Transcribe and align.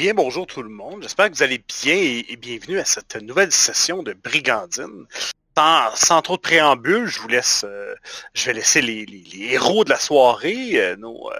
bien 0.00 0.14
bonjour 0.14 0.46
tout 0.46 0.62
le 0.62 0.70
monde. 0.70 1.02
J'espère 1.02 1.30
que 1.30 1.36
vous 1.36 1.42
allez 1.42 1.62
bien 1.82 1.94
et, 1.94 2.38
bienvenue 2.40 2.78
à 2.78 2.86
cette 2.86 3.16
nouvelle 3.16 3.52
session 3.52 4.02
de 4.02 4.14
Brigandine. 4.14 5.04
Sans, 5.94 6.22
trop 6.22 6.36
de 6.36 6.40
préambule, 6.40 7.04
je 7.06 7.20
vous 7.20 7.28
laisse, 7.28 7.66
euh, 7.68 7.94
je 8.32 8.46
vais 8.46 8.54
laisser 8.54 8.80
les, 8.80 9.06
héros 9.52 9.84
de 9.84 9.90
la 9.90 9.98
soirée, 9.98 10.80
euh, 10.80 10.96
nos, 10.96 11.30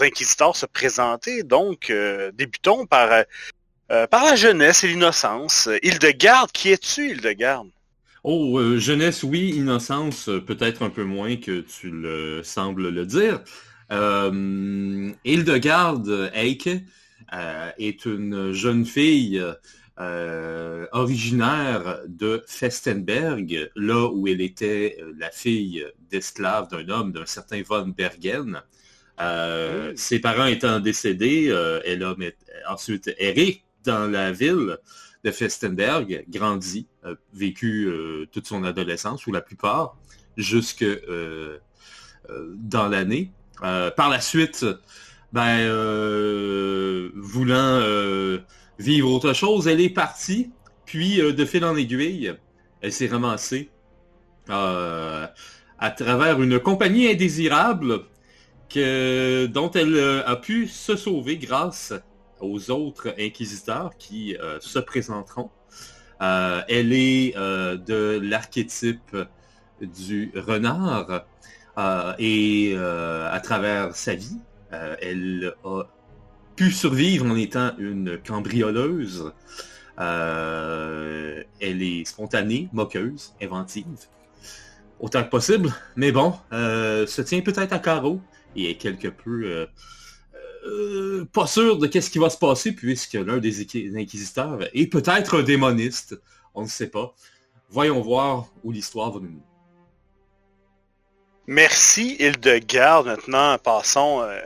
inquisiteurs 0.00 0.56
se 0.56 0.66
présenter. 0.66 1.44
Donc, 1.44 1.92
débutons 2.32 2.84
par, 2.86 3.26
par 3.86 4.24
la 4.24 4.34
jeunesse 4.34 4.82
et 4.82 4.88
l'innocence. 4.88 5.68
Hildegarde, 5.84 6.50
qui 6.50 6.70
es-tu, 6.70 7.10
Hildegarde? 7.10 7.68
Oh, 8.24 8.60
jeunesse, 8.76 9.22
oui, 9.22 9.50
innocence, 9.50 10.28
peut-être 10.48 10.82
un 10.82 10.90
peu 10.90 11.04
moins 11.04 11.36
que 11.36 11.60
tu 11.60 11.90
le 11.92 12.42
sembles 12.42 12.88
le 12.88 13.06
dire. 13.06 13.40
Euh, 13.92 15.12
Hildegarde 15.24 16.30
Eike 16.34 16.66
euh, 16.66 16.78
est 17.78 18.04
une 18.06 18.52
jeune 18.52 18.84
fille 18.84 19.42
euh, 20.00 20.86
originaire 20.92 22.00
de 22.08 22.42
Festenberg, 22.46 23.70
là 23.76 24.08
où 24.12 24.26
elle 24.28 24.40
était 24.40 24.98
la 25.18 25.30
fille 25.30 25.86
d'esclave 26.10 26.68
d'un 26.68 26.88
homme, 26.88 27.12
d'un 27.12 27.26
certain 27.26 27.62
von 27.62 27.88
Bergen. 27.88 28.62
Ses 29.96 30.18
parents 30.18 30.46
étant 30.46 30.80
décédés, 30.80 31.46
elle 31.84 32.02
a 32.02 32.16
ensuite 32.68 33.14
erré 33.18 33.62
dans 33.84 34.10
la 34.10 34.32
ville 34.32 34.78
de 35.22 35.30
Festenberg, 35.30 36.24
grandi, 36.28 36.88
vécu 37.32 37.88
toute 38.32 38.46
son 38.46 38.64
adolescence, 38.64 39.26
ou 39.26 39.32
la 39.32 39.40
plupart, 39.40 39.96
jusque 40.36 40.84
dans 42.28 42.88
l'année. 42.88 43.30
Euh, 43.62 43.90
par 43.90 44.10
la 44.10 44.20
suite, 44.20 44.66
ben, 45.34 45.58
euh, 45.58 47.10
voulant 47.16 47.80
euh, 47.82 48.38
vivre 48.78 49.10
autre 49.10 49.32
chose, 49.32 49.66
elle 49.66 49.80
est 49.80 49.90
partie. 49.90 50.52
Puis, 50.86 51.16
de 51.16 51.44
fil 51.44 51.64
en 51.64 51.74
aiguille, 51.76 52.32
elle 52.80 52.92
s'est 52.92 53.08
ramassée 53.08 53.70
à 54.48 55.90
travers 55.96 56.40
une 56.40 56.60
compagnie 56.60 57.08
indésirable 57.08 58.04
dont 58.74 59.70
elle 59.74 60.22
a 60.26 60.36
pu 60.36 60.68
se 60.68 60.94
sauver 60.94 61.38
grâce 61.38 61.92
aux 62.40 62.70
autres 62.70 63.14
inquisiteurs 63.18 63.96
qui 63.98 64.36
se 64.60 64.78
présenteront. 64.78 65.50
elle 66.20 66.92
est 66.92 67.34
de 67.34 68.20
l'archétype 68.22 69.16
du 69.80 70.32
renard 70.36 71.24
euh, 71.76 72.12
et 72.18 72.74
euh, 72.76 73.32
à 73.32 73.40
travers 73.40 73.96
sa 73.96 74.14
vie, 74.14 74.38
euh, 74.74 74.96
elle 75.00 75.54
a 75.64 75.84
pu 76.56 76.70
survivre 76.70 77.26
en 77.26 77.36
étant 77.36 77.72
une 77.78 78.18
cambrioleuse. 78.18 79.32
elle 79.98 81.44
est 81.60 82.04
spontanée, 82.04 82.68
moqueuse, 82.72 83.34
inventive, 83.40 84.06
autant 85.00 85.24
que 85.24 85.30
possible. 85.30 85.72
Mais 85.96 86.12
bon, 86.12 86.34
se 86.50 87.22
tient 87.22 87.40
peut-être 87.40 87.72
à 87.72 87.78
carreau 87.78 88.20
et 88.56 88.70
est 88.70 88.76
quelque 88.76 89.08
peu 89.08 89.66
pas 91.32 91.46
sûr 91.46 91.78
de 91.78 91.86
qu'est-ce 91.86 92.10
qui 92.10 92.18
va 92.18 92.30
se 92.30 92.38
passer 92.38 92.72
puisque 92.72 93.14
l'un 93.14 93.38
des 93.38 93.96
inquisiteurs 93.96 94.60
est 94.72 94.86
peut-être 94.86 95.38
un 95.38 95.42
démoniste. 95.42 96.20
On 96.54 96.62
ne 96.62 96.68
sait 96.68 96.88
pas. 96.88 97.14
Voyons 97.68 98.00
voir 98.00 98.46
où 98.62 98.70
l'histoire 98.70 99.10
va 99.10 99.20
nous 99.20 99.28
mener. 99.28 99.53
Merci, 101.46 102.16
Hildegarde. 102.18 103.06
Maintenant, 103.06 103.58
passons, 103.62 104.22
euh, 104.22 104.38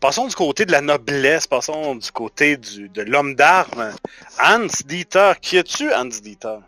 passons 0.00 0.26
du 0.26 0.34
côté 0.34 0.64
de 0.64 0.72
la 0.72 0.80
noblesse, 0.80 1.46
passons 1.46 1.94
du 1.96 2.10
côté 2.10 2.56
de 2.56 3.02
l'homme 3.02 3.34
d'armes. 3.34 3.90
Hans 4.42 4.66
Dieter, 4.86 5.34
qui 5.42 5.56
es-tu, 5.58 5.92
Hans 5.92 6.06
Dieter? 6.06 6.58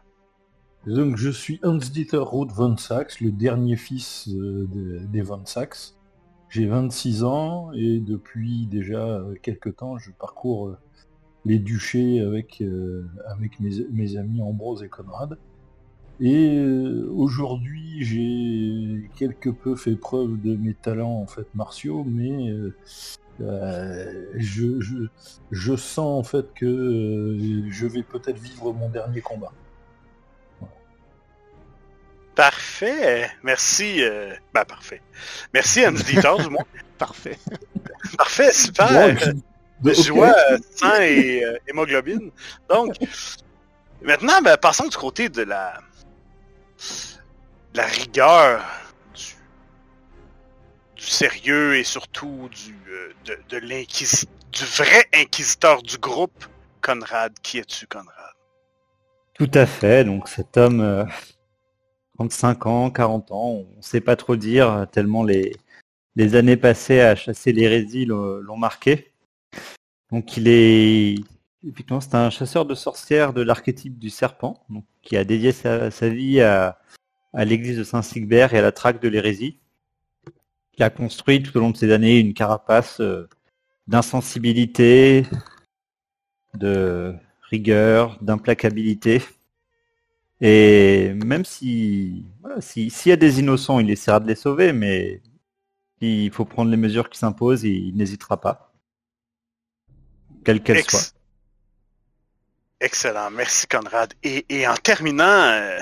Donc, 0.87 1.17
je 1.17 1.31
suis 1.31 1.61
Hans 1.63 1.79
Dieter 1.79 2.19
Roth 2.19 2.53
von 2.53 2.77
Sachs, 2.77 3.21
le 3.21 3.33
dernier 3.33 3.77
fils 3.77 4.29
euh, 4.29 4.69
des 4.71 5.23
von 5.23 5.47
Sachs. 5.47 5.95
J'ai 6.51 6.67
26 6.67 7.25
ans 7.25 7.73
et 7.73 8.01
depuis 8.01 8.67
déjà 8.67 9.01
euh, 9.01 9.35
quelques 9.43 9.77
temps, 9.77 9.97
je 9.97 10.11
parcours 10.11 10.77
les 11.47 11.59
duchés 11.59 12.21
avec, 12.21 12.63
mes 13.61 14.17
amis 14.19 14.43
Ambrose 14.43 14.83
et 14.83 14.89
Conrad. 14.89 15.39
Et 16.21 16.59
euh, 16.59 17.11
aujourd'hui, 17.13 18.05
j'ai 18.05 19.11
quelque 19.17 19.51
peu 19.51 19.75
fait 19.75 19.97
preuve 19.97 20.41
de 20.41 20.55
mes 20.57 20.75
talents 20.75 21.21
en 21.21 21.27
fait 21.27 21.47
martiaux, 21.55 22.05
mais 22.07 22.51
euh, 22.51 22.77
euh, 23.41 24.27
je, 24.37 24.81
je, 24.81 24.97
je, 25.51 25.75
sens 25.75 26.21
en 26.21 26.23
fait 26.23 26.47
que 26.55 27.37
je 27.69 27.87
vais 27.87 28.05
peut-être 28.05 28.39
vivre 28.39 28.73
mon 28.73 28.89
dernier 28.89 29.21
combat. 29.21 29.53
Parfait, 32.37 33.31
merci. 33.43 34.01
Bah 34.53 34.65
parfait. 34.65 35.03
Merci 35.53 35.87
Andy 35.87 36.03
Dieter 36.03 36.43
du 36.43 36.49
moins. 36.49 36.65
parfait. 36.99 37.39
Parfait, 38.17 38.53
super. 38.53 39.17
de 39.81 39.93
joie, 39.93 40.35
sang 40.77 41.01
et 41.01 41.45
hémoglobine. 41.69 42.31
Donc, 42.69 42.95
maintenant, 44.03 44.41
ben, 44.43 44.57
passons 44.57 44.87
du 44.87 44.97
côté 44.97 45.29
de 45.29 45.43
la 45.43 45.81
la 47.75 47.87
rigueur, 47.87 48.65
du, 49.15 51.03
sérieux 51.03 51.77
et 51.77 51.85
surtout 51.85 52.49
du, 52.51 52.77
euh, 52.89 53.13
de, 53.27 53.39
du 53.51 54.65
vrai 54.65 55.05
inquisiteur 55.15 55.83
du 55.83 55.99
groupe, 55.99 56.45
Conrad. 56.81 57.33
Qui 57.43 57.59
es-tu, 57.59 57.87
Conrad? 57.87 58.09
Tout 59.35 59.51
à 59.55 59.67
fait. 59.67 60.05
Donc 60.05 60.29
cet 60.29 60.57
homme, 60.57 61.07
35 62.19 62.67
euh, 62.67 62.69
ans, 62.71 62.91
40 62.91 63.33
ans, 63.33 63.49
on 63.49 63.77
ne 63.77 63.83
sait 63.83 64.01
pas 64.01 64.17
trop 64.17 64.37
dire, 64.37 64.87
tellement 64.93 65.25
les, 65.25 65.57
les 66.17 66.37
années 66.37 66.57
passées 66.57 67.01
à 67.01 67.17
chasser 67.17 67.53
l'hérésie 67.53 68.05
l'ont 68.07 68.57
marqué. 68.57 69.13
Donc 70.11 70.37
il 70.37 70.49
est, 70.49 71.17
c'est 72.01 72.15
un 72.15 72.31
chasseur 72.31 72.67
de 72.67 72.75
sorcières 72.75 73.33
de 73.33 73.43
l'archétype 73.43 73.99
du 73.99 74.11
serpent, 74.11 74.65
qui 75.03 75.17
a 75.17 75.25
dédié 75.25 75.53
sa, 75.53 75.89
vie 76.09 76.41
à, 76.41 76.79
l'église 77.35 77.79
de 77.79 77.85
Saint-Sigbert 77.85 78.55
et 78.55 78.59
à 78.59 78.63
la 78.63 78.73
traque 78.73 79.01
de 79.01 79.09
l'hérésie. 79.09 79.59
Il 80.77 80.83
a 80.83 80.91
construit 80.91 81.43
tout 81.43 81.57
au 81.57 81.61
long 81.61 81.71
de 81.71 81.77
ces 81.77 81.93
années 81.93 82.19
une 82.19 82.35
carapace 82.35 83.01
euh, 83.01 83.29
d'insensibilité, 83.87 85.25
de 86.55 87.15
rigueur, 87.43 88.19
d'implacabilité. 88.21 89.23
Et 90.41 91.15
même 91.15 91.45
si, 91.45 92.25
s'il 92.61 92.91
y 93.07 93.13
a 93.13 93.17
des 93.17 93.39
innocents, 93.41 93.79
il 93.79 93.91
essaiera 93.91 94.21
de 94.21 94.27
les 94.27 94.35
sauver, 94.35 94.73
mais 94.73 95.23
il 96.01 96.31
faut 96.33 96.45
prendre 96.45 96.71
les 96.71 96.77
mesures 96.77 97.09
qui 97.09 97.19
s'imposent, 97.19 97.63
il 97.65 97.97
n'hésitera 97.97 98.41
pas. 98.41 98.73
Quelles 100.45 100.63
qu'elles 100.63 100.83
soient. 100.83 101.14
Excellent, 102.85 103.31
merci 103.31 103.67
Conrad. 103.67 104.13
Et, 104.23 104.69
en 104.69 104.75
terminant, 104.75 105.25
euh, 105.25 105.79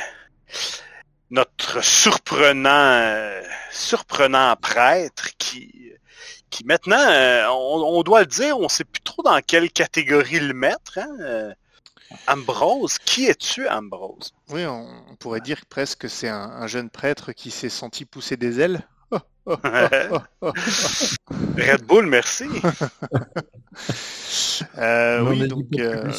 notre 1.31 1.83
surprenant, 1.83 2.71
euh, 2.71 3.43
surprenant 3.73 4.55
prêtre 4.55 5.31
qui, 5.37 5.91
qui 6.49 6.65
maintenant, 6.65 7.05
euh, 7.05 7.49
on, 7.49 8.05
doit 8.05 8.21
le 8.21 8.27
dire, 8.27 8.57
on 8.57 8.65
ne 8.65 8.69
sait 8.69 8.85
plus 8.85 9.03
trop 9.03 9.25
dans 9.25 9.41
quelle 9.45 9.73
catégorie 9.73 10.39
le 10.39 10.55
mettre. 10.55 10.99
Hein? 10.99 11.55
Ambrose, 12.29 13.01
qui 13.01 13.27
es-tu, 13.27 13.69
Ambrose? 13.69 14.33
Oui, 14.51 14.65
on, 14.65 15.17
pourrait 15.19 15.41
dire 15.41 15.59
presque 15.69 16.03
que 16.03 16.09
c'est 16.09 16.29
un, 16.29 16.69
jeune 16.69 16.89
prêtre 16.89 17.33
qui 17.33 17.51
s'est 17.51 17.69
senti 17.69 18.05
pousser 18.05 18.37
des 18.37 18.61
ailes. 18.61 18.87
Red 19.45 20.23
Bull, 21.85 22.07
merci. 22.07 22.45
oui, 24.79 25.49
donc 25.49 25.67
euh, 25.81 26.13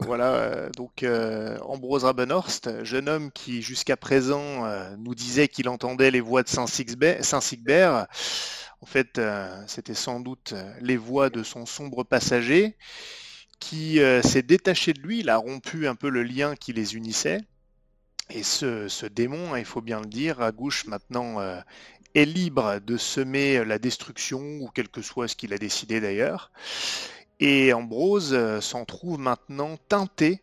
voilà, 0.00 0.34
euh, 0.34 0.70
donc 0.70 1.02
euh, 1.02 1.58
Ambrose 1.60 2.04
Rabenhorst, 2.04 2.84
jeune 2.84 3.08
homme 3.08 3.30
qui 3.32 3.62
jusqu'à 3.62 3.96
présent 3.96 4.66
nous 4.98 5.14
disait 5.14 5.48
qu'il 5.48 5.68
entendait 5.68 6.10
les 6.10 6.20
voix 6.20 6.42
de 6.42 6.48
Saint-Sigbert. 6.48 8.06
En 8.82 8.86
fait, 8.86 9.20
c'était 9.66 9.94
sans 9.94 10.20
doute 10.20 10.54
les 10.80 10.96
voix 10.96 11.28
de 11.30 11.42
son 11.42 11.66
sombre 11.66 12.02
passager 12.04 12.76
qui 13.58 14.00
s'est 14.22 14.42
détaché 14.42 14.94
de 14.94 15.00
lui, 15.00 15.20
il 15.20 15.28
a 15.28 15.36
rompu 15.36 15.86
un 15.86 15.94
peu 15.94 16.08
le 16.08 16.22
lien 16.22 16.56
qui 16.56 16.72
les 16.72 16.94
unissait. 16.94 17.40
Et 18.30 18.42
ce, 18.42 19.06
démon, 19.06 19.56
il 19.56 19.64
faut 19.64 19.82
bien 19.82 20.00
le 20.00 20.06
dire, 20.06 20.40
à 20.40 20.50
gauche 20.52 20.86
maintenant 20.86 21.38
est 22.14 22.24
libre 22.24 22.80
de 22.80 22.96
semer 22.96 23.64
la 23.64 23.78
destruction, 23.78 24.40
ou 24.40 24.70
quel 24.74 24.88
que 24.88 25.02
soit 25.02 25.28
ce 25.28 25.36
qu'il 25.36 25.52
a 25.52 25.58
décidé 25.58 26.00
d'ailleurs. 26.00 26.50
Et 27.40 27.72
Ambrose 27.72 28.34
euh, 28.34 28.60
s'en 28.60 28.84
trouve 28.84 29.18
maintenant 29.18 29.78
teinté 29.88 30.42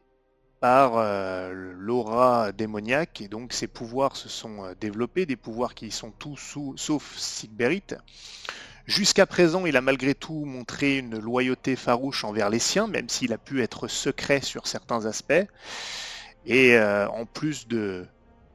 par 0.59 0.93
euh, 0.97 1.53
l'aura 1.77 2.51
démoniaque 2.51 3.21
et 3.21 3.27
donc 3.27 3.53
ses 3.53 3.67
pouvoirs 3.67 4.15
se 4.15 4.27
sont 4.27 4.65
euh, 4.65 4.73
développés, 4.81 5.27
des 5.27 5.35
pouvoirs 5.35 5.75
qui 5.75 5.91
sont 5.91 6.09
tous 6.09 6.57
sauf 6.75 7.15
Sigberit, 7.15 7.83
Jusqu'à 8.87 9.25
présent, 9.25 9.65
il 9.65 9.75
a 9.75 9.81
malgré 9.81 10.15
tout 10.15 10.45
montré 10.45 10.97
une 10.97 11.19
loyauté 11.19 11.75
farouche 11.75 12.23
envers 12.23 12.49
les 12.49 12.57
siens, 12.57 12.87
même 12.87 13.09
s'il 13.09 13.33
a 13.33 13.37
pu 13.37 13.61
être 13.61 13.89
secret 13.89 14.39
sur 14.39 14.65
certains 14.65 15.05
aspects. 15.05 15.33
Et 16.45 16.79
en 16.79 17.25
plus 17.25 17.67
de, 17.67 18.07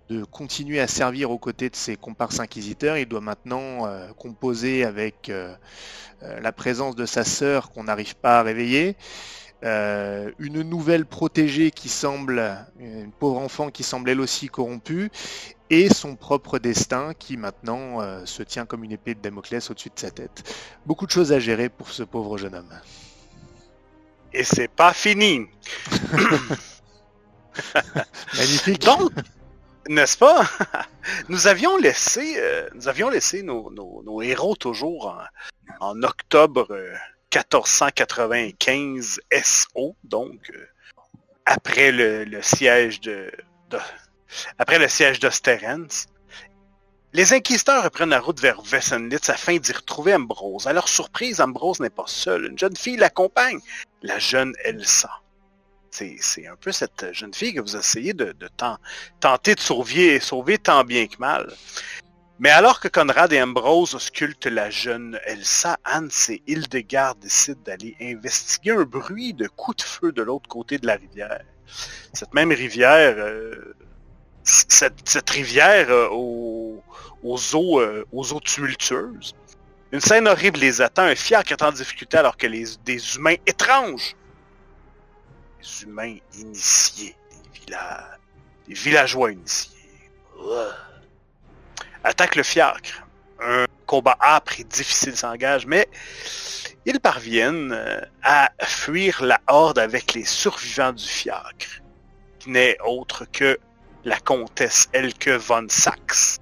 de 0.09 0.25
continuer 0.25 0.81
à 0.81 0.87
servir 0.87 1.31
aux 1.31 1.39
côtés 1.39 1.71
de 1.71 1.77
ses 1.77 1.97
comparses 1.97 2.41
inquisiteurs, 2.41 2.97
il 2.97 3.07
doit 3.07 3.21
maintenant 3.21 3.89
composer 4.19 4.85
avec 4.85 5.31
la 6.21 6.53
présence 6.53 6.97
de 6.97 7.07
sa 7.07 7.25
sœur 7.25 7.71
qu'on 7.71 7.85
n'arrive 7.85 8.17
pas 8.17 8.41
à 8.41 8.43
réveiller, 8.43 8.97
euh, 9.65 10.33
une 10.41 10.63
nouvelle 10.63 11.07
protégée 11.07 11.71
qui 11.71 11.89
semble, 11.89 12.67
une 12.81 13.13
pauvre 13.13 13.39
enfant 13.39 13.71
qui 13.71 13.85
semble 13.85 14.11
elle 14.11 14.21
aussi 14.21 14.49
corrompue, 14.49 15.11
et 15.71 15.89
son 15.89 16.17
propre 16.17 16.59
destin 16.59 17.15
qui 17.17 17.37
maintenant 17.37 18.01
euh, 18.01 18.27
se 18.27 18.43
tient 18.43 18.67
comme 18.67 18.83
une 18.83 18.91
épée 18.91 19.15
de 19.15 19.21
Damoclès 19.21 19.71
au-dessus 19.71 19.91
de 19.91 20.01
sa 20.01 20.11
tête. 20.11 20.43
Beaucoup 20.85 21.07
de 21.07 21.13
choses 21.13 21.33
à 21.33 21.39
gérer 21.39 21.69
pour 21.69 21.91
ce 21.91 22.03
pauvre 22.03 22.39
jeune 22.39 22.57
homme. 22.57 22.75
Et 24.33 24.43
c'est 24.43 24.69
pas 24.69 24.93
fini. 24.93 25.47
Magnifique. 28.37 28.83
Donc, 28.83 29.13
n'est-ce 29.89 30.17
pas? 30.17 30.49
Nous 31.29 31.47
avions 31.47 31.77
laissé, 31.77 32.35
euh, 32.37 32.69
nous 32.75 32.89
avions 32.89 33.09
laissé 33.09 33.43
nos, 33.43 34.23
héros 34.23 34.57
toujours 34.57 35.17
en, 35.81 36.03
octobre 36.03 36.69
1495 37.35 39.21
SO, 39.43 39.97
donc 40.05 40.51
euh, 40.55 40.69
après 41.45 41.93
le, 41.93 42.41
siège 42.43 43.01
de, 43.01 43.33
d'Osterens. 45.21 46.07
Les 47.15 47.35
inquisiteurs 47.35 47.85
reprennent 47.85 48.11
la 48.11 48.21
route 48.21 48.41
vers 48.41 48.63
Wessenlitz 48.63 49.29
afin 49.29 49.57
d'y 49.59 49.73
retrouver 49.73 50.15
Ambrose. 50.15 50.67
À 50.67 50.73
leur 50.73 50.89
surprise, 50.89 51.41
Ambrose 51.41 51.81
n'est 51.81 51.91
pas 51.91 52.07
seul. 52.07 52.47
Une 52.47 52.59
jeune 52.59 52.77
fille 52.77 52.97
l'accompagne, 52.97 53.61
la 54.03 54.19
jeune 54.19 54.55
Elsa. 54.65 55.22
C'est 55.93 56.47
un 56.47 56.57
peu 56.57 56.73
cette 56.73 57.13
jeune 57.13 57.35
fille 57.35 57.53
que 57.53 57.61
vous 57.61 57.77
essayez 57.77 58.15
de, 58.15 58.35
tenter 59.21 59.55
de 59.55 59.61
sauver, 59.61 60.21
sauver 60.21 60.57
tant 60.57 60.85
bien 60.85 61.07
que 61.07 61.19
mal. 61.19 61.53
Mais 62.39 62.49
alors 62.49 62.81
que 62.81 62.89
Conrad 62.89 63.31
et 63.33 63.43
Ambrose 63.43 63.95
auscultent 63.95 64.47
la 64.47 64.71
jeune 64.71 65.21
Elsa, 65.27 65.77
Hans 65.87 66.09
et 66.31 66.43
Hildegard 66.47 67.17
décident 67.17 67.61
d'aller 67.63 67.95
investiguer 68.01 68.73
un 68.73 68.85
bruit 68.85 69.35
de 69.35 69.47
coups 69.49 69.77
de 69.77 69.83
feu 69.83 70.13
de 70.13 70.23
l'autre 70.23 70.49
côté 70.49 70.79
de 70.79 70.87
la 70.87 70.97
rivière. 70.97 71.45
Cette 72.15 72.33
même 72.33 72.53
rivière, 72.53 73.15
euh, 73.19 73.75
cette, 74.45 75.29
rivière 75.29 75.91
euh, 75.91 76.09
aux, 76.11 77.55
eaux, 77.55 77.81
euh, 77.81 78.05
aux 78.13 78.33
eaux 78.33 78.41
tumultueuses. 78.41 79.35
Une 79.93 80.01
scène 80.01 80.27
horrible 80.27 80.59
les 80.59 80.81
attend, 80.81 81.03
un 81.03 81.15
fiacre 81.15 81.53
est 81.53 81.63
en 81.63 81.71
difficulté 81.71 82.17
alors 82.17 82.39
que 82.39 82.47
des 82.47 83.17
humains 83.17 83.37
étranges, 83.47 84.17
des 85.63 85.83
humains 85.85 86.17
initiés, 86.39 87.17
des, 87.67 88.75
villageois 88.75 89.33
initiés, 89.33 89.79
attaque 92.05 92.37
le 92.37 92.43
fiacre. 92.43 93.07
Un 93.41 93.67
combat 93.87 94.17
âpre 94.21 94.61
et 94.61 94.65
difficile 94.65 95.17
s'engage, 95.17 95.67
mais 95.67 95.89
ils 96.87 97.01
parviennent 97.01 97.73
euh, 97.73 98.01
à 98.23 98.53
fuir 98.63 99.23
la 99.25 99.41
horde 99.49 99.79
avec 99.79 100.15
les 100.15 100.25
survivants 100.25 100.93
du 100.93 101.05
fiacre, 101.05 101.83
qui 102.39 102.51
n'est 102.51 102.79
autre 102.85 103.25
que 103.31 103.59
la 104.05 104.19
comtesse 104.21 104.89
Elke 104.93 105.31
von 105.31 105.67
Sachs, 105.69 106.39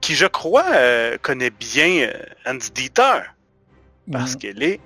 qui 0.00 0.16
je 0.16 0.26
crois 0.26 0.66
euh, 0.74 1.18
connaît 1.18 1.50
bien 1.50 2.08
euh, 2.08 2.24
Hans 2.46 2.70
Dieter, 2.74 3.22
parce 4.10 4.32
mhm. 4.32 4.38
qu'elle 4.38 4.62
est 4.62 4.80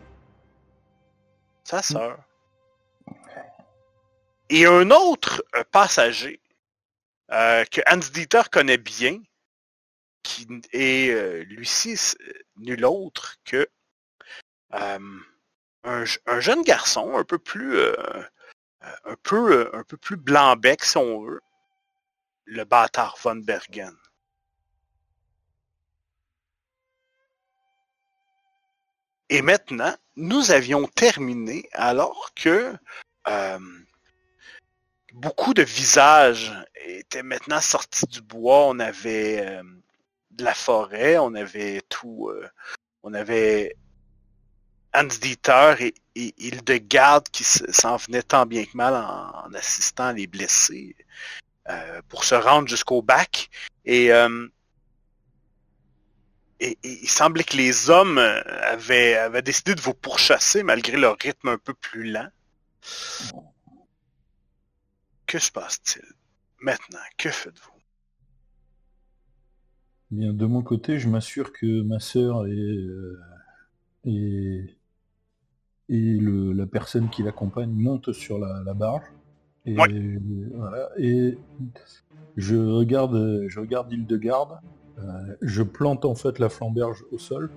sa 1.65 1.83
sœur. 1.83 2.19
Et 4.49 4.67
un 4.67 4.91
autre 4.91 5.45
passager 5.73 6.41
que 7.29 7.81
Hans 7.91 8.11
Dieter 8.13 8.43
connaît 8.51 8.79
bien, 8.79 9.21
qui 10.27 10.47
est 10.73 11.11
euh, 11.11 11.45
lui-ci 11.45 11.95
euh, 12.21 12.33
nul 12.57 12.85
autre 12.85 13.37
que 13.45 13.69
euh, 14.75 15.19
un, 15.85 16.41
jeune 16.41 16.63
garçon 16.63 17.17
un 17.17 17.23
peu 17.23 17.39
plus 17.39 17.81
un 17.81 19.17
peu 19.23 19.71
un 19.73 19.85
peu 19.85 19.97
plus 19.97 20.17
blanc-bec 20.17 20.85
si 20.85 20.97
on 20.97 21.23
veut, 21.23 21.41
le 22.45 22.65
bâtard 22.65 23.17
von 23.23 23.37
Bergen. 23.37 23.97
Et 29.29 29.43
maintenant, 29.43 29.97
nous 30.17 30.51
avions 30.51 30.87
terminé 30.89 31.69
alors 31.73 32.33
que 32.35 32.77
beaucoup 35.17 35.55
de 35.55 35.63
visages 35.63 36.53
étaient 36.87 37.23
maintenant 37.23 37.61
sortis 37.61 38.07
du 38.07 38.21
bois. 38.21 38.67
On 38.69 38.79
avait 38.79 39.61
de 40.37 40.45
la 40.45 40.55
forêt, 40.55 41.19
on 41.19 41.35
avait 41.35 41.83
tout, 41.89 42.29
euh, 42.29 42.49
on 43.03 43.15
avait 43.15 43.77
Hans 44.95 45.05
Dieter 45.05 45.75
et, 45.81 45.95
et 46.15 46.35
Hildegarde 46.39 47.29
qui 47.31 47.45
s'en 47.45 47.97
venaient 47.97 48.23
tant 48.23 48.47
bien 48.47 48.65
que 48.65 48.77
mal 48.77 48.95
en, 48.95 49.53
assistant 49.55 50.13
les 50.13 50.27
blessés 50.27 50.97
euh, 51.69 52.01
pour 52.09 52.25
se 52.25 52.35
rendre 52.35 52.69
jusqu'au 52.69 53.03
bac. 53.03 53.51
Et, 53.85 54.13
euh, 54.13 54.47
et, 56.61 56.79
il 56.83 57.09
semblait 57.09 57.45
que 57.45 57.57
les 57.57 57.91
hommes 57.91 58.19
avaient 58.19 59.43
décidé 59.43 59.75
de 59.75 59.81
vous 59.81 59.95
pourchasser 59.95 60.63
malgré 60.63 60.97
leur 60.97 61.17
rythme 61.19 61.49
un 61.49 61.59
peu 61.59 61.75
plus 61.75 62.05
lent. 62.11 62.29
Que 65.27 65.39
se 65.39 65.51
passe-t-il 65.51 66.05
maintenant? 66.61 66.99
Que 67.19 67.31
faites-vous? 67.31 67.73
Bien, 70.13 70.33
de 70.33 70.47
mon 70.47 70.63
côté, 70.63 71.01
je 71.01 71.09
m'assure 71.09 71.53
que 71.53 71.83
ma 71.83 71.99
sœur 71.99 72.47
et, 72.47 72.53
euh, 72.53 73.19
et, 74.05 74.77
la 75.89 76.67
personne 76.67 77.11
qui 77.11 77.25
l'accompagne 77.25 77.71
montent 77.71 78.13
sur 78.13 78.39
la, 78.39 78.75
barge. 78.75 79.05
Et, 79.65 79.77
et 80.97 81.39
je 82.37 82.57
regarde, 82.57 83.47
je 83.49 83.59
regarde 83.59 83.93
Hildegarde, 83.93 84.61
euh, 84.99 85.37
je 85.43 85.63
plante 85.63 86.05
en 86.05 86.15
fait 86.15 86.39
la 86.39 86.49
flamberge 86.49 87.05
au 87.11 87.19
sol, 87.19 87.51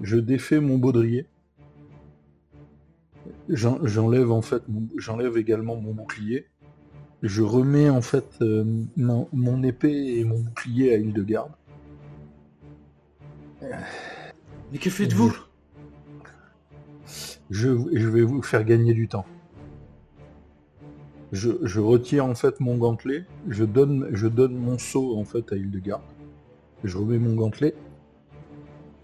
je 0.00 0.16
défais 0.16 0.60
mon 0.60 0.78
baudrier, 0.78 1.26
j'enlève 3.48 4.30
en 4.30 4.42
fait, 4.42 4.62
j'enlève 4.96 5.36
également 5.36 5.76
mon 5.76 5.92
bouclier, 5.92 6.48
je 7.22 7.42
remets 7.42 7.88
en 7.88 8.02
fait 8.02 8.26
euh, 8.40 8.64
mon, 8.96 9.28
mon, 9.32 9.62
épée 9.62 10.18
et 10.18 10.24
mon 10.24 10.40
bouclier 10.40 10.94
à 10.94 10.96
Hildegarde, 10.96 11.52
mais 14.72 14.78
que 14.78 14.90
faites-vous? 14.90 15.36
Je, 17.50 17.68
vais 17.68 18.22
vous 18.22 18.42
faire 18.42 18.64
gagner 18.64 18.94
du 18.94 19.08
temps. 19.08 19.26
Je, 21.32 21.80
retire 21.80 22.24
en 22.24 22.34
fait 22.34 22.60
mon 22.60 22.76
gantelet, 22.76 23.24
je 23.48 23.64
donne, 23.64 24.08
je 24.12 24.26
donne 24.26 24.56
mon 24.56 24.78
seau 24.78 25.16
en 25.18 25.24
fait 25.24 25.52
à 25.52 25.56
Hildegarde. 25.56 26.02
Je 26.84 26.96
remets 26.96 27.18
mon 27.18 27.34
gantelet. 27.34 27.74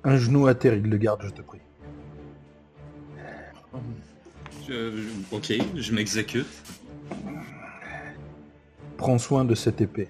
Un 0.04 0.16
genou 0.16 0.46
à 0.46 0.54
terre, 0.54 0.74
Hildegarde, 0.74 1.22
je 1.24 1.30
te 1.30 1.42
prie. 1.42 1.60
ok, 5.32 5.52
je 5.76 5.92
m'exécute. 5.94 6.46
Prends 8.98 9.18
soin 9.18 9.44
de 9.44 9.54
cette 9.54 9.80
épée. 9.80 10.08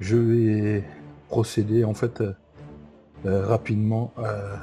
Je 0.00 0.16
vais 0.16 0.84
procéder 1.28 1.84
en 1.84 1.94
fait 1.94 2.20
euh, 2.20 3.46
rapidement. 3.46 4.12
Euh, 4.18 4.56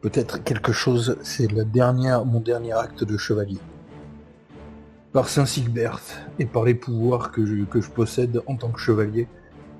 peut-être 0.00 0.42
quelque 0.42 0.72
chose, 0.72 1.18
c'est 1.22 1.52
la 1.52 1.64
dernière, 1.64 2.24
mon 2.24 2.40
dernier 2.40 2.72
acte 2.72 3.04
de 3.04 3.18
chevalier. 3.18 3.58
Par 5.12 5.28
Saint 5.28 5.44
Sigbert 5.44 6.00
et 6.38 6.46
par 6.46 6.64
les 6.64 6.74
pouvoirs 6.74 7.30
que 7.30 7.44
je, 7.44 7.90
possède 7.90 8.40
en 8.46 8.56
tant 8.56 8.70
que 8.70 8.80
chevalier, 8.80 9.28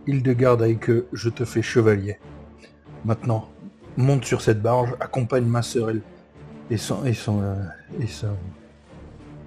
Hildegarde 0.07 0.79
que 0.79 1.07
je 1.15 1.31
te 1.31 1.47
fais 1.47 1.63
chevalier. 1.63 2.19
Maintenant, 3.07 3.49
monte 3.97 4.27
sur 4.27 4.43
cette 4.43 4.61
barge, 4.61 4.95
accompagne 5.01 5.47
ma 5.47 5.63
sœur 5.63 5.93
et, 6.69 6.77
son, 6.77 7.07
et, 7.07 7.15
son, 7.15 7.41
euh, 7.41 7.55
et, 8.01 8.07
son, 8.07 8.37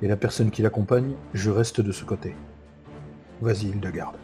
et 0.02 0.08
la 0.08 0.18
personne 0.18 0.50
qui 0.50 0.64
l'accompagne, 0.64 1.14
je 1.36 1.52
reste 1.52 1.80
de 1.80 1.92
ce 1.92 2.06
côté. 2.06 2.34
Vas-y, 3.42 3.70
Hildegarde. 3.70 4.18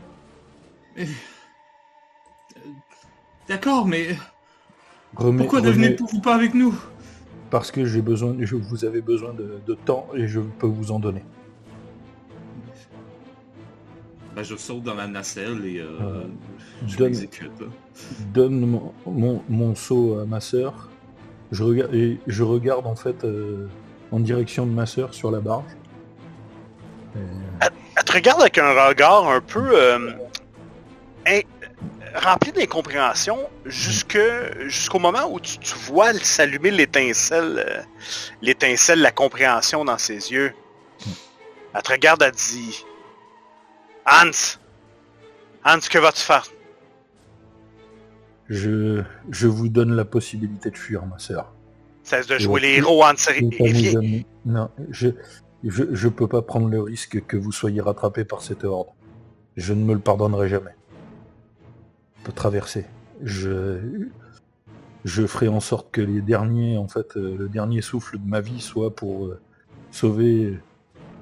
D'accord, 3.48 3.88
mais 3.88 4.16
pourquoi 5.16 5.62
ne 5.62 5.72
venez-vous 5.72 6.22
pas 6.22 6.36
avec 6.36 6.54
nous? 6.54 6.78
Parce 7.50 7.72
que 7.72 7.86
j'ai 7.86 8.02
besoin, 8.02 8.36
je, 8.40 8.56
vous 8.56 8.86
avez 8.86 9.02
besoin 9.02 9.34
de, 9.34 9.74
temps 9.74 10.08
et 10.14 10.28
je 10.28 10.40
peux 10.40 10.68
vous 10.68 10.92
en 10.92 11.00
donner. 11.00 11.24
Ben, 14.36 14.44
je 14.44 14.56
saute 14.56 14.84
dans 14.84 14.94
la 14.94 15.08
nacelle 15.08 15.66
et 15.66 15.80
euh, 15.80 16.24
je 16.86 16.98
donne, 16.98 17.14
donne 18.34 18.66
mon, 18.68 18.94
mon, 19.08 19.42
mon 19.50 19.74
seau 19.74 20.20
à 20.20 20.26
ma 20.26 20.40
sœur. 20.40 20.90
Je 21.52 21.64
regarde, 21.64 21.96
et 21.96 22.20
je 22.28 22.44
regarde 22.44 22.86
en 22.86 22.96
fait 22.96 23.24
euh, 23.24 23.68
en 24.12 24.20
direction 24.20 24.68
de 24.68 24.72
ma 24.72 24.86
sœur 24.86 25.14
sur 25.14 25.32
la 25.32 25.40
barge. 25.40 25.76
Et, 27.16 27.20
regarde 28.18 28.42
avec 28.42 28.58
un 28.58 28.72
regard 28.88 29.28
un 29.28 29.42
peu 29.42 29.70
euh, 29.74 30.12
in- 31.26 31.42
rempli 32.16 32.52
d'incompréhension 32.52 33.38
jusque 33.66 34.18
jusqu'au 34.68 35.00
moment 35.00 35.32
où 35.32 35.40
tu, 35.40 35.58
tu 35.60 35.74
vois 35.76 36.14
s'allumer 36.14 36.72
l'étincelle, 36.72 37.64
euh, 37.68 37.82
l'étincelle, 38.42 39.02
la 39.02 39.12
compréhension 39.12 39.86
dans 39.86 39.98
ses 39.98 40.32
yeux. 40.32 40.54
Elle 41.74 41.82
te 41.82 41.92
regarde, 41.92 42.24
elle 42.24 42.32
dit 42.32 42.86
Hans, 44.06 44.58
Hans, 45.66 45.80
que 45.90 45.98
vas-tu 46.00 46.22
faire? 46.22 46.46
Je, 48.50 49.04
je 49.30 49.48
vous 49.48 49.68
donne 49.68 49.94
la 49.96 50.06
possibilité 50.06 50.72
de 50.72 50.78
fuir, 50.78 51.06
ma 51.06 51.20
sœur. 51.20 51.54
Cesse 52.04 52.28
de 52.28 52.38
jouer 52.38 52.62
les 52.62 52.76
héros, 52.78 53.04
Hans, 53.04 53.14
et, 53.36 53.44
Et 53.60 53.86
et. 53.88 54.26
Non, 54.46 54.70
je, 54.90 55.10
je, 55.68 55.84
je 55.94 56.08
peux 56.08 56.28
pas 56.28 56.42
prendre 56.42 56.68
le 56.70 56.82
risque 56.82 57.26
que 57.26 57.38
vous 57.38 57.52
soyez 57.52 57.82
rattrapé 57.82 58.26
par 58.26 58.42
cette 58.42 58.64
horde. 58.64 58.88
Je 59.56 59.74
ne 59.74 59.84
me 59.84 59.94
le 59.94 60.00
pardonnerai 60.00 60.50
jamais. 60.50 60.76
On 62.20 62.26
peut 62.26 62.32
traverser. 62.32 62.86
Je, 63.24 63.80
je 65.06 65.26
ferai 65.28 65.48
en 65.48 65.60
sorte 65.60 65.92
que 65.92 66.02
les 66.02 66.22
derniers, 66.22 66.78
en 66.78 66.88
fait, 66.88 67.18
euh, 67.18 67.36
le 67.38 67.50
dernier 67.50 67.82
souffle 67.82 68.18
de 68.20 68.28
ma 68.28 68.42
vie 68.42 68.62
soit 68.62 68.96
pour 68.96 69.26
euh, 69.28 69.40
sauver 69.92 70.60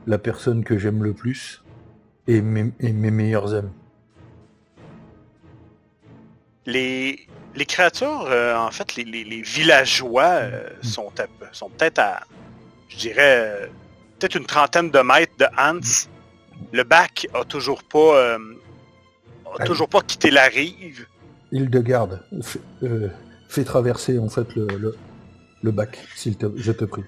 la 0.07 0.17
personne 0.17 0.63
que 0.63 0.77
j'aime 0.77 1.03
le 1.03 1.13
plus 1.13 1.63
et 2.27 2.41
mes, 2.41 2.71
et 2.79 2.93
mes 2.93 3.11
meilleurs 3.11 3.53
amis. 3.53 3.69
les, 6.65 7.27
les 7.55 7.65
créatures, 7.65 8.25
euh, 8.27 8.55
en 8.57 8.71
fait, 8.71 8.95
les, 8.95 9.03
les- 9.03 9.23
les 9.23 9.41
villageois 9.41 10.23
euh, 10.41 10.67
sont, 10.81 11.11
à- 11.19 11.27
sont 11.53 11.69
peut-être 11.69 11.99
à, 11.99 12.21
je 12.89 12.97
dirais, 12.97 13.69
peut-être 14.19 14.35
une 14.35 14.45
trentaine 14.45 14.91
de 14.91 14.99
mètres 14.99 15.33
de 15.37 15.45
Hans. 15.57 15.79
Le 16.71 16.83
bac 16.83 17.27
a 17.33 17.43
toujours 17.43 17.83
pas, 17.83 18.17
euh, 18.17 18.37
a 19.45 19.49
Ah. 19.59 19.63
toujours 19.65 19.89
pas 19.89 20.01
quitté 20.01 20.31
la 20.31 20.45
rive. 20.47 21.05
Hildegarde, 21.51 22.23
fais, 22.41 22.59
euh, 22.83 23.07
fais 23.49 23.63
traverser 23.63 24.19
en 24.19 24.29
fait 24.29 24.47
le, 24.55 24.67
le, 24.77 24.95
le 25.63 25.71
bac, 25.71 25.99
s'il 26.15 26.37
te, 26.37 26.47
je 26.55 26.71
te 26.71 26.85
prie. 26.85 27.03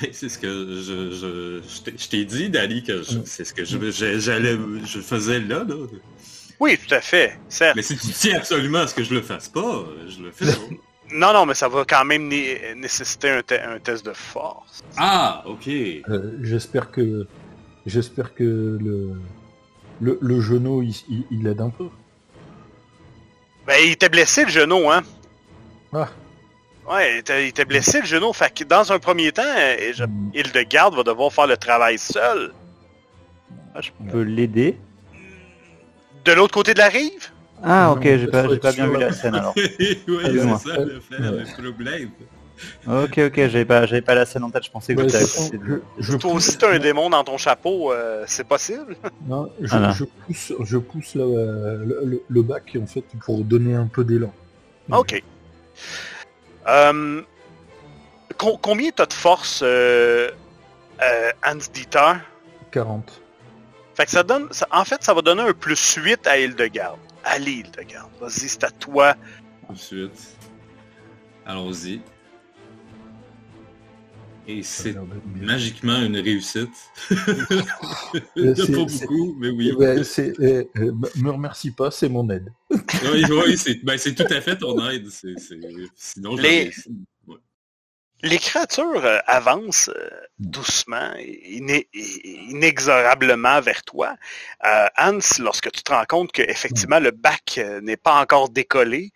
Ben, 0.00 0.08
c'est 0.12 0.28
ce 0.28 0.38
que 0.38 0.48
je, 0.48 1.10
je, 1.12 1.62
je 1.68 1.80
t'ai- 1.82 1.94
je 1.96 2.08
t'ai 2.08 2.24
dit, 2.24 2.50
Dali, 2.50 2.82
que 2.82 3.00
Mm. 3.00 3.22
c'est 3.24 3.44
ce 3.44 3.54
que 3.54 3.64
je, 3.64 3.78
je- 3.90 4.18
j'allais, 4.18 4.56
je 4.84 4.98
faisais 5.00 5.38
là, 5.40 5.64
là. 5.68 5.74
Oui, 6.60 6.76
tout 6.76 6.92
à 6.94 7.00
fait, 7.00 7.38
certes. 7.48 7.76
Mais 7.76 7.82
si 7.82 7.96
tu 7.96 8.08
tiens 8.08 8.36
absolument 8.38 8.78
à 8.80 8.86
ce 8.88 8.94
que 8.94 9.04
je 9.04 9.14
le 9.14 9.22
fasse 9.22 9.48
pas, 9.48 9.84
je 10.08 10.20
le 10.22 10.32
fais 10.32 10.46
pas. 10.52 10.74
Non, 11.12 11.32
non, 11.32 11.46
mais 11.46 11.54
ça 11.54 11.68
va 11.68 11.84
quand 11.84 12.04
même 12.04 12.28
né- 12.28 12.74
nécessiter 12.76 13.30
un, 13.30 13.42
te- 13.42 13.54
un 13.54 13.78
test 13.78 14.04
de 14.04 14.12
force. 14.12 14.82
Ah, 14.96 15.42
ok. 15.46 15.66
Euh, 15.68 16.38
j'espère 16.42 16.90
que 16.90 17.26
j'espère 17.86 18.34
que 18.34 18.44
le 18.80 19.12
le, 20.00 20.18
le 20.20 20.40
genou 20.40 20.82
il, 20.82 20.94
il- 21.08 21.24
il 21.30 21.46
aide 21.46 21.60
un 21.60 21.70
peu. 21.70 21.88
Ben, 23.66 23.76
il 23.84 23.92
était 23.92 24.08
blessé 24.08 24.44
le 24.44 24.50
genou, 24.50 24.90
hein. 24.90 25.02
Ah. 25.92 26.08
Ouais, 26.90 27.14
il 27.14 27.18
était, 27.18 27.44
il 27.44 27.48
était 27.48 27.64
blessé 27.64 28.00
le 28.00 28.06
genou. 28.06 28.32
Fait 28.32 28.52
que 28.54 28.64
dans 28.64 28.92
un 28.92 28.98
premier 28.98 29.32
temps, 29.32 29.42
euh, 29.56 29.92
je- 29.94 30.04
Mm. 30.04 30.30
Hildegarde 30.34 30.94
va 30.94 31.02
devoir 31.02 31.32
faire 31.32 31.46
le 31.46 31.56
travail 31.56 31.98
seul. 31.98 32.52
On 34.00 34.04
peut 34.10 34.22
l'aider. 34.22 34.76
De 36.24 36.32
l'autre 36.32 36.52
côté 36.54 36.74
de 36.74 36.78
la 36.78 36.88
rive? 36.88 37.28
Ah 37.62 37.92
ok, 37.92 38.02
j'ai 38.02 38.26
pas, 38.28 38.44
pas 38.58 38.72
bien 38.72 38.86
vu 38.86 38.96
la 38.98 39.12
scène 39.12 39.34
alors. 39.34 39.54
oui, 39.56 39.64
Excuse-moi. 40.22 40.60
c'est 40.62 40.68
ça 40.74 40.84
le, 40.84 41.00
fait, 41.00 41.18
Ouais. 41.18 41.44
le 41.58 41.72
problème. 41.72 42.10
Ok 42.88 43.18
ok, 43.18 43.34
j'avais 43.36 43.64
pas, 43.64 43.86
j'avais 43.86 44.02
pas 44.02 44.14
la 44.16 44.26
scène 44.26 44.42
en 44.44 44.50
tête, 44.50 44.64
je 44.64 44.70
pensais 44.70 44.94
que 44.94 45.00
Ouais, 45.00 45.06
côté 45.06 45.58
de- 45.58 45.82
je, 45.98 46.02
je 46.12 46.16
Toi 46.16 46.30
pousse, 46.32 46.48
aussi, 46.48 46.58
t'as 46.58 46.72
un 46.74 46.78
démon 46.80 47.08
dans 47.08 47.22
ton 47.22 47.36
chapeau, 47.38 47.92
euh, 47.92 48.24
c'est 48.26 48.42
possible? 48.46 48.96
non, 49.28 49.48
je, 49.60 49.74
Ah, 49.76 49.78
non. 49.78 49.90
je 49.92 50.04
pousse, 50.04 50.52
je 50.64 50.78
pousse 50.78 51.14
la- 51.14 51.24
le, 51.24 52.00
le- 52.04 52.22
le 52.28 52.42
bac 52.42 52.76
en 52.82 52.86
fait 52.86 53.04
pour 53.24 53.44
donner 53.44 53.74
un 53.74 53.86
peu 53.86 54.02
d'élan. 54.04 54.32
Ok. 54.90 55.22
Euh, 56.66 57.22
com- 58.36 58.56
combien 58.60 58.90
t'as 58.90 59.06
de 59.06 59.12
force, 59.12 59.60
euh, 59.64 60.30
euh, 61.02 61.30
Hans 61.46 61.56
Dieter? 61.72 62.14
40. 62.72 63.20
Fait 63.94 64.04
que 64.04 64.10
ça 64.10 64.22
donne. 64.22 64.48
ça- 64.52 64.66
en 64.72 64.84
fait, 64.84 65.02
ça 65.02 65.14
va 65.14 65.22
donner 65.22 65.42
un 65.42 65.52
plus 65.52 65.94
8 65.94 66.26
à 66.26 66.38
Hildegarde. 66.38 66.98
Allez, 67.30 67.62
Hildegarde. 67.64 68.10
Vas-y, 68.20 68.48
c'est 68.48 68.64
à 68.64 68.70
toi. 68.70 69.14
Ensuite, 69.68 70.36
allons-y. 71.44 72.00
Et 74.50 74.62
c'est 74.62 74.96
magiquement 75.36 76.00
une 76.00 76.16
réussite. 76.16 76.70
Il 77.10 77.16
a 78.48 78.54
pas 78.54 78.54
c'est- 78.56 78.72
beaucoup, 78.72 79.36
mais 79.38 79.50
oui. 79.50 79.72
Ouais, 79.72 80.02
c'est, 80.04 80.32
euh, 80.40 80.64
euh, 80.78 80.92
me 81.16 81.28
remercie 81.30 81.70
pas, 81.70 81.90
c'est 81.90 82.08
mon 82.08 82.28
aide. 82.30 82.50
oui, 82.70 83.24
oui, 83.28 83.58
c'est 83.58 83.84
ben, 83.84 83.98
c'est 83.98 84.14
tout 84.14 84.24
à 84.32 84.40
fait 84.40 84.56
ton 84.56 84.88
aide. 84.88 85.06
c'est 85.10 85.38
c'est- 85.38 85.58
Sinon, 85.94 86.36
je 86.38 86.42
Les-. 86.42 86.70
Les 88.22 88.38
créatures 88.38 89.04
euh, 89.04 89.18
avancent 89.26 89.90
euh, 89.90 90.10
doucement, 90.40 91.12
inexorablement 91.92 93.60
vers 93.60 93.82
toi. 93.84 94.16
Euh, 94.64 94.86
Hans, 94.98 95.18
lorsque 95.38 95.70
tu 95.70 95.82
te 95.82 95.92
rends 95.92 96.04
compte 96.04 96.32
que 96.32 96.42
effectivement 96.42 96.98
le 96.98 97.12
bac 97.12 97.60
n'est 97.82 97.96
pas 97.96 98.20
encore 98.20 98.48
décollé, 98.48 99.12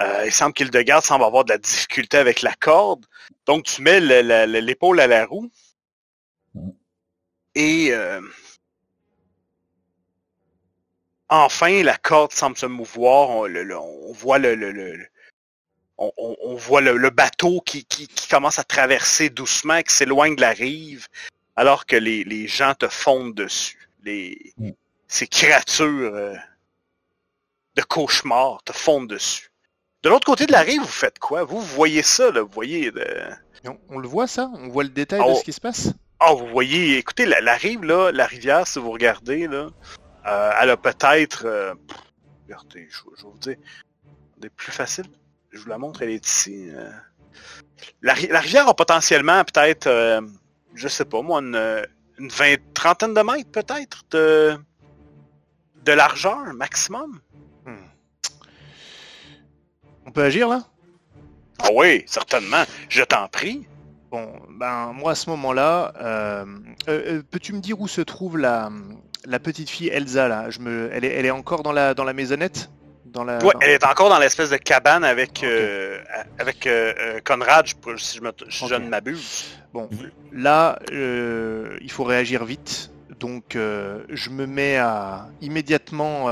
euh, 0.00 0.22
il 0.24 0.32
semble 0.32 0.54
qu'Hildegarde 0.54 1.04
semble 1.04 1.24
avoir 1.24 1.44
de 1.44 1.52
la 1.52 1.58
difficulté 1.58 2.16
avec 2.16 2.42
la 2.42 2.54
corde. 2.54 3.04
Donc 3.44 3.64
tu 3.64 3.82
mets 3.82 4.00
le- 4.00 4.22
le- 4.22 4.46
le- 4.46 4.60
l'épaule 4.60 5.00
à 5.00 5.06
la 5.06 5.26
roue. 5.26 5.50
Mm. 6.54 6.70
Et 7.54 7.88
euh, 7.92 8.20
enfin, 11.28 11.82
la 11.82 11.96
corde 11.96 12.32
semble 12.32 12.56
se 12.56 12.66
mouvoir. 12.66 13.30
On, 13.30 13.44
le- 13.46 13.64
le- 13.64 13.78
on 13.78 14.12
voit 14.12 14.38
le, 14.38 14.54
le- 14.54 14.72
le- 14.72 14.96
le- 14.96 15.06
on, 15.98 16.12
on- 16.16 16.36
on 16.42 16.54
voit 16.56 16.80
le, 16.80 16.96
le 16.96 17.10
bateau 17.10 17.60
qui, 17.60 17.84
qui- 17.84 18.08
qui 18.08 18.28
commence 18.28 18.58
à 18.58 18.64
traverser 18.64 19.30
doucement, 19.30 19.82
qui 19.82 19.94
s'éloigne 19.94 20.36
de 20.36 20.40
la 20.40 20.50
rive, 20.50 21.06
alors 21.56 21.86
que 21.86 21.96
les, 21.96 22.24
les 22.24 22.46
gens 22.48 22.74
te 22.74 22.88
fondent 22.88 23.34
dessus. 23.34 23.88
Les, 24.02 24.52
Mm. 24.58 24.70
Ces 25.08 25.26
créatures 25.28 26.14
euh, 26.14 26.34
de 27.76 27.82
cauchemar 27.82 28.62
te 28.64 28.72
fondent 28.72 29.08
dessus. 29.08 29.50
De 30.02 30.08
l'autre 30.08 30.26
côté 30.26 30.46
de 30.46 30.52
la 30.52 30.62
rive, 30.62 30.80
vous 30.80 30.86
faites 30.88 31.18
quoi? 31.18 31.44
Vous, 31.44 31.60
vous 31.60 31.74
voyez 31.76 32.02
ça, 32.02 32.30
là, 32.32 32.42
vous 32.42 32.52
voyez... 32.52 32.90
de- 32.90 33.00
Et 33.64 33.68
On, 33.68 33.78
on 33.88 33.98
le 33.98 34.08
voit 34.08 34.26
ça? 34.26 34.50
On 34.54 34.68
voit 34.68 34.82
le 34.84 34.88
détail 34.90 35.20
Oh. 35.24 35.30
de 35.32 35.38
ce 35.38 35.44
qui 35.44 35.52
se 35.52 35.60
passe? 35.60 35.88
Ah, 36.18 36.32
vous 36.32 36.46
voyez, 36.48 36.96
écoutez, 36.98 37.24
la, 37.26 37.40
la 37.40 37.54
rive, 37.56 37.84
là, 37.84 38.10
la 38.10 38.26
rivière, 38.26 38.66
si 38.66 38.78
vous 38.78 38.90
regardez, 38.90 39.46
là, 39.46 39.68
euh, 40.26 40.50
elle 40.60 40.70
a 40.70 40.76
peut-être... 40.76 41.44
euh, 41.46 41.74
pff, 41.74 41.98
regardez, 42.46 42.88
je, 42.90 42.98
je 43.16 43.22
vais 43.24 43.30
vous 43.30 43.38
dire, 43.38 43.56
des 44.38 44.50
plus 44.50 44.72
faciles. 44.72 45.06
Je 45.56 45.62
vous 45.62 45.70
la 45.70 45.78
montre, 45.78 46.02
elle 46.02 46.10
est 46.10 46.26
ici. 46.26 46.68
euh. 46.70 46.90
La, 48.02 48.14
ri- 48.14 48.28
la 48.30 48.40
rivière 48.40 48.68
a 48.68 48.74
potentiellement 48.74 49.42
peut-être, 49.44 49.86
euh, 49.86 50.20
je 50.74 50.86
sais 50.88 51.04
pas 51.04 51.22
moi, 51.22 51.40
une, 51.40 51.86
une 52.18 52.28
vingt, 52.28 52.56
trentaine 52.74 53.14
de 53.14 53.20
mètres 53.22 53.50
peut-être 53.50 54.02
de, 54.10 54.56
de 55.84 55.92
largeur 55.92 56.52
maximum. 56.54 57.20
Hmm. 57.64 57.86
On 60.04 60.10
peut 60.10 60.24
agir 60.24 60.48
là? 60.48 60.62
Ah 61.58 61.68
oui, 61.74 62.04
certainement. 62.06 62.64
Je 62.88 63.02
t'en 63.02 63.28
prie. 63.28 63.66
Bon, 64.10 64.40
ben 64.50 64.92
moi 64.92 65.12
à 65.12 65.14
ce 65.14 65.30
moment-là, 65.30 65.92
euh, 65.96 66.44
euh, 66.88 67.16
euh, 67.18 67.22
peux-tu 67.30 67.54
me 67.54 67.60
dire 67.60 67.80
où 67.80 67.88
se 67.88 68.02
trouve 68.02 68.38
la, 68.38 68.70
la 69.24 69.38
petite 69.38 69.70
fille 69.70 69.88
Elsa 69.88 70.28
là? 70.28 70.50
Je 70.50 70.60
me, 70.60 70.90
elle 70.92 71.04
est, 71.04 71.12
elle 71.12 71.26
est 71.26 71.30
encore 71.30 71.62
dans 71.62 71.72
la 71.72 71.94
dans 71.94 72.04
la 72.04 72.12
maisonnette? 72.12 72.70
Dans 73.16 73.24
la. 73.24 73.38
Ouais, 73.44 73.52
dans- 73.52 73.60
elle 73.60 73.70
est 73.70 73.84
encore 73.84 74.08
dans 74.10 74.18
l'espèce 74.18 74.50
de 74.50 74.56
cabane 74.56 75.02
avec, 75.02 75.42
euh, 75.42 75.98
avec 76.38 76.66
euh, 76.66 76.92
euh, 76.98 77.20
Conrad, 77.24 77.66
si 77.66 78.18
je, 78.18 78.22
me, 78.22 78.30
si 78.48 78.68
je 78.68 78.74
ne 78.74 78.88
m'abuse. 78.88 79.56
Bon, 79.72 79.88
là, 80.32 80.78
euh, 80.92 81.76
il 81.80 81.90
faut 81.90 82.04
réagir 82.04 82.44
vite. 82.44 82.92
Donc, 83.18 83.54
je 83.54 84.30
me 84.30 84.46
mets 84.46 84.76
à 84.76 85.28
immédiatement, 85.40 86.28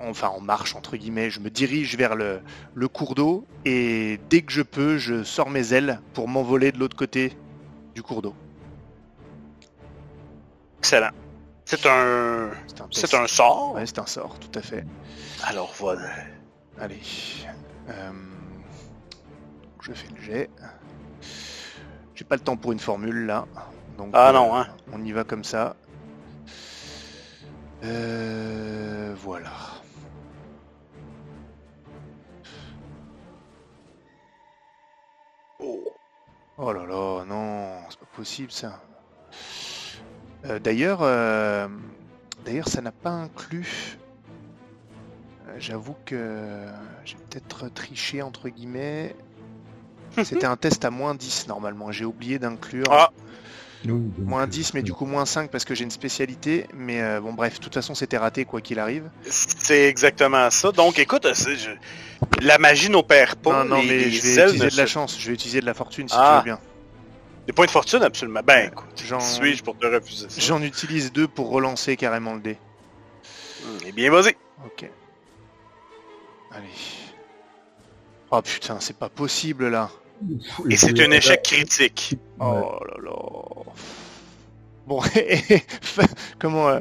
enfin 0.00 0.28
en 0.28 0.40
marche 0.40 0.74
entre 0.74 0.96
guillemets, 0.96 1.28
je 1.28 1.40
me 1.40 1.50
dirige 1.50 1.96
vers 1.96 2.16
le, 2.16 2.40
le 2.74 2.88
cours 2.88 3.14
d'eau 3.14 3.44
et 3.66 4.18
dès 4.30 4.40
que 4.42 4.52
je 4.52 4.62
peux, 4.62 4.96
je 4.96 5.24
sors 5.24 5.50
mes 5.50 5.74
ailes 5.74 6.00
pour 6.14 6.28
m'envoler 6.28 6.72
de 6.72 6.78
l'autre 6.78 6.96
côté 6.96 7.32
du 7.94 8.02
cours 8.02 8.22
d'eau. 8.22 8.34
Excellent. 10.78 11.10
C'est 11.68 11.84
un, 11.84 12.50
C'est 12.90 13.12
un, 13.12 13.26
sort. 13.26 13.74
Ouais, 13.74 13.84
c'est 13.84 13.98
un 13.98 14.06
sort, 14.06 14.38
tout 14.38 14.58
à 14.58 14.62
fait. 14.62 14.86
Alors 15.44 15.70
voilà. 15.76 16.08
Allez. 16.80 17.02
Euh, 17.90 18.10
je 19.82 19.92
fais 19.92 20.08
le 20.16 20.22
jet. 20.22 20.50
J'ai 22.14 22.24
pas 22.24 22.36
le 22.36 22.40
temps 22.40 22.56
pour 22.56 22.72
une 22.72 22.78
formule 22.78 23.26
là. 23.26 23.44
Donc, 23.98 24.12
Ah 24.14 24.30
euh, 24.30 24.32
non, 24.32 24.56
hein. 24.56 24.66
On 24.94 25.04
y 25.04 25.12
va 25.12 25.24
comme 25.24 25.44
ça. 25.44 25.76
Euh, 27.84 29.14
voilà. 29.18 29.52
Oh. 35.60 35.84
oh 36.56 36.72
là 36.72 36.86
là, 36.86 37.24
non, 37.26 37.82
c'est 37.90 37.98
pas 38.00 38.06
possible 38.16 38.52
ça. 38.52 38.80
Euh, 40.44 40.58
d'ailleurs, 40.58 41.00
euh, 41.02 41.66
d'ailleurs, 42.44 42.68
ça 42.68 42.80
n'a 42.80 42.92
pas 42.92 43.10
inclus. 43.10 43.98
J'avoue 45.58 45.96
que 46.04 46.66
j'ai 47.04 47.16
peut-être 47.16 47.68
triché 47.68 48.22
entre 48.22 48.48
guillemets. 48.48 49.16
C'était 50.24 50.46
un 50.46 50.56
test 50.56 50.84
à 50.84 50.90
moins 50.90 51.14
10 51.14 51.46
normalement. 51.48 51.90
J'ai 51.90 52.04
oublié 52.04 52.38
d'inclure. 52.38 52.86
Ah. 52.90 53.10
moins 53.84 54.46
10, 54.46 54.74
mais 54.74 54.82
du 54.82 54.92
coup 54.92 55.04
moins 55.04 55.26
5 55.26 55.50
parce 55.50 55.64
que 55.64 55.74
j'ai 55.74 55.84
une 55.84 55.90
spécialité. 55.90 56.66
Mais 56.74 57.02
euh, 57.02 57.20
bon, 57.20 57.32
bref, 57.32 57.58
de 57.58 57.64
toute 57.64 57.74
façon, 57.74 57.94
c'était 57.94 58.18
raté 58.18 58.44
quoi 58.44 58.60
qu'il 58.60 58.78
arrive. 58.78 59.10
C'est 59.24 59.88
exactement 59.88 60.50
ça. 60.50 60.70
Donc, 60.70 60.98
écoute, 60.98 61.26
la 62.40 62.58
magie 62.58 62.90
n'opère 62.90 63.36
pas. 63.36 63.64
Non, 63.64 63.76
non, 63.76 63.82
mais 63.82 64.10
je 64.10 64.22
vais 64.22 64.44
utiliser 64.44 64.70
de 64.70 64.76
la 64.76 64.86
chance. 64.86 65.18
Je 65.18 65.26
vais 65.26 65.34
utiliser 65.34 65.60
de 65.60 65.66
la 65.66 65.74
fortune 65.74 66.08
si 66.08 66.14
tu 66.14 66.20
ah. 66.22 66.38
veux 66.38 66.44
bien. 66.44 66.60
Des 67.48 67.54
points 67.54 67.64
de 67.64 67.70
fortune, 67.70 68.02
absolument. 68.02 68.42
Ben, 68.44 68.70
écoute, 68.70 69.02
j'en 69.06 69.20
suis-je 69.20 69.64
pour 69.64 69.74
te 69.78 69.86
refuser 69.86 70.28
ça? 70.28 70.38
J'en 70.38 70.60
utilise 70.60 71.10
deux 71.14 71.26
pour 71.26 71.48
relancer 71.48 71.96
carrément 71.96 72.34
le 72.34 72.40
dé. 72.40 72.58
Eh 73.86 73.92
bien, 73.92 74.10
vas-y. 74.10 74.36
Ok. 74.66 74.90
Allez. 76.52 76.66
Oh 78.30 78.42
putain, 78.42 78.76
c'est 78.80 78.98
pas 78.98 79.08
possible 79.08 79.70
là. 79.70 79.88
Et 80.68 80.76
c'est 80.76 81.00
un 81.00 81.10
échec 81.10 81.42
critique. 81.42 82.18
Oh 82.38 82.78
là 82.86 82.96
là. 83.02 83.12
Bon, 84.86 85.00
comment 86.38 86.68
euh, 86.68 86.80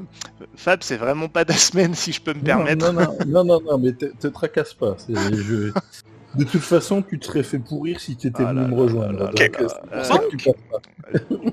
Fab, 0.57 0.83
c'est 0.83 0.97
vraiment 0.97 1.29
pas 1.29 1.45
de 1.45 1.53
semaine 1.53 1.95
si 1.95 2.11
je 2.11 2.21
peux 2.21 2.33
me 2.33 2.43
permettre. 2.43 2.91
Non, 2.91 3.15
non, 3.25 3.43
non, 3.45 3.61
non, 3.61 3.77
mais 3.77 3.93
te, 3.93 4.27
tracasse 4.27 4.73
pas. 4.73 4.97
De 6.35 6.43
toute 6.43 6.61
façon, 6.61 7.01
tu 7.01 7.17
te 7.19 7.25
serais 7.25 7.43
fait 7.43 7.59
pourrir 7.59 7.99
si 7.99 8.15
tu 8.15 8.27
étais 8.27 8.43
ah 8.45 8.53
venu 8.53 8.67
me 8.67 8.75
rejoindre. 8.75 9.31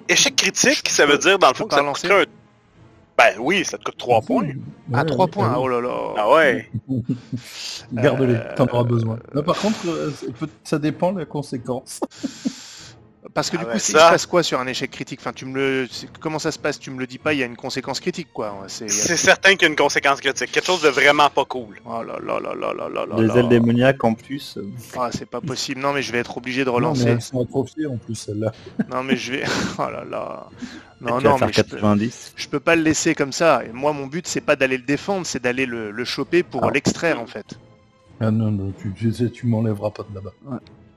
Échec 0.09 0.37
critique, 0.37 0.89
ça 0.89 1.07
veut 1.07 1.19
dire 1.19 1.39
dans 1.39 1.49
le 1.49 1.55
fond 1.55 1.67
que 1.67 1.75
ça 1.75 1.81
te 1.81 2.13
un... 2.13 2.25
Ben 3.17 3.35
oui, 3.39 3.65
ça 3.65 3.79
te 3.79 3.85
coûte 3.85 3.97
3 3.97 4.23
points. 4.23 4.49
Ah, 4.93 5.05
3 5.05 5.29
points, 5.29 5.55
oh 5.57 5.69
là 5.69 5.81
là. 5.81 6.15
Ah 6.17 6.35
ouais. 6.35 6.69
Garde-les, 7.93 8.41
t'en 8.57 8.67
auras 8.67 8.83
besoin. 8.83 9.19
par 9.47 9.57
contre, 9.57 9.87
euh, 9.87 10.11
ça 10.65 10.81
dépend 10.81 11.13
de 11.13 11.21
la 11.21 11.25
conséquence. 11.25 12.01
Parce 13.33 13.49
que 13.49 13.57
du 13.57 13.65
ah 13.67 13.71
coup, 13.71 13.77
il 13.77 13.81
se 13.81 13.93
passe 13.93 14.27
quoi 14.27 14.43
sur 14.43 14.61
un 14.61 14.67
échec 14.67 14.91
critique 14.91 15.21
Enfin, 15.21 15.33
tu 15.33 15.47
me 15.47 15.55
le, 15.55 15.89
comment 16.21 16.39
ça 16.39 16.53
se 16.53 16.59
passe? 16.59 16.79
Tu 16.79 16.91
me 16.91 16.99
le 16.99 17.07
dis 17.07 17.19
pas. 17.19 17.33
Il 17.33 17.39
y 17.39 17.43
a 17.43 17.47
une 17.47 17.57
conséquence 17.57 18.01
critique, 18.01 18.29
quoi. 18.33 18.55
C'est 18.69 18.89
certain 18.89 19.53
qu'il 19.53 19.63
y 19.63 19.65
a 19.65 19.69
une 19.69 19.77
conséquence 19.77 20.21
critique. 20.21 20.53
Quelque 20.53 20.67
chose 20.67 20.83
de 20.83 20.89
vraiment 20.89 21.31
pas 21.31 21.45
cool. 21.47 21.81
Oh 21.87 22.03
là 22.03 22.19
là 22.23 22.39
là 22.41 22.55
là 22.55 22.75
là 22.75 23.07
là 23.07 23.17
Les 23.17 23.39
ailes 23.39 23.49
démoniaques 23.49 24.05
en 24.05 24.15
plus. 24.15 24.59
Ah, 24.97 25.09
c'est 25.13 25.29
pas 25.29 25.41
possible. 25.41 25.81
Non, 25.81 25.93
mais 25.93 26.03
je 26.03 26.13
vais 26.13 26.19
être 26.19 26.37
obligé 26.37 26.65
de 26.65 26.71
relancer. 26.71 27.15
Non, 27.15 27.19
mais 27.33 27.47
trophée 27.47 27.87
en 27.87 27.97
plus 27.97 28.15
celle-là. 28.15 28.53
non, 28.91 29.03
mais 29.03 29.17
je 29.17 29.33
vais. 29.33 29.45
Oh 29.79 29.91
là 29.91 30.05
là. 30.05 30.47
Non, 31.01 31.21
non, 31.21 31.37
mais 31.39 31.51
90. 31.51 32.35
Je, 32.37 32.49
peux... 32.49 32.61
pas 32.61 32.77
le 32.77 32.83
laisser 32.83 33.15
comme 33.15 33.33
ça. 33.33 33.65
Et 33.65 33.73
moi, 33.73 33.93
mon 33.93 34.07
but, 34.07 34.27
c'est 34.27 34.41
pas 34.41 34.57
d'aller 34.57 34.79
le 34.79 34.85
défendre, 34.85 35.27
c'est 35.27 35.43
d'aller 35.43 35.67
le, 35.67 36.05
choper 36.05 36.43
pour 36.43 36.65
ah. 36.65 36.71
l'extraire, 36.71 37.21
en 37.21 37.27
fait. 37.27 37.59
Ah 38.21 38.31
non, 38.31 38.51
non, 38.51 38.73
tu, 38.81 38.93
tu, 38.93 39.31
tu 39.31 39.47
m'enlèveras 39.47 39.91
pas 39.91 40.05
de 40.09 40.15
là-bas. 40.15 40.33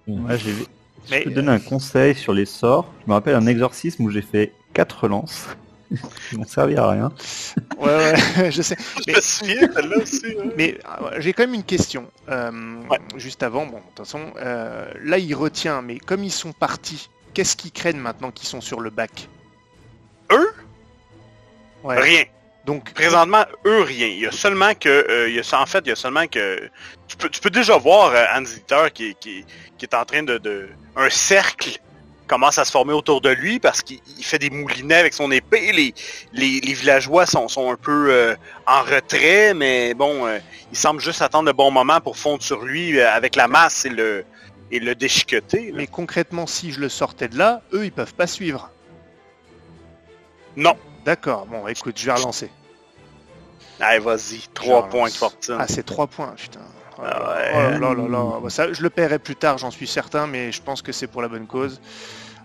Ouais. 0.08 0.38
j'ai 0.38 0.52
vu. 0.52 0.64
Je 1.06 1.24
peux 1.24 1.32
donner 1.32 1.52
un 1.52 1.60
conseil 1.60 2.16
sur 2.16 2.34
les 2.34 2.46
sorts. 2.46 2.92
Je 3.04 3.10
me 3.10 3.14
rappelle 3.14 3.36
un 3.36 3.48
exorcisme 3.48 4.04
où 4.04 4.10
j'ai 4.10 4.22
fait 4.22 4.52
4 4.74 5.04
relances. 5.04 5.48
Ils 6.32 6.38
m'ont 6.38 6.46
servi 6.46 6.76
à 6.76 6.90
rien. 6.90 7.12
Ouais, 7.78 8.14
ouais, 8.38 8.52
je 8.52 8.62
sais. 8.62 8.76
Mais, 10.58 10.78
euh, 10.86 11.12
j'ai 11.20 11.34
quand 11.34 11.44
même 11.44 11.54
une 11.54 11.64
question. 11.64 12.12
Euh, 12.30 12.52
juste 13.16 13.44
avant, 13.44 13.66
bon, 13.66 13.78
de 13.78 13.82
toute 13.96 14.06
façon, 14.06 14.34
euh, 14.38 14.92
là, 15.02 15.18
il 15.18 15.34
retient, 15.34 15.82
mais 15.82 15.98
comme 15.98 16.24
ils 16.24 16.32
sont 16.32 16.52
partis, 16.52 17.10
qu'est-ce 17.34 17.56
qu'ils 17.56 17.72
craignent 17.72 18.00
maintenant 18.00 18.32
qu'ils 18.32 18.48
sont 18.48 18.62
sur 18.62 18.82
le 18.82 18.90
bac? 18.90 19.30
Eux? 20.32 20.50
Rien. 21.86 22.24
Donc 22.68 22.94
présentement, 22.94 23.46
eux 23.66 23.82
rien. 23.82 24.08
Il 24.08 24.20
y 24.20 24.28
a 24.28 24.32
seulement 24.32 24.74
que, 24.76 25.28
il 25.30 25.36
y 25.36 25.40
a, 25.40 25.60
en 25.60 25.66
fait, 25.66 25.80
il 25.86 25.90
y 25.90 25.92
a 25.94 25.96
seulement 25.96 26.28
que 26.28 26.70
tu 27.08 27.18
peux, 27.18 27.30
tu 27.30 27.40
peux 27.40 27.50
déjà 27.50 27.78
voir 27.78 28.14
Hans 28.36 28.44
qui, 28.94 29.16
qui, 29.20 29.46
qui, 29.78 29.86
est 29.86 29.96
en 29.96 30.06
train 30.06 30.22
de, 30.22 30.38
de 30.38 30.68
un 30.96 31.10
cercle 31.10 31.80
commence 32.28 32.60
à 32.60 32.66
se 32.66 32.72
former 32.72 32.94
autour 32.94 33.22
de 33.22 33.30
lui 33.30 33.60
parce 33.60 33.82
qu'il 33.82 34.00
fait 34.22 34.38
des 34.38 34.50
moulinets 34.50 34.96
avec 34.96 35.14
son 35.14 35.32
épée. 35.32 35.72
Les, 35.72 35.94
les, 36.34 36.74
villageois 36.74 37.26
sont, 37.26 37.48
sont, 37.48 37.72
un 37.72 37.76
peu 37.76 38.12
euh, 38.12 38.36
en 38.68 38.82
retrait, 38.82 39.54
mais 39.54 39.94
bon, 39.94 40.28
euh, 40.28 40.38
il 40.72 40.78
semble 40.78 41.02
juste 41.02 41.22
attendre 41.22 41.46
le 41.46 41.54
bon 41.54 41.72
moment 41.72 42.00
pour 42.02 42.18
fondre 42.18 42.44
sur 42.44 42.64
lui 42.64 43.00
euh, 43.00 43.12
avec 43.12 43.36
la 43.36 43.48
masse 43.48 43.86
et 43.86 43.90
le, 43.90 44.26
et 44.72 44.80
le 44.80 44.94
déchiqueter. 44.94 45.72
Mais 45.74 45.88
concrètement, 45.88 46.46
si 46.46 46.72
je 46.72 46.80
le 46.80 46.90
sortais 46.90 47.30
de 47.30 47.38
là, 47.38 47.62
eux, 47.74 47.86
ils 47.86 47.92
peuvent 47.92 48.14
pas 48.14 48.28
suivre. 48.28 48.70
Non. 50.56 50.76
D'accord, 51.08 51.46
bon, 51.46 51.66
écoute, 51.70 51.98
je 51.98 52.06
vais 52.06 52.12
relancer. 52.12 52.52
Allez, 53.80 54.00
vas-y, 54.00 54.42
trois 54.54 54.90
points 54.90 55.08
de 55.08 55.14
fortune. 55.14 55.56
Ah, 55.58 55.66
c'est 55.66 55.84
trois 55.86 56.06
points, 56.06 56.34
putain. 56.36 56.60
Ah 56.98 57.40
oh 57.54 57.80
là 57.80 57.94
là 57.94 58.08
là 58.10 58.40
bah, 58.44 58.50
ça, 58.50 58.74
je 58.74 58.82
le 58.82 58.90
paierai 58.90 59.18
plus 59.18 59.38
tard, 59.38 59.58
j'en 59.58 59.72
suis 59.72 59.88
certain, 59.88 60.28
mais 60.28 60.52
je 60.52 60.62
pense 60.62 60.82
que 60.82 60.92
c'est 60.92 61.08
pour 61.08 61.22
la 61.22 61.30
bonne 61.30 61.48
cause. 61.48 61.80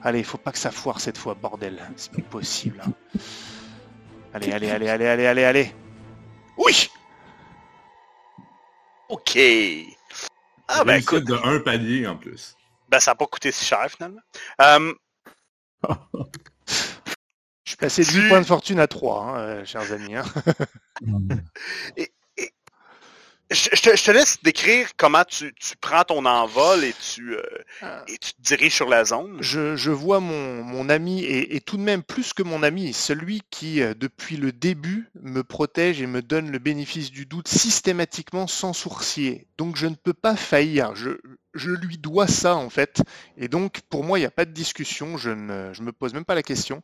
Allez, 0.00 0.20
il 0.20 0.24
faut 0.24 0.38
pas 0.38 0.52
que 0.52 0.58
ça 0.58 0.70
foire 0.70 1.00
cette 1.00 1.18
fois, 1.18 1.34
bordel. 1.34 1.82
C'est 1.96 2.12
pas 2.12 2.22
possible. 2.22 2.80
Hein. 2.86 2.92
Allez, 4.32 4.52
allez, 4.52 4.70
allez, 4.70 4.88
allez, 4.88 5.06
allez, 5.08 5.26
allez, 5.26 5.44
allez. 5.44 5.74
Oui 6.56 6.88
Ok. 9.08 9.40
Ah 10.68 10.84
ben 10.84 11.00
écoute. 11.00 11.24
de 11.24 11.34
un 11.34 11.58
palier 11.58 12.06
en 12.06 12.14
plus. 12.14 12.54
Ben 12.88 13.00
ça 13.00 13.10
n'a 13.10 13.14
pas 13.16 13.26
coûté 13.26 13.50
si 13.50 13.64
cher 13.64 13.88
finalement. 13.90 14.20
Euh, 14.60 14.94
je 17.64 17.70
suis 17.70 17.76
passé 17.76 18.04
de 18.04 18.10
8 18.10 18.28
points 18.28 18.40
de 18.40 18.46
fortune 18.46 18.80
à 18.80 18.86
3, 18.86 19.22
hein, 19.22 19.38
euh, 19.38 19.64
chers 19.64 19.92
amis. 19.92 20.16
Hein. 20.16 20.24
et, 21.96 22.12
je, 23.52 24.02
te, 24.02 24.10
laisse 24.10 24.42
décrire 24.42 24.88
comment 24.96 25.24
tu, 25.24 25.52
prends 25.80 26.04
ton 26.04 26.24
envol 26.24 26.84
et 26.84 26.94
tu, 26.94 27.34
euh, 27.36 27.42
ah. 27.82 28.02
et 28.08 28.16
tu 28.18 28.32
te 28.32 28.40
diriges 28.40 28.74
sur 28.74 28.88
la 28.88 29.04
zone. 29.04 29.38
Je, 29.40 29.90
vois 29.90 30.20
mon, 30.20 30.64
mon 30.64 30.88
ami, 30.88 31.24
et, 31.24 31.60
tout 31.60 31.76
de 31.76 31.82
même 31.82 32.02
plus 32.02 32.32
que 32.32 32.42
mon 32.42 32.62
ami, 32.62 32.92
celui 32.92 33.42
qui, 33.50 33.82
euh, 33.82 33.94
depuis 33.94 34.36
le 34.36 34.52
début, 34.52 35.10
me 35.20 35.42
protège 35.42 36.00
et 36.00 36.06
me 36.06 36.22
donne 36.22 36.50
le 36.50 36.58
bénéfice 36.58 37.10
du 37.10 37.26
doute 37.26 37.48
systématiquement 37.48 38.46
sans 38.46 38.72
sourcier. 38.72 39.46
Donc 39.58 39.76
je 39.76 39.86
ne 39.86 39.94
peux 39.94 40.14
pas 40.14 40.34
faillir. 40.36 40.94
Je, 40.94 41.10
je 41.54 41.70
lui 41.70 41.98
dois 41.98 42.26
ça, 42.26 42.56
en 42.56 42.70
fait. 42.70 43.02
Et 43.36 43.48
donc, 43.48 43.82
pour 43.90 44.02
moi, 44.02 44.18
il 44.18 44.22
n'y 44.22 44.26
a 44.26 44.30
pas 44.30 44.46
de 44.46 44.52
discussion. 44.52 45.16
Je 45.16 45.30
ne 45.30 45.72
je 45.72 45.82
me 45.82 45.92
pose 45.92 46.14
même 46.14 46.24
pas 46.24 46.34
la 46.34 46.42
question 46.42 46.82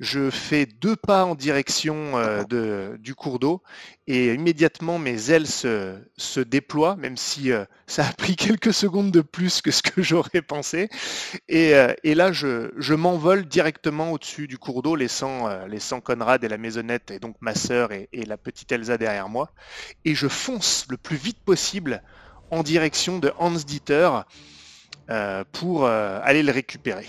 je 0.00 0.30
fais 0.30 0.64
deux 0.64 0.96
pas 0.96 1.26
en 1.26 1.34
direction 1.34 2.18
euh, 2.18 2.42
de, 2.44 2.96
du 2.98 3.14
cours 3.14 3.38
d'eau 3.38 3.62
et 4.06 4.32
immédiatement 4.32 4.98
mes 4.98 5.30
ailes 5.30 5.46
se, 5.46 5.98
se 6.16 6.40
déploient, 6.40 6.96
même 6.96 7.18
si 7.18 7.52
euh, 7.52 7.66
ça 7.86 8.06
a 8.06 8.12
pris 8.14 8.34
quelques 8.36 8.72
secondes 8.72 9.10
de 9.10 9.20
plus 9.20 9.60
que 9.60 9.70
ce 9.70 9.82
que 9.82 10.00
j'aurais 10.02 10.40
pensé. 10.40 10.88
Et, 11.48 11.74
euh, 11.74 11.92
et, 12.02 12.14
là, 12.14 12.32
je, 12.32 12.70
je 12.78 12.94
m'envole 12.94 13.44
directement 13.44 14.12
au-dessus 14.12 14.48
du 14.48 14.56
cours 14.56 14.82
d'eau, 14.82 14.96
laissant, 14.96 15.66
laissant 15.66 16.00
Conrad 16.00 16.42
et 16.42 16.48
la 16.48 16.58
maisonnette, 16.58 17.10
et 17.10 17.18
donc 17.18 17.36
ma 17.40 17.54
sœur 17.54 17.92
et, 17.92 18.08
et, 18.14 18.24
la 18.24 18.38
petite 18.38 18.72
Elsa 18.72 18.96
derrière 18.96 19.28
moi. 19.28 19.52
Et 20.06 20.14
je 20.14 20.28
fonce 20.28 20.86
le 20.88 20.96
plus 20.96 21.16
vite 21.16 21.40
possible 21.44 22.02
en 22.50 22.62
direction 22.62 23.18
de 23.18 23.32
Hans 23.38 23.50
Dieter 23.50 24.10
pour 25.52 25.86
aller 25.86 26.42
le 26.44 26.52
récupérer 26.52 27.06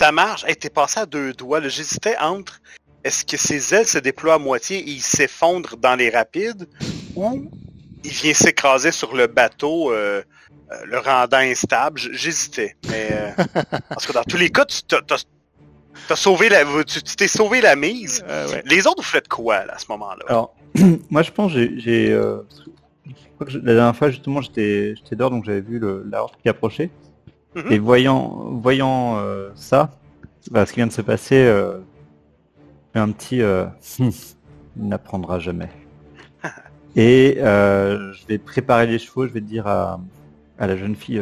ça 0.00 0.12
marche. 0.12 0.44
Elle 0.46 0.52
était 0.52 0.70
passé 0.70 1.00
à 1.00 1.04
deux 1.04 1.34
doigts. 1.34 1.60
J'hésitais 1.68 2.16
entre 2.18 2.62
est-ce 3.04 3.22
que 3.22 3.36
ses 3.36 3.74
ailes 3.74 3.86
se 3.86 3.98
déploient 3.98 4.34
à 4.34 4.38
moitié 4.38 4.78
et 4.78 4.90
il 4.92 5.02
s'effondre 5.02 5.76
dans 5.76 5.94
les 5.94 6.08
rapides 6.08 6.66
ou 7.14 7.50
il 8.02 8.10
vient 8.10 8.32
s'écraser 8.32 8.92
sur 8.92 9.14
le 9.14 9.26
bateau, 9.26 9.92
euh, 9.92 10.22
euh, 10.72 10.74
le 10.86 10.98
rendant 11.00 11.36
instable. 11.36 12.00
J'hésitais. 12.00 12.76
Mais 12.88 13.08
euh, 13.12 13.44
parce 13.90 14.06
que 14.06 14.12
dans 14.14 14.24
tous 14.24 14.38
les 14.38 14.48
cas, 14.48 14.64
tu 14.64 14.80
t'as 16.08 16.16
sauvé 16.16 16.48
la, 16.48 16.64
tu 16.84 17.02
t'es 17.02 17.28
sauvé 17.28 17.60
la 17.60 17.76
mise. 17.76 18.24
Les 18.64 18.86
autres, 18.86 19.02
vous 19.02 19.10
faites 19.16 19.28
quoi 19.28 19.56
à 19.56 19.78
ce 19.78 19.84
moment-là? 19.90 20.24
Alors, 20.28 20.54
moi, 21.10 21.22
je 21.22 21.30
pense, 21.30 21.52
j'ai, 21.52 22.18
la 23.62 23.74
dernière 23.74 23.96
fois 23.96 24.08
justement, 24.08 24.40
j'étais, 24.40 24.94
j'étais 24.96 25.14
dehors, 25.14 25.30
donc 25.30 25.44
j'avais 25.44 25.60
vu 25.60 25.78
le, 25.78 26.06
la 26.10 26.22
horde 26.22 26.36
qui 26.42 26.48
approchait. 26.48 26.90
Et 27.56 27.78
mhm. 27.78 27.84
voyant, 27.84 28.28
voyant 28.62 29.18
euh, 29.18 29.50
ça, 29.54 29.90
bah, 30.50 30.66
ce 30.66 30.72
qui 30.72 30.76
vient 30.76 30.86
de 30.86 30.92
se 30.92 31.02
passer, 31.02 31.36
euh, 31.36 31.78
un 32.94 33.10
petit 33.10 33.42
euh, 33.42 33.66
il 33.98 34.12
n'apprendra 34.76 35.38
jamais. 35.38 35.68
Et 36.96 37.36
je 37.38 38.26
vais 38.26 38.38
préparer 38.38 38.86
les 38.86 38.98
chevaux, 38.98 39.26
je 39.26 39.32
vais 39.32 39.40
dire 39.40 39.66
à, 39.66 40.00
la 40.58 40.76
jeune 40.76 40.94
fille 40.94 41.20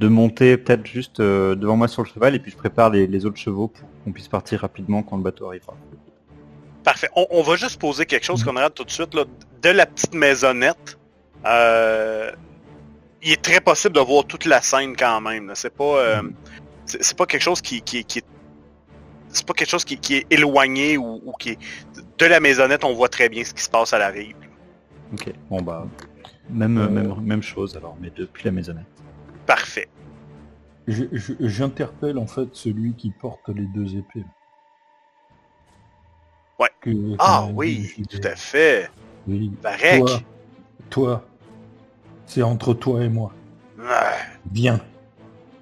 de 0.00 0.08
monter 0.08 0.56
peut-être 0.56 0.86
juste 0.86 1.20
devant 1.20 1.76
moi 1.76 1.88
sur 1.88 2.02
le 2.02 2.08
cheval 2.08 2.34
et 2.34 2.38
puis 2.38 2.50
je 2.50 2.56
prépare 2.56 2.90
les, 2.90 3.26
autres 3.26 3.36
chevaux 3.36 3.68
pour 3.68 3.88
qu'on 4.04 4.12
puisse 4.12 4.28
partir 4.28 4.60
rapidement 4.60 5.02
quand 5.02 5.16
le 5.16 5.22
bateau 5.22 5.46
arrivera. 5.46 5.76
Parfait. 6.84 7.08
On, 7.14 7.42
va 7.42 7.56
juste 7.56 7.80
poser 7.80 8.06
quelque 8.06 8.24
chose, 8.24 8.42
qu'on 8.42 8.52
regarde 8.52 8.74
tout 8.74 8.84
de 8.84 8.90
suite. 8.90 9.14
Là. 9.14 9.24
De 9.62 9.68
la 9.70 9.86
petite 9.86 10.14
maisonnette, 10.14 10.98
euh, 11.44 12.32
il 13.22 13.32
est 13.32 13.42
très 13.42 13.60
possible 13.60 13.94
de 13.94 14.00
voir 14.00 14.24
toute 14.24 14.44
la 14.44 14.62
scène 14.62 14.96
quand 14.96 15.20
même. 15.20 15.50
C'est 15.54 15.74
pas, 15.74 15.98
euh, 15.98 16.22
c'est 16.86 17.16
pas 17.16 17.26
quelque 17.26 17.42
chose 17.42 17.60
qui, 17.60 17.82
qui, 17.82 18.04
qui 18.04 18.22
c'est 19.28 19.46
pas 19.46 19.52
quelque 19.52 19.70
chose 19.70 19.84
qui, 19.84 19.98
qui 19.98 20.16
est 20.16 20.26
éloigné 20.30 20.96
ou, 20.96 21.20
ou, 21.24 21.32
qui 21.32 21.50
est... 21.50 21.58
De 22.18 22.26
la 22.26 22.40
maisonnette, 22.40 22.84
on 22.84 22.94
voit 22.94 23.08
très 23.08 23.28
bien 23.28 23.44
ce 23.44 23.52
qui 23.52 23.62
se 23.62 23.70
passe 23.70 23.92
à 23.92 23.98
la 23.98 24.08
rive. 24.08 24.34
Ok, 25.12 25.32
bon 25.50 25.62
bah, 25.62 25.86
même, 26.50 26.78
euh, 26.78 26.88
même, 26.88 27.14
même 27.22 27.42
chose 27.42 27.76
alors, 27.76 27.96
mais 28.00 28.10
depuis 28.14 28.44
la 28.44 28.52
maisonnette. 28.52 28.86
Parfait. 29.46 29.88
J'interpelle 30.86 32.18
en 32.18 32.26
fait 32.26 32.48
celui 32.52 32.94
qui 32.94 33.10
porte 33.10 33.48
les 33.48 33.66
deux 33.66 33.96
épées. 33.96 34.24
Ouais. 36.58 36.70
ah 37.18 37.46
oui, 37.52 37.94
tout 38.08 38.20
à 38.24 38.34
fait. 38.34 38.90
Oui. 39.28 39.52
Toi, 39.98 40.20
toi 40.90 41.27
c'est 42.28 42.42
entre 42.42 42.74
toi 42.74 43.02
et 43.02 43.08
moi. 43.08 43.32
Viens. 44.52 44.80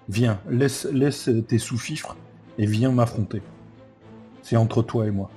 Viens. 0.08 0.40
Laisse, 0.50 0.84
laisse 0.84 1.30
tes 1.48 1.58
sous-fifres 1.58 2.16
et 2.58 2.66
viens 2.66 2.90
m'affronter. 2.90 3.40
C'est 4.42 4.56
entre 4.56 4.82
toi 4.82 5.06
et 5.06 5.10
moi. 5.10 5.30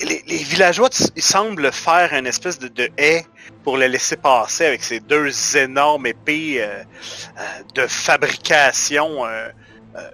Les, 0.00 0.22
villageois, 0.26 0.88
ils 1.14 1.22
semblent 1.22 1.70
faire 1.70 2.12
une 2.12 2.26
espèce 2.26 2.58
de, 2.58 2.90
haie 2.98 3.24
pour 3.62 3.76
le 3.76 3.86
laisser 3.86 4.16
passer 4.16 4.66
avec 4.66 4.82
ces 4.82 4.98
deux 4.98 5.56
énormes 5.56 6.06
épées 6.06 6.60
euh, 6.60 6.82
euh, 7.38 7.42
de 7.76 7.86
fabrication 7.86 9.24
euh, 9.24 9.48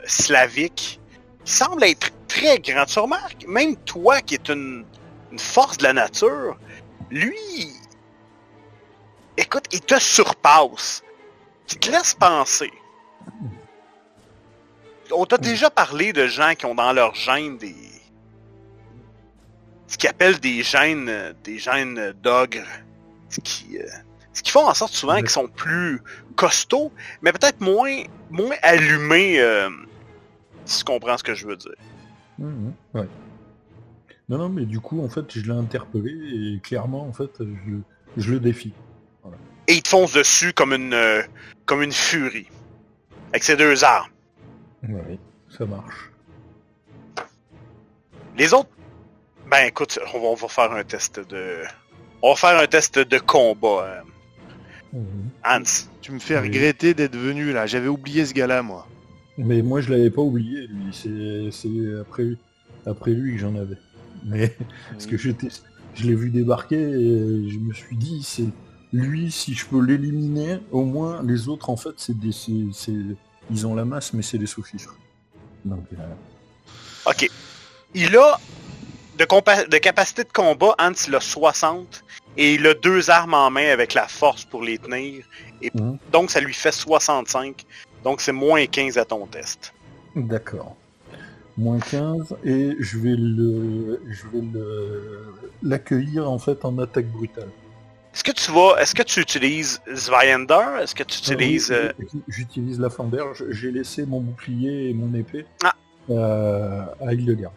slavique. 0.05 1.01
Ils 1.47 1.51
semblent 1.51 1.85
être 1.85 2.11
très 2.29 2.59
grands. 2.59 2.85
Tu 2.85 2.99
remarques, 2.99 3.47
même 3.49 3.77
toi 3.77 4.21
qui 4.21 4.35
es 4.35 4.53
une, 4.53 4.85
une 5.33 5.39
force 5.39 5.79
de 5.79 5.85
la 5.85 5.95
nature, 5.95 6.59
lui, 7.11 7.73
écoute, 9.37 9.65
il 9.73 9.81
te 9.81 9.99
surpasse. 9.99 11.03
Tu 11.67 11.77
te 11.77 11.91
laisse 11.91 12.15
penser. 12.15 12.71
On 15.13 15.25
t'a 15.27 15.39
déjà 15.39 15.71
parlé 15.71 16.13
de 16.13 16.27
gens 16.27 16.55
qui 16.55 16.67
ont 16.67 16.75
dans 16.75 16.93
leur 16.93 17.15
gène 17.15 17.59
des. 17.59 17.75
ce 19.87 19.97
qu'ils 19.97 20.11
appellent 20.11 20.41
des 20.41 20.63
gènes, 20.63 21.35
des 21.45 21.59
gènes 21.59 22.13
d'ogre. 22.23 22.67
Ce 23.29 23.41
qui, 23.41 23.79
euh, 23.79 23.87
ce 24.33 24.43
qui 24.43 24.51
font 24.51 24.67
en 24.67 24.75
sorte 24.75 24.93
souvent 24.93 25.17
qu'ils 25.17 25.31
sont 25.31 25.49
plus 25.49 26.03
costauds, 26.37 26.93
mais 27.23 27.33
peut-être 27.33 27.61
moins, 27.61 28.05
moins 28.31 28.57
allumés, 28.63 29.41
euh, 29.41 29.69
si 30.65 30.79
tu 30.79 30.85
comprends 30.85 31.19
ce 31.19 31.25
que 31.25 31.35
je 31.35 31.47
veux 31.47 31.57
dire. 31.57 31.75
Non, 34.29 34.39
non, 34.39 34.49
mais 34.49 34.65
du 34.65 34.81
coup, 34.81 35.05
en 35.05 35.09
fait, 35.09 35.39
je 35.39 35.43
l'ai 35.43 35.59
interpellé 35.59 36.13
et 36.55 36.61
clairement, 36.61 37.07
en 37.07 37.13
fait, 37.13 37.31
je, 37.41 37.77
je 38.17 38.33
le 38.33 38.41
défie 38.41 38.73
et 39.67 39.75
il 39.75 39.83
te 39.83 39.89
fonce 39.89 40.13
dessus 40.13 40.53
comme 40.53 40.73
une, 40.73 40.95
euh, 40.95 41.23
comme 41.67 41.83
une 41.83 41.93
furie. 41.93 42.49
Avec 43.31 43.45
ses 43.45 43.57
deux 43.57 43.83
armes. 43.85 44.11
Oui, 44.89 45.19
ça 45.49 45.65
marche. 45.67 46.11
Les 48.37 48.53
autres, 48.53 48.71
ben 49.51 49.67
écoute, 49.67 49.99
on 50.15 50.35
va, 50.35 50.49
faire 50.49 50.73
un 50.73 50.85
test 50.85 51.21
de, 51.21 51.63
on 52.23 52.31
va 52.31 52.37
faire 52.37 52.59
un 52.59 52.67
test 52.67 52.99
de 52.99 53.19
combat. 53.19 53.85
Euh. 53.85 54.01
Mhm. 54.93 55.31
Hans. 55.45 55.89
Tu 56.01 56.13
me 56.13 56.19
fais 56.19 56.39
regretter 56.39 56.95
d'être 56.95 57.17
venu 57.17 57.53
là. 57.53 57.67
J'avais 57.67 57.89
oublié 57.89 58.27
ce 58.27 58.35
gars-là, 58.35 58.63
moi. 58.63 58.87
Mais 59.39 59.63
moi, 59.63 59.81
je 59.81 59.91
l'avais 59.91 60.11
pas 60.11 60.23
oublié, 60.23 60.67
lui. 60.67 61.51
C'est 61.51 62.01
après, 62.01 62.27
après 62.87 63.13
lui 63.13 63.33
que 63.35 63.39
j'en 63.39 63.57
avais. 63.57 63.79
Mais 64.25 64.55
parce 64.91 65.07
que 65.07 65.17
je 65.17 65.33
l'ai 66.03 66.15
vu 66.15 66.31
débarquer 66.31 66.77
et 66.77 67.49
je 67.49 67.59
me 67.59 67.73
suis 67.73 67.97
dit, 67.97 68.23
c'est 68.23 68.47
lui, 68.95 69.33
si 69.33 69.55
je 69.55 69.67
peux 69.67 69.85
l'éliminer, 69.85 70.61
au 70.71 70.85
moins 70.85 71.21
les 71.25 71.49
autres, 71.49 71.69
en 71.69 71.77
fait, 71.77 71.95
c'est 71.97 72.17
des, 72.17 72.31
ils 73.51 73.67
ont 73.67 73.75
la 73.75 73.85
masse, 73.85 74.13
mais 74.13 74.23
c'est 74.23 74.39
des 74.39 74.47
sous-fifres. 74.47 74.97
Donc, 75.65 75.85
euh, 75.93 75.97
Ok. 77.07 77.29
Il 77.95 78.17
a 78.17 78.39
de, 79.19 79.69
de, 79.69 79.79
capacité 79.79 80.23
de 80.23 80.33
combat, 80.33 80.77
Hans, 80.79 80.93
il 81.09 81.15
a 81.15 81.21
60 81.21 82.05
et 82.37 82.55
il 82.55 82.67
a 82.67 82.75
deux 82.75 83.11
armes 83.11 83.35
en 83.35 83.51
main 83.51 83.71
avec 83.73 83.95
la 83.95 84.07
force 84.07 84.45
pour 84.45 84.63
les 84.63 84.79
tenir. 84.79 85.25
Et 85.61 85.73
mhm. 85.75 85.99
donc, 86.13 86.31
ça 86.31 86.41
lui 86.41 86.55
fait 86.55 86.73
65. 86.73 87.65
Donc, 88.05 88.21
c'est 88.21 88.33
moins 88.33 88.65
15 88.65 88.97
à 88.97 89.05
ton 89.05 89.27
test. 89.27 89.75
D'accord. 90.15 90.77
Moins 91.57 91.81
15 91.81 92.37
et 92.45 92.77
je 92.79 92.99
vais 92.99 93.17
le, 93.17 94.03
je 94.09 94.25
vais 94.29 94.45
l'accueillir 95.63 96.31
en 96.31 96.39
fait 96.39 96.65
en 96.65 96.79
attaque 96.79 97.07
brutale. 97.07 97.49
Est-ce 98.15 98.23
que 98.23 98.31
tu 98.31 98.53
vas, 98.53 98.81
est-ce 98.81 98.95
que 98.95 99.03
tu 99.03 99.21
utilises 99.21 99.81
Zweiender 99.93 100.81
Est-ce 100.81 100.95
que 100.95 101.03
tu 101.03 101.19
ah 101.21 101.33
utilises... 101.33 101.73
Euh, 101.73 101.93
j'utilise 102.29 102.79
la 102.79 102.89
Fender. 102.89 103.25
J'ai 103.51 103.73
laissé 103.73 104.07
mon 104.07 104.21
bouclier 104.21 104.91
et 104.91 104.95
mon 104.95 105.13
épée 105.15 105.47
ah. 105.65 105.75
euh, 106.11 106.85
à 107.05 107.13
Île-de-Garde. 107.13 107.53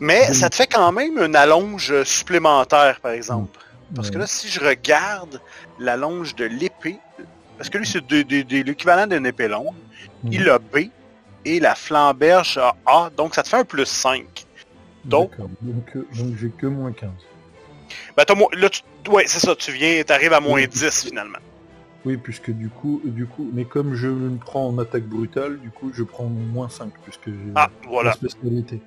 Mais 0.00 0.32
ça 0.32 0.48
te 0.48 0.56
fait 0.56 0.66
quand 0.66 0.92
même 0.92 1.18
une 1.18 1.36
allonge 1.36 2.02
supplémentaire, 2.04 3.00
par 3.02 3.12
exemple. 3.12 3.58
Parce 3.94 4.10
que 4.10 4.18
là, 4.18 4.26
si 4.26 4.48
je 4.48 4.60
regarde 4.60 5.40
l'allonge 5.78 6.34
de 6.34 6.44
l'épée, 6.44 6.98
parce 7.58 7.68
que 7.68 7.78
lui, 7.78 7.86
c'est 7.86 8.10
l'équivalent 8.10 9.06
d'une 9.06 9.26
épée 9.26 9.48
longue, 9.48 9.74
il 10.30 10.48
a 10.48 10.58
B 10.58 10.88
et 11.44 11.60
la 11.60 11.74
flamberge 11.74 12.58
a 12.58 12.76
A, 12.86 13.10
donc 13.16 13.34
ça 13.34 13.42
te 13.42 13.48
fait 13.48 13.58
un 13.58 13.64
plus 13.64 13.86
5. 13.86 14.24
Donc, 15.04 15.32
donc, 15.38 15.96
euh, 15.96 16.06
donc 16.16 16.36
j'ai 16.38 16.50
que 16.50 16.66
moins 16.66 16.92
15. 16.92 17.10
Ben, 18.16 18.24
là, 18.52 18.70
tu... 18.70 18.82
ouais, 19.10 19.24
c'est 19.26 19.40
ça, 19.40 19.54
tu 19.56 19.72
viens, 19.72 20.02
t'arrives 20.02 20.32
à 20.32 20.40
moins 20.40 20.64
10 20.66 21.06
finalement. 21.06 21.38
Oui, 22.04 22.16
puisque 22.16 22.50
du 22.50 22.68
coup, 22.68 23.00
du 23.04 23.26
coup, 23.26 23.50
mais 23.52 23.64
comme 23.64 23.94
je 23.94 24.08
me 24.08 24.38
prends 24.38 24.68
en 24.68 24.78
attaque 24.78 25.04
brutale, 25.04 25.58
du 25.60 25.70
coup, 25.70 25.90
je 25.92 26.02
prends 26.04 26.26
moins 26.26 26.68
5, 26.68 26.92
puisque 27.02 27.26
j'ai 27.26 27.52
ah, 27.54 27.70
voilà. 27.88 28.10
la 28.10 28.30
spécialité. 28.30 28.80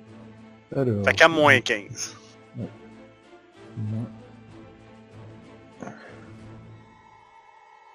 Alors, 0.74 1.04
fait 1.04 1.12
qu'à 1.12 1.28
moins 1.28 1.60
15. 1.60 2.16
Ouais. 2.56 2.66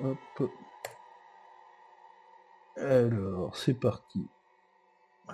Hop. 0.04 0.52
Alors, 2.78 3.56
c'est 3.58 3.74
parti. 3.74 4.28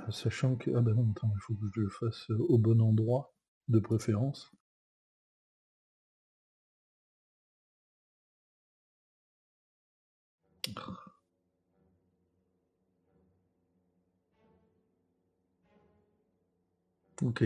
Sachant 0.10 0.56
que... 0.56 0.72
Ah 0.76 0.82
bah 0.82 0.92
non, 0.96 1.06
attends, 1.16 1.32
il 1.36 1.42
faut 1.42 1.54
que 1.54 1.68
je 1.76 1.82
le 1.82 1.90
fasse 1.90 2.30
au 2.30 2.58
bon 2.58 2.82
endroit, 2.82 3.34
de 3.68 3.80
préférence. 3.80 4.52
Ok. 17.22 17.44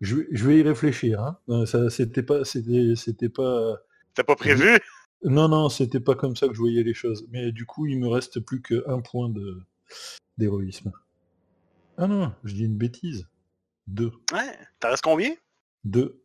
Je, 0.00 0.16
vais 0.16 0.58
y 0.58 0.62
réfléchir. 0.62 1.20
Hein. 1.20 1.38
Euh, 1.50 1.66
ça, 1.66 1.90
c'était 1.90 2.22
pas, 2.22 2.44
c'était, 2.44 2.94
c'était 2.96 3.28
pas. 3.28 3.76
T'as 4.14 4.24
pas 4.24 4.36
prévu? 4.36 4.78
Non, 5.22 5.48
non, 5.48 5.68
c'était 5.68 6.00
pas 6.00 6.14
comme 6.14 6.36
ça 6.36 6.48
que 6.48 6.54
je 6.54 6.60
voyais 6.60 6.82
les 6.82 6.94
choses. 6.94 7.26
Mais 7.30 7.52
du 7.52 7.66
coup, 7.66 7.86
il 7.86 7.98
me 7.98 8.08
reste 8.08 8.40
plus 8.40 8.62
qu'un 8.62 9.00
point 9.00 9.28
de 9.28 9.60
d'héroïsme. 10.38 10.92
Ah 11.98 12.06
non, 12.06 12.32
je 12.44 12.54
dis 12.54 12.64
une 12.64 12.78
bêtise. 12.78 13.28
Deux. 13.86 14.12
Ouais. 14.32 14.56
T'en 14.78 14.88
restes 14.88 15.04
combien? 15.04 15.34
Deux. 15.84 16.22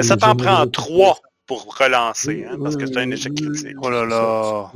ça 0.00 0.16
t'en 0.16 0.36
prend 0.36 0.66
trois 0.68 1.18
pour 1.50 1.76
relancer, 1.76 2.46
hein, 2.48 2.56
parce 2.62 2.76
que 2.76 2.86
c'est 2.86 2.98
un 2.98 3.10
échec 3.10 3.34
critique. 3.34 3.76
Oh 3.82 3.90
là 3.90 4.06
là 4.06 4.70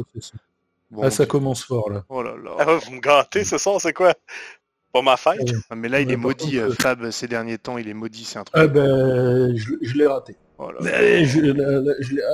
ah, 1.00 1.08
ça 1.08 1.24
commence 1.24 1.62
fort 1.62 1.88
là. 1.88 2.04
Oh 2.08 2.20
là 2.20 2.34
là. 2.36 2.50
Ah, 2.58 2.64
vous 2.64 2.90
me 2.90 3.00
gâtez 3.00 3.44
ce 3.44 3.58
soir, 3.58 3.80
c'est 3.80 3.92
quoi? 3.92 4.12
Pas 4.92 5.00
ma 5.00 5.16
fête? 5.16 5.54
Ah, 5.70 5.76
Mais 5.76 5.88
là, 5.88 6.00
il 6.00 6.10
est 6.10 6.16
maudit, 6.16 6.58
euh, 6.58 6.72
Fab, 6.72 7.08
ces 7.12 7.28
derniers 7.28 7.58
temps, 7.58 7.78
il 7.78 7.88
est 7.88 7.94
maudit, 7.94 8.24
c'est 8.24 8.40
un 8.40 8.44
truc. 8.44 8.60
Ah 8.60 8.66
ben, 8.66 9.56
je, 9.56 9.96
l'ai 9.96 10.06
raté. 10.08 10.36
Oh 10.58 10.72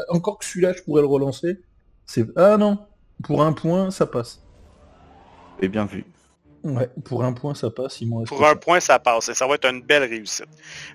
encore 0.09 0.39
que 0.39 0.47
celui-là, 0.47 0.73
je 0.73 0.83
pourrais 0.85 1.03
le 1.03 1.09
relancer. 1.09 1.61
C'est 2.07 2.27
Ah 2.35 2.57
non, 2.57 2.79
pour 3.23 3.43
un 3.43 3.53
point, 3.53 3.91
ça 3.91 4.07
passe. 4.07 4.41
Et 5.61 5.69
bien 5.69 5.85
vu. 5.85 6.07
Ouais, 6.63 6.91
pour 7.05 7.25
un 7.25 7.33
point, 7.33 7.55
ça 7.55 7.71
passe. 7.71 8.03
pour 8.27 8.47
un 8.47 8.57
point, 8.57 8.81
ça 8.81 8.99
passe. 8.99 9.29
Et 9.31 9.35
ça 9.35 9.47
va 9.47 9.55
être 9.55 9.67
une 9.67 9.83
belle 9.83 10.05
réussite. 10.05 10.47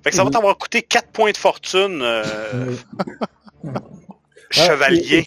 Fait 0.04 0.12
que 0.12 0.16
ça 0.16 0.24
va 0.24 0.30
t'avoir 0.30 0.58
coûté 0.58 0.82
4 0.84 1.10
points 1.10 1.32
de 1.32 1.38
fortune, 1.38 2.02
euh... 2.02 2.76
chevalier. 4.52 5.26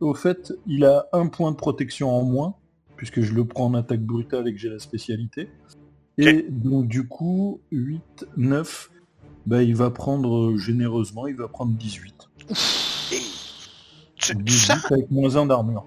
Au 0.00 0.14
fait, 0.14 0.52
il 0.66 0.84
a 0.84 1.06
un 1.12 1.26
point 1.26 1.50
de 1.50 1.56
protection 1.56 2.10
en 2.10 2.22
moins, 2.22 2.54
puisque 2.96 3.20
je 3.20 3.34
le 3.34 3.44
prends 3.44 3.66
en 3.66 3.74
attaque 3.74 4.00
brutale 4.00 4.48
et 4.48 4.52
que 4.52 4.58
j'ai 4.58 4.70
la 4.70 4.78
spécialité. 4.78 5.50
Et 6.18 6.46
donc 6.48 6.86
du 6.86 7.06
coup, 7.06 7.60
8, 7.70 8.26
9, 8.36 8.90
bah, 9.46 9.62
il 9.62 9.74
va 9.74 9.90
prendre 9.90 10.56
généreusement, 10.56 11.26
il 11.26 11.36
va 11.36 11.48
prendre 11.48 11.72
18. 11.72 12.28
Tu, 14.16 14.34
18 14.34 14.92
avec 14.92 15.10
moins 15.10 15.36
1 15.36 15.46
d'armure. 15.46 15.86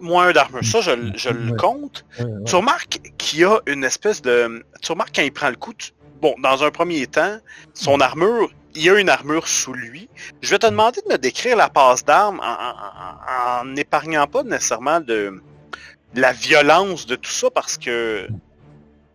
Moins 0.00 0.28
1 0.28 0.32
d'armure, 0.32 0.64
ça 0.64 0.80
je, 0.80 0.90
le 1.30 1.56
compte. 1.56 2.04
Tu 2.46 2.54
remarques 2.54 3.00
qu'il 3.18 3.40
y 3.40 3.44
a 3.44 3.58
une 3.66 3.84
espèce 3.84 4.22
de... 4.22 4.64
Tu 4.82 4.92
remarques 4.92 5.14
quand 5.14 5.22
il 5.22 5.32
prend 5.32 5.50
le 5.50 5.56
coup, 5.56 5.72
bon, 6.20 6.34
dans 6.42 6.62
un 6.62 6.70
premier 6.70 7.06
temps, 7.06 7.38
son 7.74 8.00
armure, 8.00 8.50
il 8.74 8.82
y 8.82 8.90
a 8.90 8.98
une 8.98 9.08
armure 9.08 9.48
sous 9.48 9.72
lui. 9.72 10.08
Je 10.40 10.50
vais 10.50 10.58
te 10.58 10.66
demander 10.66 11.00
de 11.06 11.12
me 11.12 11.18
décrire 11.18 11.56
la 11.56 11.68
passe 11.68 12.04
d'armes 12.04 12.40
en 12.40 13.64
n'épargnant 13.64 14.26
pas 14.26 14.42
nécessairement 14.44 15.00
de, 15.00 15.42
la 16.14 16.32
violence 16.32 17.06
de 17.06 17.16
tout 17.16 17.30
ça 17.30 17.50
parce 17.50 17.76
que 17.76 18.28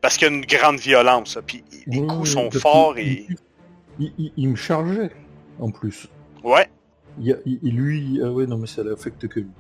parce 0.02 0.18
qu'il 0.18 0.28
y 0.28 0.32
a 0.32 0.34
une 0.34 0.46
grande 0.46 0.80
violence. 0.80 1.38
Puis 1.46 1.64
les 1.88 2.06
coups 2.06 2.32
sont 2.32 2.52
forts 2.52 2.98
et. 2.98 3.28
Il, 4.00 4.50
me 4.50 4.56
chargeait 4.56 5.12
en 5.60 5.70
plus. 5.70 6.08
Ouais. 6.44 6.68
Il, 7.20 7.76
lui, 7.76 8.20
ah 8.24 8.32
ouais, 8.32 8.48
non 8.48 8.58
mais 8.58 8.68
ça 8.68 8.84
l'affecte 8.84 9.28
que 9.28 9.42
lui. 9.42 9.52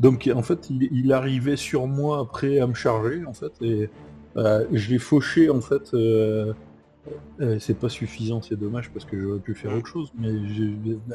Donc 0.00 0.30
en 0.34 0.42
fait, 0.42 0.68
il, 0.70 1.12
arrivait 1.12 1.56
sur 1.56 1.86
moi 1.86 2.20
après 2.20 2.58
à 2.58 2.66
me 2.66 2.74
charger 2.74 3.24
en 3.26 3.32
fait 3.32 3.52
et 3.60 3.90
euh, 4.36 4.64
je 4.72 4.90
l'ai 4.90 4.98
fauché 4.98 5.50
en 5.50 5.60
fait. 5.60 5.94
Euh, 5.94 6.52
euh, 7.40 7.58
c'est 7.60 7.78
pas 7.78 7.88
suffisant, 7.88 8.42
c'est 8.42 8.58
dommage 8.58 8.90
parce 8.90 9.04
que 9.04 9.20
j'aurais 9.20 9.38
pu 9.38 9.54
faire 9.54 9.72
autre 9.72 9.86
chose, 9.86 10.12
mais 10.18 10.32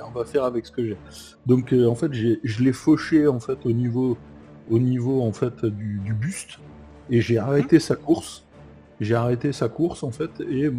on 0.07 0.11
va 0.11 0.23
faire 0.23 0.45
avec 0.45 0.65
ce 0.65 0.71
que 0.71 0.85
j'ai. 0.85 0.97
Donc 1.45 1.73
en 1.73 1.95
fait, 1.95 2.13
je 2.13 2.63
l'ai 2.63 2.73
fauché 2.73 3.27
en 3.27 3.39
fait 3.39 3.65
au 3.65 3.71
niveau 3.71 4.17
au 4.69 4.79
niveau 4.79 5.21
en 5.21 5.33
fait 5.33 5.65
du, 5.65 6.13
buste 6.13 6.59
et 7.09 7.21
j'ai 7.21 7.37
arrêté 7.37 7.79
sa 7.79 7.95
course. 7.95 8.45
J'ai 9.01 9.15
arrêté 9.15 9.51
sa 9.51 9.67
course 9.67 10.03
en 10.03 10.11
fait 10.11 10.31
et 10.41 10.71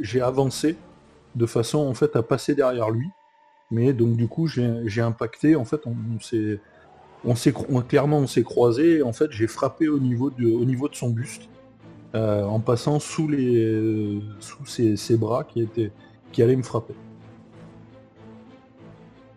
j'ai 0.00 0.20
avancé 0.20 0.76
de 1.34 1.46
façon 1.46 1.78
en 1.78 1.94
fait 1.94 2.14
à 2.16 2.22
passer 2.22 2.54
derrière 2.54 2.90
lui. 2.90 3.08
Mais 3.70 3.92
donc 3.92 4.16
du 4.16 4.26
coup 4.26 4.46
j'ai 4.46 5.00
impacté 5.00 5.56
en 5.56 5.64
fait 5.64 5.80
on, 5.86 6.20
s'est 6.20 6.58
on 7.24 7.34
s'est 7.36 7.54
clairement 7.88 8.18
on 8.18 8.26
s'est 8.26 8.42
croisé 8.42 9.02
en 9.02 9.12
fait 9.12 9.30
j'ai 9.30 9.46
frappé 9.46 9.88
au 9.88 10.00
niveau 10.00 10.30
de 10.30 10.46
au 10.46 10.64
niveau 10.64 10.88
de 10.88 10.96
son 10.96 11.10
buste 11.10 11.48
euh, 12.16 12.42
en 12.44 12.58
passant 12.58 12.98
sous 12.98 13.28
les 13.28 14.20
sous 14.40 14.66
ses, 14.66 15.16
bras 15.16 15.44
qui 15.44 15.60
étaient 15.60 15.92
qui 16.32 16.42
allaient 16.42 16.56
me 16.56 16.62
frapper. 16.62 16.94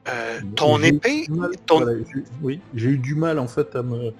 Euh, 0.10 0.42
ton 0.56 0.82
épée 0.82 1.26
Oui, 2.42 2.60
j'ai 2.74 2.90
eu 2.90 2.98
du 2.98 3.16
mal 3.16 3.40
en 3.40 3.48
fait 3.48 3.76
à 3.76 3.84
me 3.84 4.14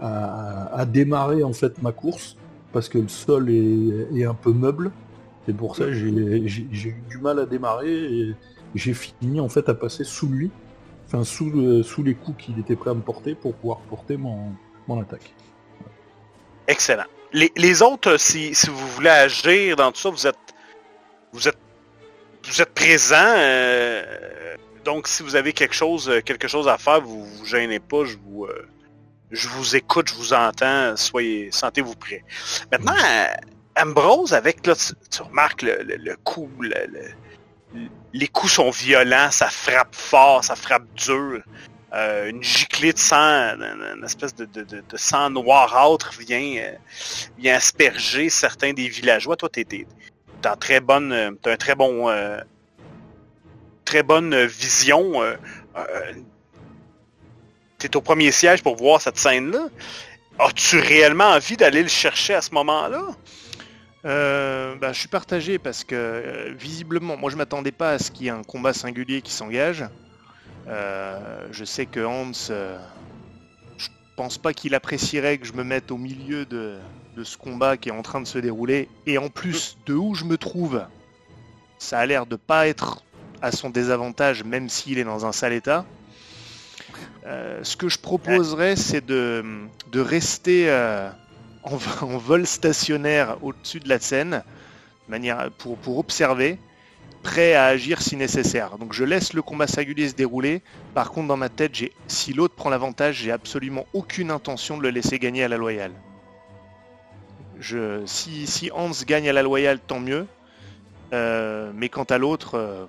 à, 0.00 0.84
démarrer 0.86 1.44
en 1.44 1.52
fait 1.52 1.80
ma 1.82 1.92
course 1.92 2.36
parce 2.72 2.88
que 2.88 2.98
le 2.98 3.08
sol 3.08 3.50
est, 3.50 4.24
un 4.24 4.34
peu 4.34 4.52
meuble. 4.52 4.90
C'est 5.46 5.56
pour 5.56 5.76
ça 5.76 5.84
que 5.86 5.92
j'ai 5.92 6.08
eu 6.08 7.02
du 7.08 7.18
mal 7.18 7.38
à 7.38 7.46
démarrer 7.46 7.92
et 7.92 8.34
j'ai 8.74 8.94
fini 8.94 9.40
en 9.40 9.48
fait 9.48 9.68
à 9.68 9.74
passer 9.74 10.04
sous 10.04 10.28
lui, 10.28 10.50
enfin 11.06 11.24
sous, 11.24 11.82
sous 11.82 12.02
les 12.02 12.14
coups 12.14 12.44
qu'il 12.44 12.58
était 12.58 12.76
prêt 12.76 12.90
à 12.90 12.94
me 12.94 13.00
porter 13.00 13.34
pour 13.34 13.54
pouvoir 13.54 13.78
porter 13.80 14.16
mon, 14.16 14.52
mon 14.86 15.00
attaque. 15.00 15.34
Excellent. 16.68 17.06
Les, 17.32 17.82
autres, 17.82 18.16
si, 18.16 18.54
si, 18.54 18.68
vous 18.68 18.88
voulez 18.88 19.08
agir 19.08 19.76
dans 19.76 19.92
tout 19.92 20.00
ça, 20.00 20.10
vous 20.10 20.26
êtes 20.26 20.36
vous 21.32 21.48
êtes 21.48 21.58
vous 22.44 22.62
êtes 22.62 22.74
présent. 22.74 23.16
Euh, 23.16 24.56
donc, 24.84 25.08
si 25.08 25.22
vous 25.22 25.36
avez 25.36 25.52
quelque 25.52 25.74
chose, 25.74 26.08
euh, 26.08 26.20
quelque 26.20 26.48
chose 26.48 26.68
à 26.68 26.78
faire, 26.78 27.00
vous 27.00 27.24
vous 27.24 27.44
gênez 27.44 27.80
pas, 27.80 28.04
je 28.04 28.16
vous, 28.16 28.44
euh, 28.44 28.68
je 29.30 29.48
vous 29.48 29.76
écoute, 29.76 30.08
je 30.08 30.14
vous 30.14 30.32
entends, 30.32 30.96
soyez, 30.96 31.50
sentez-vous 31.52 31.94
prêts. 31.94 32.24
Maintenant, 32.72 32.94
Ambrose, 33.76 34.32
avec, 34.32 34.66
là, 34.66 34.74
tu, 34.74 35.22
remarques 35.22 35.62
le, 35.62 36.16
coup, 36.24 36.50
les 38.12 38.28
coups 38.28 38.54
sont 38.54 38.70
violents, 38.70 39.30
ça 39.30 39.48
frappe 39.48 39.94
fort, 39.94 40.44
ça 40.44 40.56
frappe 40.56 40.86
dur. 40.94 41.40
Euh, 41.92 42.30
une 42.30 42.42
giclée 42.42 42.92
de 42.92 42.98
sang, 42.98 43.16
une, 43.16 44.04
espèce 44.04 44.34
de, 44.34 44.46
sang 44.94 45.30
noirâtre 45.30 46.12
vient, 46.20 46.72
vient 47.36 47.56
asperger 47.56 48.30
certains 48.30 48.72
des 48.72 48.88
villageois. 48.88 49.36
Toi, 49.36 49.48
t'es, 49.48 49.64
t'es, 49.64 49.86
très 50.60 50.80
bonne, 50.80 51.36
t'as 51.42 51.52
un 51.52 51.56
très 51.56 51.74
bon, 51.74 52.08
très 53.90 54.02
bonne 54.04 54.44
vision. 54.44 55.20
Euh, 55.20 55.34
euh, 55.76 56.12
tu 57.78 57.86
es 57.86 57.96
au 57.96 58.00
premier 58.00 58.30
siège 58.30 58.62
pour 58.62 58.76
voir 58.76 59.00
cette 59.00 59.18
scène-là. 59.18 59.66
As-tu 60.38 60.78
réellement 60.78 61.30
envie 61.30 61.56
d'aller 61.56 61.82
le 61.82 61.88
chercher 61.88 62.34
à 62.34 62.40
ce 62.40 62.52
moment-là? 62.52 63.02
Euh, 64.04 64.76
ben, 64.76 64.92
je 64.92 64.98
suis 64.98 65.08
partagé 65.08 65.58
parce 65.58 65.84
que 65.84 66.54
visiblement, 66.58 67.16
moi 67.16 67.30
je 67.30 67.36
m'attendais 67.36 67.72
pas 67.72 67.92
à 67.92 67.98
ce 67.98 68.10
qu'il 68.10 68.26
y 68.26 68.28
ait 68.28 68.32
un 68.32 68.42
combat 68.42 68.72
singulier 68.72 69.20
qui 69.22 69.32
s'engage. 69.32 69.84
je 70.66 71.64
sais 71.64 71.86
que 71.86 72.04
Hans, 72.04 72.32
je 73.76 73.88
pense 74.16 74.38
pas 74.38 74.52
qu'il 74.52 74.74
apprécierait 74.74 75.38
que 75.38 75.46
je 75.46 75.54
me 75.54 75.64
mette 75.64 75.90
au 75.90 75.96
milieu 75.96 76.44
de, 76.44 76.78
ce 77.22 77.36
combat 77.36 77.76
qui 77.76 77.88
est 77.88 77.92
en 77.92 78.02
train 78.02 78.20
de 78.20 78.26
se 78.26 78.38
dérouler. 78.38 78.88
Et 79.06 79.18
en 79.18 79.28
plus, 79.28 79.78
de 79.86 79.94
où 79.94 80.14
je 80.14 80.24
me 80.24 80.36
trouve, 80.36 80.84
ça 81.78 81.98
a 81.98 82.06
l'air 82.06 82.26
de 82.26 82.36
pas 82.36 82.68
être 82.68 83.02
à 83.42 83.52
son 83.52 83.70
désavantage, 83.70 84.44
même 84.44 84.68
s'il 84.68 84.98
est 84.98 85.04
dans 85.04 85.26
un 85.26 85.32
sale 85.32 85.54
état. 85.54 85.84
Euh, 87.26 87.60
ce 87.62 87.76
que 87.76 87.88
je 87.88 87.98
proposerais, 87.98 88.76
c'est 88.76 89.04
de, 89.04 89.42
rester 89.94 90.68
euh, 91.66 91.68
en, 92.02 92.18
vol 92.18 92.46
stationnaire 92.46 93.36
au-dessus 93.42 93.80
de 93.80 93.88
la 93.88 93.98
scène, 93.98 94.42
manière, 95.08 95.50
pour, 95.58 95.76
pour, 95.78 95.98
observer, 95.98 96.58
prêt 97.22 97.54
à 97.54 97.66
agir 97.66 98.00
si 98.00 98.16
nécessaire. 98.16 98.78
Donc 98.78 98.92
je 98.92 99.04
laisse 99.04 99.32
le 99.32 99.42
combat 99.42 99.66
singulier 99.66 100.08
se 100.08 100.14
dérouler. 100.14 100.62
Par 100.94 101.10
contre, 101.10 101.28
dans 101.28 101.36
ma 101.36 101.48
tête, 101.48 101.72
si 102.06 102.32
l'autre 102.32 102.54
prend 102.54 102.70
l'avantage, 102.70 103.16
j'ai 103.16 103.32
absolument 103.32 103.86
aucune 103.92 104.30
intention 104.30 104.78
de 104.78 104.82
le 104.82 104.90
laisser 104.90 105.18
gagner 105.18 105.44
à 105.44 105.48
la 105.48 105.56
loyale. 105.56 105.92
Je, 107.58 108.04
si, 108.06 108.46
si 108.46 108.70
Hans 108.72 108.90
gagne 109.06 109.28
à 109.28 109.32
la 109.32 109.42
loyale, 109.42 109.80
tant 109.80 110.00
mieux. 110.00 110.26
Euh, 111.12 111.72
mais 111.74 111.88
quant 111.88 112.04
à 112.04 112.16
l'autre, 112.16 112.88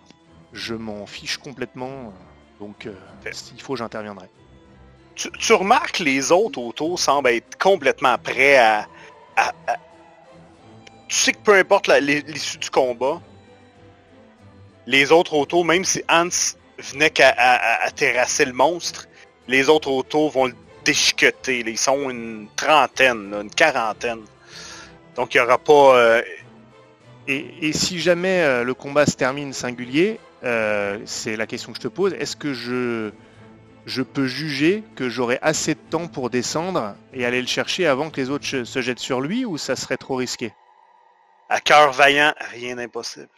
je 0.53 0.75
m'en 0.75 1.05
fiche 1.05 1.37
complètement. 1.37 2.13
Donc, 2.59 2.85
euh, 2.85 2.93
s'il 3.31 3.61
faut, 3.61 3.75
j'interviendrai. 3.75 4.29
Tu, 5.15 5.53
remarques 5.53 5.97
que 5.97 6.03
les 6.03 6.31
autres 6.31 6.59
autos 6.59 6.97
semblent 6.97 7.29
être 7.29 7.57
complètement 7.57 8.17
prêts 8.17 8.57
à, 8.57 8.87
Tu 11.07 11.15
sais 11.15 11.33
que 11.33 11.39
peu 11.39 11.53
importe 11.53 11.87
l'issue 11.87 12.57
du 12.57 12.69
combat, 12.69 13.21
les 14.87 15.11
autres 15.11 15.33
autos, 15.33 15.63
même 15.63 15.85
si 15.85 16.01
Hans 16.09 16.29
venait 16.79 17.09
qu'à 17.09 17.33
à, 17.37 17.91
terrasser 17.91 18.45
le 18.45 18.53
monstre, 18.53 19.07
les 19.47 19.69
autres 19.69 19.89
autos 19.89 20.29
vont 20.29 20.45
le 20.45 20.55
déchiqueter. 20.85 21.59
Ils 21.59 21.77
sont 21.77 22.09
une 22.09 22.47
trentaine, 22.55 23.33
une 23.33 23.49
quarantaine. 23.49 24.21
Donc 25.15 25.33
il 25.33 25.37
n'y 25.37 25.45
aura 25.45 25.57
pas... 25.57 25.97
Euh, 25.97 26.21
et, 27.27 27.71
si 27.71 27.99
jamais 27.99 28.41
euh, 28.41 28.63
le 28.63 28.73
combat 28.73 29.05
se 29.05 29.15
termine 29.15 29.53
singulier, 29.53 30.19
euh, 30.43 30.99
c'est 31.05 31.37
la 31.37 31.45
question 31.45 31.71
que 31.71 31.77
je 31.77 31.83
te 31.83 31.87
pose. 31.87 32.13
Est-ce 32.13 32.35
que 32.35 32.53
je, 32.53 33.11
je 33.85 34.01
peux 34.01 34.27
juger 34.27 34.83
que 34.95 35.09
j'aurai 35.09 35.39
assez 35.41 35.75
de 35.75 35.79
temps 35.79 36.07
pour 36.07 36.29
descendre 36.29 36.95
et 37.13 37.25
aller 37.25 37.41
le 37.41 37.47
chercher 37.47 37.87
avant 37.87 38.09
que 38.09 38.19
les 38.21 38.29
autres 38.29 38.45
se 38.45 38.81
jettent 38.81 38.99
sur 38.99 39.21
lui 39.21 39.45
ou 39.45 39.57
ça 39.57 39.75
serait 39.75 39.97
trop 39.97 40.15
risqué? 40.15 40.53
À 41.49 41.59
cœur 41.59 41.91
vaillant, 41.91 42.33
rien 42.51 42.75
d'impossible. 42.75 43.29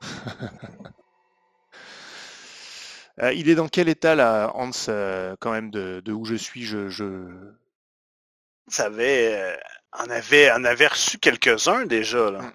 Euh, 3.20 3.30
il 3.34 3.50
est 3.50 3.54
dans 3.54 3.68
quel 3.68 3.90
état 3.90 4.14
là, 4.14 4.50
Hans, 4.54 4.70
euh, 4.88 5.36
quand 5.38 5.52
même, 5.52 5.70
de, 5.70 6.02
où 6.10 6.24
je 6.24 6.34
suis? 6.34 6.64
Je, 6.64 6.88
je... 6.88 7.28
avait, 8.78 9.58
on 9.92 10.08
avait, 10.08 10.50
on 10.52 10.64
avait 10.64 10.86
reçu 10.86 11.18
quelques-uns 11.18 11.84
déjà. 11.84 12.30
Là. 12.30 12.40
Hmm. 12.40 12.52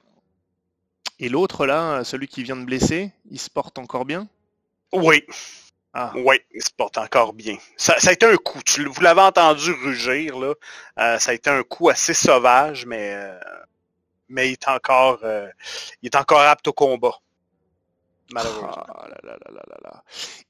Et 1.20 1.30
l'autre 1.30 1.68
là, 1.68 2.04
celui 2.04 2.28
qui 2.28 2.44
vient 2.44 2.56
de 2.56 2.66
blesser, 2.66 3.12
il 3.30 3.40
se 3.40 3.52
porte 3.52 3.78
encore 3.78 4.06
bien? 4.06 4.28
Oui. 4.94 5.24
Ah. 6.00 6.12
Oui, 6.14 6.40
il 6.54 6.62
se 6.62 6.70
porte 6.70 7.00
encore 7.00 7.34
bien. 7.34 7.58
Ça, 7.76 7.96
a 8.06 8.12
été 8.12 8.28
un 8.28 8.38
coup. 8.38 8.60
vous 8.78 9.02
l'avez 9.02 9.22
entendu 9.22 9.72
rugir 9.72 10.38
là. 10.38 10.54
Euh, 11.00 11.18
ça 11.18 11.32
a 11.32 11.34
été 11.34 11.50
un 11.50 11.64
coup 11.64 11.90
assez 11.90 12.14
sauvage, 12.14 12.86
mais 12.86 13.16
euh, 13.16 13.40
mais 14.30 14.50
il 14.50 14.52
est 14.52 14.68
encore 14.68 15.22
euh, 15.24 15.50
il 16.04 16.06
est 16.06 16.16
encore 16.16 16.42
apte 16.42 16.68
au 16.68 16.74
combat. 16.74 17.16
Malheureusement. 18.32 18.76
Ah, 18.78 20.04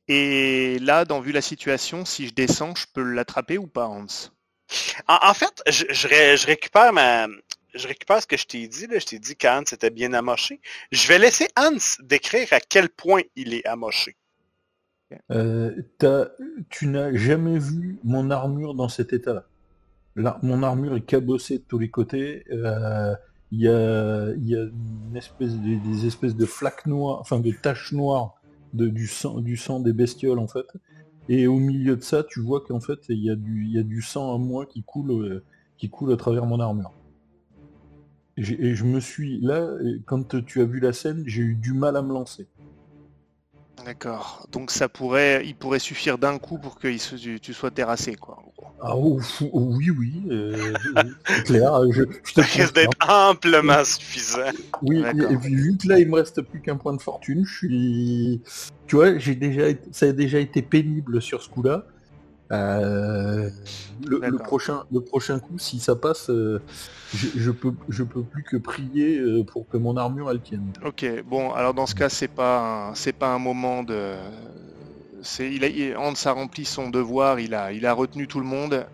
Et 0.10 0.80
là, 0.80 1.06
dans 1.06 1.22
vu 1.22 1.32
la 1.32 1.42
situation, 1.42 2.04
si 2.04 2.28
je 2.28 2.34
descends, 2.34 2.76
je 2.76 2.86
peux 2.94 3.04
l'attraper 3.04 3.58
ou 3.58 3.68
pas, 3.68 3.86
Hans? 3.86 4.06
En, 5.08 5.34
fait, 5.34 5.64
je, 5.68 5.86
je, 5.90 6.46
récupère 6.46 6.92
ma, 6.92 7.28
je 7.74 7.88
récupère 7.88 8.22
ce 8.22 8.28
que 8.28 8.36
je 8.36 8.48
t'ai 8.48 8.68
dit. 8.68 8.88
Là. 8.88 9.00
Je 9.00 9.06
t'ai 9.06 9.20
dit 9.20 9.38
qu'Hans 9.38 9.62
était 9.62 9.92
bien 9.92 10.12
amoché. 10.12 10.60
Je 10.92 11.08
vais 11.08 11.20
laisser 11.20 11.48
Hans 11.56 11.78
décrire 12.00 12.52
à 12.52 12.60
quel 12.60 12.90
point 12.90 13.22
il 13.38 13.54
est 13.54 13.66
amoché. 13.66 14.18
Euh, 15.32 15.82
tu 16.70 16.88
n'as 16.88 17.13
jamais 17.13 17.60
vu 17.60 18.00
mon 18.04 18.30
armure 18.30 18.74
dans 18.74 18.89
cet 18.89 19.13
état-là. 19.13 19.46
mon 20.41 20.63
armure 20.63 20.96
est 20.96 21.06
cabossée 21.06 21.60
de 21.60 21.63
tous 21.67 21.80
les 21.80 21.89
côtés. 21.89 22.43
Euh, 22.52 23.15
il 23.52 23.62
y, 23.62 23.67
a, 23.70 24.34
une 24.34 25.15
espèce 25.15 25.56
des 25.56 26.06
espèces 26.06 26.36
de 26.36 26.46
flaques 26.46 26.86
noires, 26.86 27.20
enfin 27.22 27.39
de 27.39 27.52
taches 27.52 27.93
noires 27.93 28.36
du, 28.74 29.08
sang, 29.08 29.80
des 29.80 29.93
bestioles 29.93 30.39
en 30.39 30.48
fait. 30.48 30.67
Et 31.30 31.48
au 31.48 31.58
milieu 31.58 31.96
de 31.96 32.04
ça, 32.04 32.24
tu 32.24 32.41
vois 32.41 32.62
qu'en 32.62 32.80
fait, 32.80 33.00
il 33.10 33.24
y, 33.24 33.30
a 33.30 33.36
du, 33.36 34.02
sang 34.02 34.34
à 34.36 34.38
moi 34.38 34.63
euh, 34.63 35.41
qui 35.78 35.89
coule 35.89 36.13
à 36.13 36.17
travers 36.17 36.46
mon 36.46 36.60
armure. 36.60 36.91
et 38.38 38.76
je 38.76 38.84
me 38.84 39.00
suis 39.00 39.39
là, 39.39 39.70
quand 40.06 40.43
tu 40.46 40.62
as 40.62 40.65
vu 40.65 40.80
la 40.82 40.91
scène, 40.91 41.24
j'ai 41.26 41.41
eu 41.43 41.56
du 41.56 41.74
mal 41.74 41.96
à 41.96 42.02
me 42.02 42.13
lancer. 42.13 42.48
D'accord. 43.86 44.48
Donc 44.52 44.72
ça 44.72 44.90
pourrait, 44.90 45.44
il 45.46 45.56
pourrait 45.56 45.80
suffire 45.80 46.18
d'un 46.18 46.38
coup 46.40 46.58
pour 46.58 46.78
que 46.78 46.88
tu, 47.38 47.54
sois 47.54 47.72
terrassé, 47.72 48.16
quoi. 48.16 48.38
Ah 48.82 48.96
oui, 48.98 49.90
oui, 49.90 50.24
euh, 50.30 50.74
c'est 51.26 51.44
clair. 51.46 51.72
Je, 51.92 52.04
je 52.24 52.42
risque 52.42 52.76
d'être 52.76 52.98
amplement 53.10 53.84
suffisant. 53.84 54.52
Oui, 54.82 55.04
et 55.04 55.38
puis 55.38 55.56
vu 55.56 55.78
que 55.78 55.88
là 55.88 56.00
il 56.00 56.10
me 56.10 56.16
reste 56.16 56.42
plus 56.42 56.62
qu'un 56.62 56.76
point 56.76 56.94
de 56.94 57.02
fortune, 57.02 57.44
je 57.46 57.56
suis, 57.56 58.42
tu 58.88 58.98
vois, 58.98 59.18
j'ai 59.18 59.36
déjà, 59.36 59.78
ça 59.92 60.08
a 60.08 60.12
déjà 60.12 60.40
été 60.40 60.62
pénible 60.62 61.22
sur 61.22 61.42
ce 61.42 61.50
coup-là. 61.50 61.86
Euh, 62.52 63.50
le, 64.06 64.38
prochain, 64.38 64.84
le 64.92 65.02
prochain 65.02 65.40
coup, 65.40 65.58
si 65.58 65.80
ça 65.80 65.96
passe, 65.96 66.30
euh, 66.30 66.62
je, 67.14 67.52
peux, 67.52 67.74
je 67.90 68.04
peux 68.04 68.24
plus 68.24 68.44
que 68.44 68.58
prier 68.58 69.18
euh, 69.18 69.44
pour 69.44 69.68
que 69.68 69.78
mon 69.78 69.98
armure 69.98 70.32
elle 70.32 70.42
tienne. 70.42 70.72
Ok, 70.86 71.06
bon, 71.26 71.52
alors 71.52 71.74
dans 71.74 71.86
ce 71.86 71.96
cas, 71.96 72.10
c'est 72.10 72.30
pas, 72.30 72.92
c'est 72.96 73.14
pas 73.14 73.34
un 73.34 73.40
moment 73.40 73.84
de. 73.84 74.16
C'est, 75.24 75.52
il 75.52 75.66
a, 75.66 76.00
Hans 76.00 76.14
a 76.26 76.32
rempli 76.32 76.64
son 76.64 76.90
devoir, 76.90 77.40
il 77.40 77.54
a, 77.54 77.74
il 77.74 77.86
a 77.86 77.94
retenu 77.94 78.28
tout 78.28 78.40
le 78.40 78.46
monde. 78.46 78.86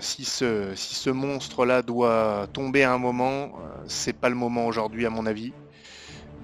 si 0.00 0.24
ce, 0.24 0.72
si 0.76 0.94
ce 0.94 1.10
monstre-là 1.10 1.82
doit 1.82 2.46
tomber 2.52 2.84
à 2.84 2.92
un 2.92 2.98
moment, 2.98 3.52
c'est 3.86 4.12
pas 4.12 4.28
le 4.28 4.34
moment 4.36 4.66
aujourd'hui 4.66 5.06
à 5.06 5.10
mon 5.10 5.26
avis. 5.26 5.52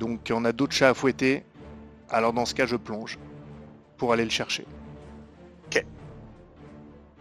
Donc 0.00 0.32
on 0.34 0.44
a 0.44 0.52
d'autres 0.52 0.72
chats 0.72 0.88
à 0.88 0.94
fouetter. 0.94 1.44
Alors 2.08 2.32
dans 2.32 2.46
ce 2.46 2.54
cas, 2.54 2.66
je 2.66 2.76
plonge 2.76 3.18
pour 3.98 4.12
aller 4.12 4.24
le 4.24 4.30
chercher. 4.30 4.64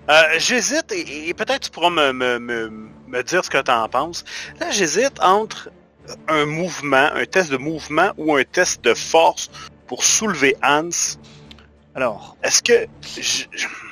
Euh, 0.09 0.21
j'hésite, 0.37 0.91
et, 0.91 1.33
peut-être 1.33 1.61
tu 1.61 1.71
pourras 1.71 1.89
me, 1.89 2.11
me, 2.11 2.39
me, 2.39 3.23
dire 3.23 3.43
ce 3.43 3.49
que 3.49 3.61
tu 3.61 3.71
en 3.71 3.89
penses. 3.89 4.23
Là, 4.59 4.69
j'hésite 4.69 5.19
entre 5.21 5.69
un 6.27 6.45
mouvement, 6.45 7.09
un 7.13 7.25
test 7.25 7.51
de 7.51 7.57
mouvement 7.57 8.11
ou 8.17 8.35
un 8.35 8.43
test 8.43 8.83
de 8.83 8.93
force 8.93 9.49
pour 9.87 10.03
soulever 10.03 10.55
Hans. 10.61 10.89
Alors, 11.95 12.35
est-ce 12.43 12.61
que 12.61 12.87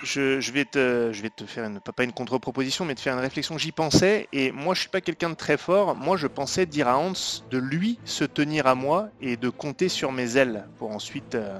je, 0.03 0.39
je, 0.39 0.51
vais 0.51 0.65
te, 0.65 1.09
je 1.13 1.21
vais 1.21 1.29
te 1.29 1.45
faire 1.45 1.63
une, 1.63 1.79
pas 1.79 2.03
une 2.03 2.11
contre-proposition, 2.11 2.85
mais 2.85 2.95
te 2.95 2.99
faire 2.99 3.13
une 3.13 3.21
réflexion. 3.21 3.57
J'y 3.57 3.71
pensais, 3.71 4.27
et 4.33 4.51
moi, 4.51 4.75
je 4.75 4.81
suis 4.81 4.89
pas 4.89 5.01
quelqu'un 5.01 5.29
de 5.29 5.35
très 5.35 5.57
fort. 5.57 5.95
Moi, 5.95 6.17
je 6.17 6.27
pensais 6.27 6.65
dire 6.65 6.89
à 6.89 6.97
Hans 6.97 7.13
de 7.49 7.57
lui 7.57 7.97
se 8.03 8.25
tenir 8.25 8.67
à 8.67 8.75
moi 8.75 9.07
et 9.21 9.37
de 9.37 9.49
compter 9.49 9.89
sur 9.89 10.11
mes 10.11 10.37
ailes 10.37 10.67
pour 10.77 10.91
ensuite. 10.91 11.35
Euh, 11.35 11.57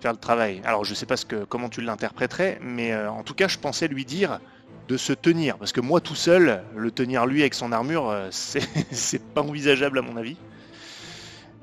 faire 0.00 0.12
le 0.12 0.18
travail. 0.18 0.60
Alors 0.64 0.84
je 0.84 0.94
sais 0.94 1.06
pas 1.06 1.16
ce 1.16 1.26
que, 1.26 1.44
comment 1.44 1.68
tu 1.68 1.80
l'interpréterais, 1.80 2.58
mais 2.62 2.92
euh, 2.92 3.10
en 3.10 3.22
tout 3.22 3.34
cas 3.34 3.48
je 3.48 3.58
pensais 3.58 3.88
lui 3.88 4.04
dire 4.04 4.40
de 4.88 4.96
se 4.96 5.12
tenir, 5.12 5.58
parce 5.58 5.72
que 5.72 5.80
moi 5.80 6.00
tout 6.00 6.14
seul, 6.14 6.62
le 6.74 6.90
tenir 6.90 7.26
lui 7.26 7.40
avec 7.40 7.54
son 7.54 7.72
armure, 7.72 8.08
euh, 8.08 8.28
c'est 8.30 9.22
pas 9.34 9.42
envisageable 9.42 9.98
à 9.98 10.02
mon 10.02 10.16
avis. 10.16 10.36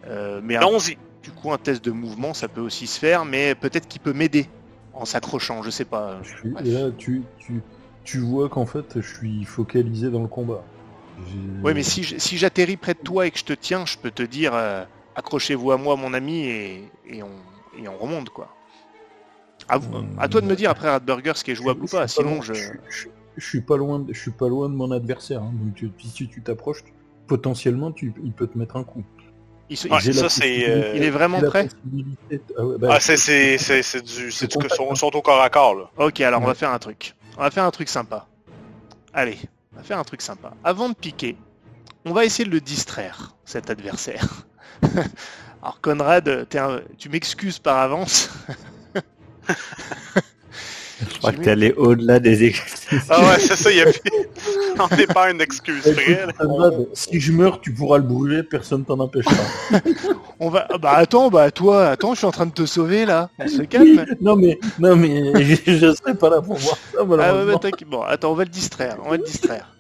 Euh, 0.08 0.42
mais 0.44 0.56
Allons-y. 0.56 0.98
Du 1.24 1.32
coup 1.32 1.52
un 1.52 1.58
test 1.58 1.84
de 1.84 1.90
mouvement 1.90 2.36
ça 2.36 2.48
peut 2.48 2.62
aussi 2.62 2.86
se 2.86 3.00
faire, 3.00 3.26
mais 3.26 3.56
peut-être 3.56 3.88
qu'il 3.88 4.00
peut 4.02 4.14
m'aider 4.14 4.48
en 4.94 5.06
s'accrochant, 5.06 5.64
je 5.64 5.72
sais 5.72 5.86
pas. 5.86 6.22
là 6.64 6.92
tu, 6.96 7.24
tu, 7.40 7.62
tu 8.04 8.20
vois 8.20 8.48
qu'en 8.48 8.68
fait 8.68 9.02
je 9.02 9.16
suis 9.16 9.44
focalisé 9.44 10.12
dans 10.12 10.22
le 10.22 10.28
combat. 10.28 10.64
Oui 11.64 11.74
mais 11.74 11.82
si, 11.82 12.04
si 12.04 12.38
j'atterris 12.38 12.78
près 12.78 12.94
de 12.94 13.00
toi 13.00 13.26
et 13.26 13.32
que 13.32 13.40
je 13.40 13.46
te 13.46 13.54
tiens, 13.54 13.86
je 13.88 13.98
peux 13.98 14.12
te 14.12 14.22
dire 14.22 14.54
accrochez-vous 15.16 15.72
à 15.72 15.78
moi 15.78 15.96
mon 15.96 16.14
ami 16.14 16.46
et, 16.46 16.92
et 17.08 17.24
on, 17.24 17.32
et 17.78 17.88
on 17.88 17.98
remonte 17.98 18.30
quoi. 18.30 18.50
À, 19.68 20.28
toi 20.28 20.42
de 20.42 20.46
me 20.46 20.56
dire 20.56 20.70
après 20.70 20.90
Radburger 20.90 21.34
ce 21.36 21.44
qui 21.44 21.52
est 21.52 21.56
jouable 21.56 21.84
ou 21.84 21.88
pas, 21.88 22.08
sinon 22.08 22.42
je... 22.42 22.54
Je, 23.38 23.46
suis 23.46 23.60
pas 23.60 23.76
loin, 23.76 24.00
de, 24.00 24.14
je 24.14 24.20
suis 24.20 24.32
pas 24.32 24.48
loin 24.48 24.70
de 24.70 24.76
mon 24.76 24.92
adversaire. 24.92 25.42
Hein. 25.42 25.52
Donc 25.54 25.92
si 26.00 26.30
tu 26.30 26.42
t'approches, 26.42 26.84
potentiellement 27.28 27.92
tu, 27.92 28.14
il 28.24 28.32
peut 28.32 28.48
te 28.48 28.58
mettre 28.58 28.78
un 28.78 28.86
coup. 28.86 29.04
Il, 29.70 29.78
ça, 29.78 29.88
euh, 29.90 30.94
il 30.96 31.04
est 31.04 31.10
vraiment 31.10 31.42
prêt 31.42 31.68
Ah, 32.58 32.62
bah, 32.80 32.90
ah 32.92 33.00
c'est 33.00 33.16
du, 33.16 33.58
c'est 33.58 34.04
du, 34.04 34.32
sont, 34.32 34.96
sont, 34.96 35.16
au 35.16 35.22
corps 35.22 35.42
à 35.42 35.50
corps 35.50 35.76
là. 35.76 35.90
Ok, 35.98 36.22
alors 36.22 36.42
on 36.42 36.46
va 36.46 36.54
faire 36.54 36.70
un 36.70 36.78
truc. 36.78 37.16
On 37.38 37.42
va 37.42 37.50
faire 37.50 37.64
un 37.64 37.72
truc 37.72 37.90
sympa. 37.90 38.28
Allez, 39.12 39.38
on 39.74 39.78
va 39.78 39.84
faire 39.84 39.98
un 39.98 40.04
truc 40.04 40.22
sympa. 40.22 40.54
Avant 40.64 40.90
de 40.90 40.94
piquer, 40.94 41.36
on 42.06 42.14
va 42.14 42.26
essayer 42.26 42.46
de 42.46 42.54
le 42.54 42.62
distraire, 42.62 43.36
cet 43.44 43.72
adversaire. 43.72 44.46
Alors 45.66 45.82
Conrad, 45.82 46.48
tu 47.00 47.10
m'excuses 47.10 47.58
par 47.58 47.80
avance. 47.80 48.30
Je 51.02 51.18
crois 51.18 51.32
que 51.32 51.42
t'es 51.42 51.50
allé 51.50 51.72
au-delà 51.72 52.20
des 52.20 52.44
excuses. 52.44 53.02
Ah 53.10 53.20
ouais, 53.22 53.40
c'est 53.40 53.56
ça, 53.56 53.72
il 53.72 53.78
y 53.78 53.82
a 53.82 53.86
On 54.80 54.96
n'est 54.96 55.08
pas 55.08 55.32
une 55.32 55.42
excuse 55.42 55.82
si 56.94 57.20
je 57.20 57.32
meurs, 57.32 57.62
tu 57.62 57.74
pourras 57.74 57.98
le 57.98 58.04
brûler, 58.04 58.44
personne 58.44 58.86
t'en 58.86 59.00
empêchera. 59.00 59.34
On 60.40 60.52
va. 60.52 60.68
Bah 60.80 60.92
attends, 60.98 61.32
bah 61.32 61.50
toi, 61.50 61.88
attends, 61.88 62.14
je 62.14 62.20
suis 62.20 62.28
en 62.28 62.32
train 62.32 62.46
de 62.46 62.54
te 62.54 62.68
sauver 62.68 63.08
là. 63.08 63.32
On 63.40 63.48
se 63.48 63.64
calme. 63.64 64.06
non 64.22 64.36
mais, 64.36 64.60
non 64.78 64.96
mais, 64.96 65.34
je, 65.66 65.96
serai 65.96 66.14
pas 66.14 66.30
là 66.30 66.44
pour 66.44 66.58
voir 66.58 66.76
ça. 66.76 67.00
Ah 67.00 67.04
ouais, 67.04 67.18
bah, 67.18 67.60
bon, 67.88 68.02
attends, 68.04 68.32
on 68.34 68.36
va 68.36 68.44
le 68.44 68.52
distraire. 68.52 68.98
On 69.04 69.10
va 69.10 69.18
le 69.18 69.24
distraire. 69.24 69.74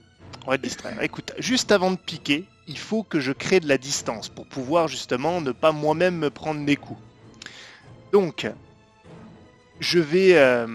On 0.47 0.49
va 0.49 0.57
le 0.57 0.63
distraire. 0.63 0.97
Écoute, 1.03 1.31
juste 1.37 1.71
avant 1.71 1.91
de 1.91 1.97
piquer, 1.97 2.45
il 2.67 2.77
faut 2.77 3.03
que 3.03 3.19
je 3.19 3.31
crée 3.31 3.59
de 3.59 3.67
la 3.67 3.77
distance 3.77 4.29
pour 4.29 4.47
pouvoir 4.47 4.87
justement 4.87 5.41
ne 5.41 5.51
pas 5.51 5.71
moi-même 5.71 6.17
me 6.17 6.29
prendre 6.29 6.65
des 6.65 6.75
coups. 6.75 6.99
Donc, 8.11 8.47
je 9.79 9.99
vais... 9.99 10.37
Euh, 10.37 10.67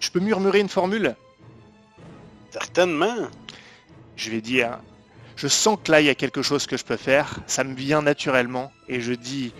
je 0.00 0.10
peux 0.10 0.20
murmurer 0.20 0.60
une 0.60 0.68
formule? 0.68 1.14
Certainement. 2.50 3.28
Je 4.16 4.30
vais 4.30 4.40
dire, 4.40 4.78
je 5.36 5.48
sens 5.48 5.78
que 5.82 5.90
là 5.90 6.00
il 6.00 6.06
y 6.06 6.10
a 6.10 6.14
quelque 6.14 6.42
chose 6.42 6.66
que 6.66 6.76
je 6.76 6.84
peux 6.84 6.96
faire, 6.96 7.38
ça 7.46 7.64
me 7.64 7.74
vient 7.74 8.02
naturellement, 8.02 8.70
et 8.88 9.00
je 9.00 9.12
dis, 9.12 9.54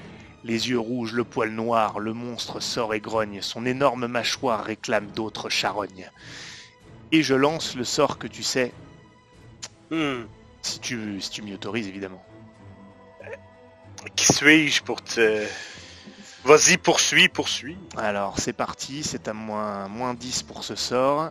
les 0.44 0.68
yeux 0.68 0.78
rouges, 0.78 1.12
le 1.12 1.24
poil 1.24 1.50
noir, 1.50 2.00
le 2.00 2.12
monstre 2.12 2.60
sort 2.60 2.92
et 2.94 3.00
grogne, 3.00 3.40
son 3.40 3.64
énorme 3.64 4.06
mâchoire 4.06 4.64
réclame 4.64 5.06
d'autres 5.06 5.48
charognes. 5.48 6.10
Et 7.12 7.22
je 7.22 7.34
lance 7.34 7.76
le 7.76 7.84
sort 7.84 8.18
que 8.18 8.26
tu 8.26 8.42
sais. 8.42 8.72
Hmm. 9.90 10.22
Si 10.62 10.78
tu, 10.80 11.20
si 11.20 11.30
tu 11.30 11.42
m'y 11.42 11.52
autorises, 11.54 11.88
évidemment. 11.88 12.22
Qui 14.16 14.32
suis-je 14.32 14.82
pour 14.82 15.02
te... 15.02 15.44
Vas-y, 16.44 16.76
poursuis, 16.76 17.28
poursuis. 17.28 17.78
Alors, 17.96 18.38
c'est 18.38 18.52
parti, 18.52 19.02
c'est 19.04 19.28
à 19.28 19.32
moins, 19.32 19.86
moins 19.86 20.14
10 20.14 20.42
pour 20.42 20.64
ce 20.64 20.74
sort. 20.74 21.30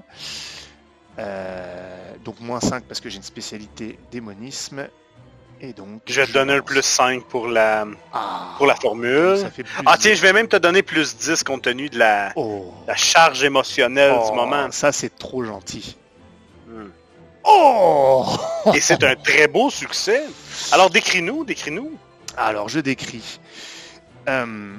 Euh, 1.20 2.14
donc 2.24 2.40
moins 2.40 2.62
5 2.62 2.86
parce 2.86 3.02
que 3.02 3.10
j'ai 3.10 3.18
une 3.18 3.24
spécialité 3.24 4.00
démonisme. 4.12 4.88
Et 5.60 5.74
donc. 5.74 6.02
Je 6.08 6.22
vais 6.22 6.28
te 6.28 6.32
donner 6.32 6.56
le 6.56 6.62
plus 6.62 6.82
5 6.82 7.26
pour 7.26 7.48
la, 7.48 7.86
ah, 8.14 8.56
pour 8.58 8.66
la 8.66 8.76
formule. 8.76 9.38
ah 9.86 9.98
tiens, 10.00 10.14
je 10.14 10.22
vais 10.22 10.34
même 10.34 10.48
te 10.48 10.56
donner 10.56 10.82
plus 10.82 11.18
10 11.18 11.44
compte 11.44 11.64
tenu 11.64 11.90
de 11.90 12.00
la, 12.00 12.32
oh. 12.36 12.74
la 12.88 12.96
charge 12.96 13.44
émotionnelle 13.44 14.14
du 14.14 14.30
oh, 14.32 14.34
moment. 14.34 14.72
Ça, 14.72 14.92
c'est 14.92 15.18
trop 15.18 15.44
gentil. 15.44 15.98
Oh 17.44 18.26
Et 18.74 18.82
c'est 18.82 19.04
un 19.04 19.16
très 19.16 19.48
beau 19.48 19.70
succès. 19.70 20.24
Alors 20.72 20.90
décris-nous, 20.90 21.44
décris-nous. 21.46 21.92
Alors 22.38 22.70
je 22.70 22.80
décris. 22.80 23.40
Euh, 24.30 24.74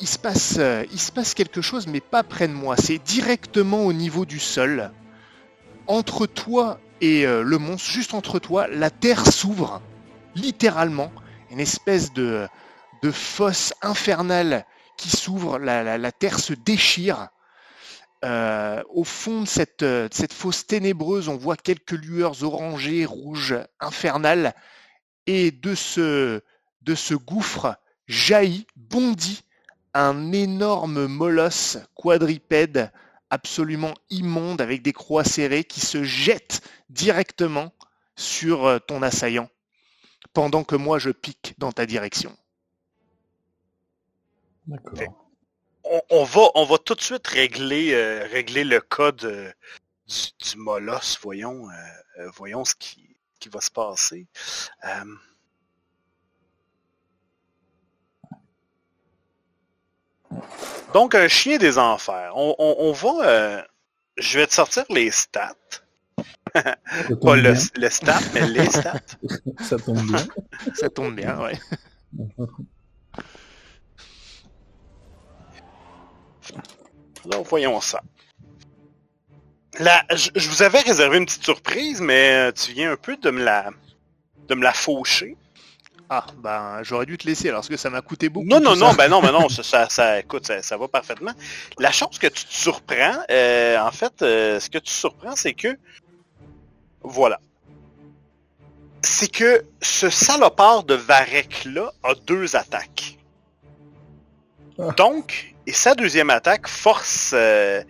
il, 0.00 0.06
se 0.06 0.18
passe, 0.18 0.56
euh, 0.58 0.84
il 0.92 1.00
se 1.00 1.12
passe 1.12 1.34
quelque 1.34 1.60
chose, 1.60 1.86
mais 1.86 2.00
pas 2.00 2.22
près 2.22 2.48
de 2.48 2.52
moi. 2.52 2.76
C'est 2.76 2.98
directement 2.98 3.84
au 3.84 3.92
niveau 3.92 4.24
du 4.24 4.38
sol. 4.38 4.90
Entre 5.86 6.26
toi 6.26 6.78
et 7.00 7.26
euh, 7.26 7.42
le 7.42 7.58
monstre, 7.58 7.90
juste 7.90 8.14
entre 8.14 8.38
toi, 8.38 8.68
la 8.68 8.90
terre 8.90 9.26
s'ouvre, 9.26 9.80
littéralement. 10.34 11.12
Une 11.50 11.60
espèce 11.60 12.12
de, 12.12 12.46
de 13.02 13.10
fosse 13.10 13.74
infernale 13.82 14.64
qui 14.96 15.10
s'ouvre, 15.10 15.58
la, 15.58 15.98
la 15.98 16.12
terre 16.12 16.38
se 16.38 16.54
déchire. 16.54 17.28
Euh, 18.24 18.82
au 18.88 19.02
fond 19.02 19.44
euh, 19.82 20.08
de 20.08 20.14
cette, 20.14 20.32
fosse 20.32 20.66
ténébreuse, 20.66 21.28
on 21.28 21.36
voit 21.36 21.56
quelques 21.56 21.90
lueurs 21.90 22.44
orangées, 22.44 23.04
rouges, 23.04 23.56
infernales, 23.80 24.54
et 25.26 25.50
de 25.50 25.74
ce, 25.74 26.40
gouffre 27.14 27.76
jaillit, 28.06 28.66
bondit 28.76 29.42
un 29.94 30.32
énorme 30.32 31.06
molosse 31.06 31.78
quadripède 31.94 32.92
absolument 33.30 33.94
immonde 34.10 34.60
avec 34.60 34.82
des 34.82 34.92
croix 34.92 35.24
serrées 35.24 35.64
qui 35.64 35.80
se 35.80 36.04
jette 36.04 36.62
directement 36.90 37.72
sur 38.14 38.66
euh, 38.66 38.78
ton 38.78 39.02
assaillant 39.02 39.48
pendant 40.32 40.64
que 40.64 40.76
moi 40.76 40.98
je 40.98 41.10
pique 41.10 41.54
dans 41.58 41.72
ta 41.72 41.86
direction. 41.86 42.36
On, 45.84 46.24
va, 46.24 46.42
on 46.54 46.64
va 46.64 46.78
tout 46.78 46.94
de 46.94 47.00
suite 47.00 47.26
régler, 47.26 47.92
euh, 47.92 48.26
régler 48.30 48.64
le 48.64 48.80
code 48.80 49.24
euh, 49.24 49.52
du, 50.06 50.56
molosse. 50.56 51.18
Voyons, 51.22 51.68
euh, 51.70 52.30
voyons 52.34 52.64
ce 52.64 52.74
qui, 52.74 53.16
qui, 53.40 53.48
va 53.48 53.60
se 53.60 53.70
passer. 53.70 54.26
Donc, 60.92 61.14
un 61.14 61.28
chien 61.28 61.58
des 61.58 61.78
enfers. 61.78 62.32
On, 62.36 62.54
on, 62.58 62.92
va... 62.92 63.66
je 64.16 64.38
vais 64.38 64.46
te 64.46 64.54
sortir 64.54 64.84
les 64.90 65.10
stats 65.10 65.54
Pas 66.52 67.36
le, 67.36 67.54
le, 67.76 67.90
stat, 67.90 68.20
mais 68.34 68.46
les 68.46 68.66
stats. 68.70 69.00
Ça 69.60 69.78
tombe 69.78 70.02
bien. 70.02 70.26
Ça 70.74 70.90
tombe 70.90 71.14
bien, 71.14 71.40
ouais. 71.40 71.58
Alors, 77.24 77.44
voyons 77.44 77.80
ça. 77.80 78.00
Là, 79.78 80.04
je, 80.10 80.30
je, 80.34 80.48
vous 80.48 80.62
avais 80.62 80.80
réservé 80.80 81.18
une 81.18 81.24
petite 81.24 81.44
surprise, 81.44 82.00
mais 82.00 82.32
euh, 82.32 82.52
tu 82.52 82.72
viens 82.72 82.92
un 82.92 82.96
peu 82.96 83.16
de 83.16 83.30
me 83.30 83.42
la, 83.42 83.70
de 84.48 84.54
me 84.54 84.62
la 84.62 84.72
faucher. 84.72 85.36
Ah, 86.14 86.26
ben, 86.36 86.82
j'aurais 86.82 87.06
dû 87.06 87.16
te 87.16 87.26
laisser, 87.26 87.48
alors, 87.48 87.60
parce 87.60 87.70
que 87.70 87.78
ça 87.78 87.88
m'a 87.88 88.02
coûté 88.02 88.28
beaucoup. 88.28 88.46
Non, 88.46 88.60
non, 88.60 88.76
non, 88.76 88.92
ben 88.92 89.08
non, 89.08 89.22
ben 89.22 89.32
non, 89.32 89.48
ça, 89.50 89.62
ça, 89.62 89.88
ça 89.88 90.20
écoute, 90.20 90.46
ça, 90.46 90.60
ça, 90.60 90.76
va 90.76 90.86
parfaitement. 90.86 91.32
La 91.78 91.90
chose 91.90 92.18
que 92.18 92.26
tu 92.26 92.44
te 92.44 92.52
surprends, 92.52 93.16
euh, 93.30 93.78
en 93.78 93.90
fait, 93.90 94.20
euh, 94.20 94.60
ce 94.60 94.68
que 94.68 94.76
tu 94.76 94.84
te 94.84 94.90
surprends, 94.90 95.36
c'est 95.36 95.54
que, 95.54 95.78
voilà. 97.00 97.40
C'est 99.00 99.32
que 99.32 99.64
ce 99.80 100.10
salopard 100.10 100.84
de 100.84 100.94
Varek-là 100.94 101.90
a 102.02 102.14
deux 102.14 102.56
attaques. 102.56 103.11
Donc, 104.90 105.54
et 105.66 105.72
sa 105.72 105.94
deuxième 105.94 106.30
attaque 106.30 106.66
force, 106.66 107.32
euh, 107.34 107.82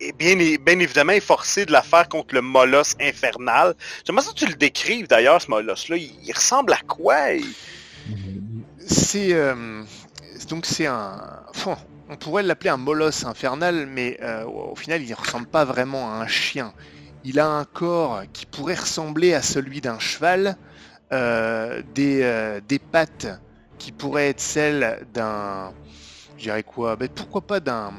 et 0.00 0.12
bien, 0.12 0.36
bien 0.36 0.78
évidemment, 0.78 1.12
est 1.12 1.20
forcé 1.20 1.66
de 1.66 1.72
la 1.72 1.82
faire 1.82 2.08
contre 2.08 2.34
le 2.34 2.42
molosse 2.42 2.94
infernal. 3.00 3.74
J'aimerais 4.06 4.24
ça 4.24 4.30
que 4.30 4.38
tu 4.38 4.46
le 4.46 4.54
décrives 4.54 5.08
d'ailleurs, 5.08 5.42
ce 5.42 5.50
molosse-là. 5.50 5.96
Il, 5.96 6.32
ressemble 6.32 6.72
à 6.72 6.80
quoi? 6.86 7.16
C'est 8.86 9.32
euh, 9.32 9.82
donc 10.48 10.66
c'est 10.66 10.86
un. 10.86 11.42
on 12.08 12.16
pourrait 12.16 12.42
l'appeler 12.42 12.70
un 12.70 12.76
molosse 12.76 13.24
infernal, 13.24 13.86
mais 13.86 14.18
euh, 14.22 14.44
au 14.44 14.76
final, 14.76 15.02
il 15.02 15.10
ne 15.10 15.14
ressemble 15.14 15.46
pas 15.46 15.64
vraiment 15.64 16.12
à 16.12 16.16
un 16.16 16.26
chien. 16.28 16.72
Il 17.24 17.38
a 17.38 17.46
un 17.46 17.64
corps 17.64 18.22
qui 18.32 18.46
pourrait 18.46 18.74
ressembler 18.74 19.34
à 19.34 19.42
celui 19.42 19.80
d'un 19.80 20.00
cheval, 20.00 20.56
des, 21.12 22.60
des 22.66 22.78
pattes 22.78 23.28
qui 23.78 23.92
pourraient 23.92 24.30
être 24.30 24.40
celles 24.40 25.06
d'un. 25.14 25.72
Je 26.42 26.48
dirais 26.48 26.64
quoi 26.64 26.96
ben, 26.96 27.08
Pourquoi 27.08 27.40
pas 27.42 27.60
d'un 27.60 27.92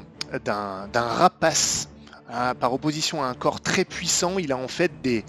d'un 0.44 0.90
rapace 0.94 1.88
ah, 2.28 2.54
par 2.54 2.74
opposition 2.74 3.24
à 3.24 3.28
un 3.28 3.36
corps 3.36 3.62
très 3.62 3.86
puissant, 3.86 4.38
il 4.38 4.52
a 4.52 4.58
en 4.58 4.68
fait 4.68 4.92
des, 5.02 5.24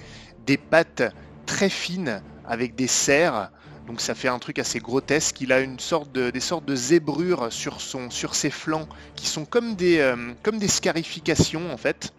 des 0.46 0.56
pattes 0.56 1.14
très 1.46 1.68
fines 1.68 2.20
avec 2.44 2.74
des 2.74 2.88
serres. 2.88 3.52
Donc 3.86 4.00
ça 4.00 4.16
fait 4.16 4.26
un 4.26 4.40
truc 4.40 4.58
assez 4.58 4.80
grotesque. 4.80 5.40
Il 5.40 5.52
a 5.52 5.60
une 5.60 5.78
sorte 5.78 6.10
de, 6.10 6.30
des 6.30 6.40
sortes 6.40 6.64
de 6.64 6.74
zébrures 6.74 7.52
sur, 7.52 7.80
son, 7.80 8.10
sur 8.10 8.34
ses 8.34 8.50
flancs 8.50 8.88
qui 9.14 9.28
sont 9.28 9.44
comme 9.44 9.76
des, 9.76 9.98
euh, 10.00 10.32
comme 10.42 10.58
des 10.58 10.66
scarifications 10.66 11.72
en 11.72 11.76
fait. 11.76 12.12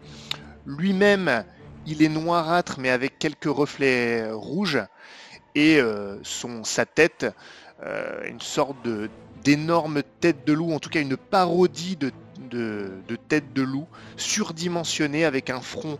Lui-même, 0.64 1.44
il 1.86 2.02
est 2.02 2.08
noirâtre 2.08 2.76
mais 2.78 2.88
avec 2.88 3.18
quelques 3.18 3.54
reflets 3.54 4.30
rouges. 4.30 4.82
Et 5.54 5.78
euh, 5.78 6.18
son, 6.22 6.64
sa 6.64 6.86
tête, 6.86 7.26
euh, 7.82 8.26
une 8.26 8.40
sorte 8.40 8.82
de, 8.82 9.10
d'énorme 9.46 10.02
tête 10.20 10.44
de 10.44 10.52
loup, 10.52 10.72
en 10.72 10.80
tout 10.80 10.90
cas 10.90 11.00
une 11.00 11.16
parodie 11.16 11.94
de 11.96 12.10
de, 12.50 13.16
tête 13.28 13.52
de 13.52 13.62
loup, 13.62 13.86
surdimensionné 14.16 15.24
avec 15.24 15.50
un 15.50 15.60
front 15.60 15.98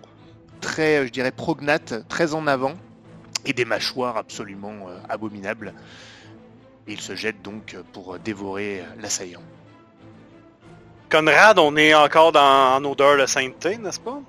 très, 0.60 1.06
je 1.06 1.12
dirais, 1.12 1.32
prognate, 1.32 2.06
très 2.08 2.34
en 2.34 2.46
avant, 2.46 2.74
et 3.44 3.52
des 3.52 3.64
mâchoires 3.64 4.16
absolument 4.16 4.88
euh, 4.88 4.98
abominables. 5.08 5.74
Et 6.86 6.92
il 6.92 7.00
se 7.00 7.14
jette 7.14 7.42
donc 7.42 7.76
pour 7.92 8.18
dévorer 8.18 8.84
l'assaillant. 9.00 9.42
Conrad, 11.10 11.58
on 11.58 11.76
est 11.76 11.94
encore 11.94 12.32
dans, 12.32 12.76
en 12.76 12.84
odeur 12.84 13.18
de 13.18 13.26
sainteté, 13.26 13.76
n'est-ce 13.78 14.00
pas? 14.00 14.20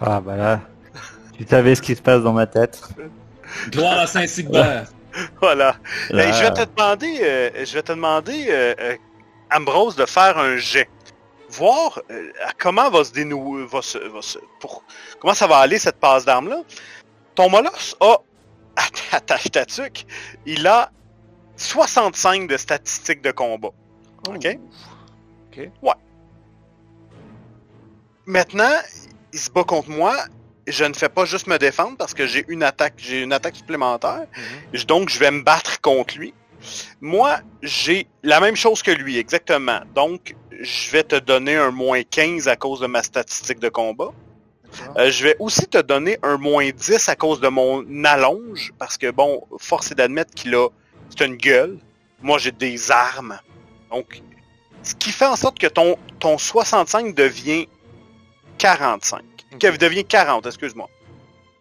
Ah 0.00 0.20
bah 0.20 0.36
là, 0.36 0.60
tu 1.36 1.44
savais 1.46 1.74
ce 1.74 1.82
qui 1.82 1.94
se 1.94 2.02
passe 2.02 2.22
dans 2.22 2.32
ma 2.32 2.46
tête. 2.46 2.80
Gloire 3.70 3.98
à 3.98 4.06
Saint-Sigbert. 4.06 4.86
voilà. 5.40 5.76
je 6.10 6.16
vais 6.16 6.52
te 6.52 6.64
demander, 6.64 7.18
euh, 7.22 7.64
je 7.64 7.74
vais 7.74 7.82
te 7.82 7.92
demander, 7.92 8.46
euh, 8.48 8.96
Ambrose, 9.52 9.96
de 9.96 10.06
faire 10.06 10.38
un 10.38 10.56
jet 10.56 10.88
voir 11.54 12.00
euh, 12.10 12.30
comment 12.58 12.90
va 12.90 13.04
se 13.04 13.12
dénouer, 13.12 13.64
va 13.66 13.82
se, 13.82 13.98
va 13.98 14.22
se, 14.22 14.38
pour, 14.60 14.82
comment 15.20 15.34
ça 15.34 15.46
va 15.46 15.58
aller 15.58 15.78
cette 15.78 15.96
passe 15.96 16.24
d'armes-là. 16.24 16.62
Ton 17.34 17.48
molosse 17.50 17.96
a, 18.00 18.18
attache 19.12 19.50
ta 19.50 19.64
il 20.46 20.66
a 20.66 20.90
65 21.56 22.48
de 22.48 22.56
statistiques 22.56 23.22
de 23.22 23.30
combat. 23.30 23.70
OK? 24.28 24.58
OK. 25.48 25.70
Ouais. 25.82 25.92
Maintenant, 28.26 28.80
il 29.32 29.38
se 29.38 29.50
bat 29.50 29.64
contre 29.64 29.90
moi. 29.90 30.16
Je 30.66 30.84
ne 30.84 30.94
fais 30.94 31.08
pas 31.08 31.24
juste 31.24 31.46
me 31.46 31.58
défendre 31.58 31.96
parce 31.96 32.14
que 32.14 32.26
j'ai 32.26 32.44
une 32.48 32.62
attaque, 32.62 32.94
j'ai 32.96 33.22
une 33.22 33.32
attaque 33.32 33.56
supplémentaire. 33.56 34.26
Mhm. 34.72 34.82
Donc, 34.84 35.08
je 35.10 35.18
vais 35.18 35.30
me 35.30 35.42
battre 35.42 35.80
contre 35.80 36.16
lui. 36.16 36.34
Moi, 37.00 37.40
j'ai 37.62 38.06
la 38.22 38.40
même 38.40 38.56
chose 38.56 38.82
que 38.82 38.90
lui, 38.90 39.18
exactement. 39.18 39.80
Donc, 39.94 40.34
je 40.60 40.90
vais 40.90 41.02
te 41.02 41.16
donner 41.16 41.56
un 41.56 41.70
moins 41.70 42.02
15 42.02 42.48
à 42.48 42.56
cause 42.56 42.80
de 42.80 42.86
ma 42.86 43.02
statistique 43.02 43.58
de 43.58 43.68
combat. 43.68 44.12
Euh, 44.96 45.10
je 45.10 45.24
vais 45.24 45.36
aussi 45.38 45.66
te 45.66 45.78
donner 45.78 46.18
un 46.22 46.36
moins 46.36 46.70
10 46.70 47.08
à 47.08 47.16
cause 47.16 47.40
de 47.40 47.48
mon 47.48 48.04
allonge, 48.04 48.72
parce 48.78 48.98
que 48.98 49.10
bon, 49.10 49.46
force 49.58 49.92
est 49.92 49.94
d'admettre 49.94 50.34
qu'il 50.34 50.54
a, 50.54 50.68
c'est 51.10 51.24
une 51.24 51.36
gueule. 51.36 51.78
Moi, 52.22 52.38
j'ai 52.38 52.52
des 52.52 52.90
armes. 52.90 53.38
Donc, 53.90 54.22
ce 54.82 54.94
qui 54.94 55.10
fait 55.10 55.26
en 55.26 55.36
sorte 55.36 55.58
que 55.58 55.66
ton, 55.66 55.96
ton 56.18 56.38
65 56.38 57.14
devient 57.14 57.68
45. 58.58 59.22
Okay. 59.54 59.78
devient 59.78 60.04
40, 60.04 60.46
excuse-moi. 60.46 60.88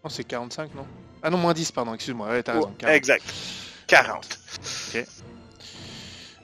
Non, 0.03 0.09
c'est 0.09 0.23
45, 0.23 0.73
non? 0.75 0.85
Ah 1.21 1.29
non, 1.29 1.37
moins 1.37 1.53
10, 1.53 1.71
pardon, 1.71 1.93
excuse-moi. 1.93 2.27
Ouais, 2.27 2.43
exact. 2.87 3.23
40. 3.87 4.39
Ok. 4.89 5.05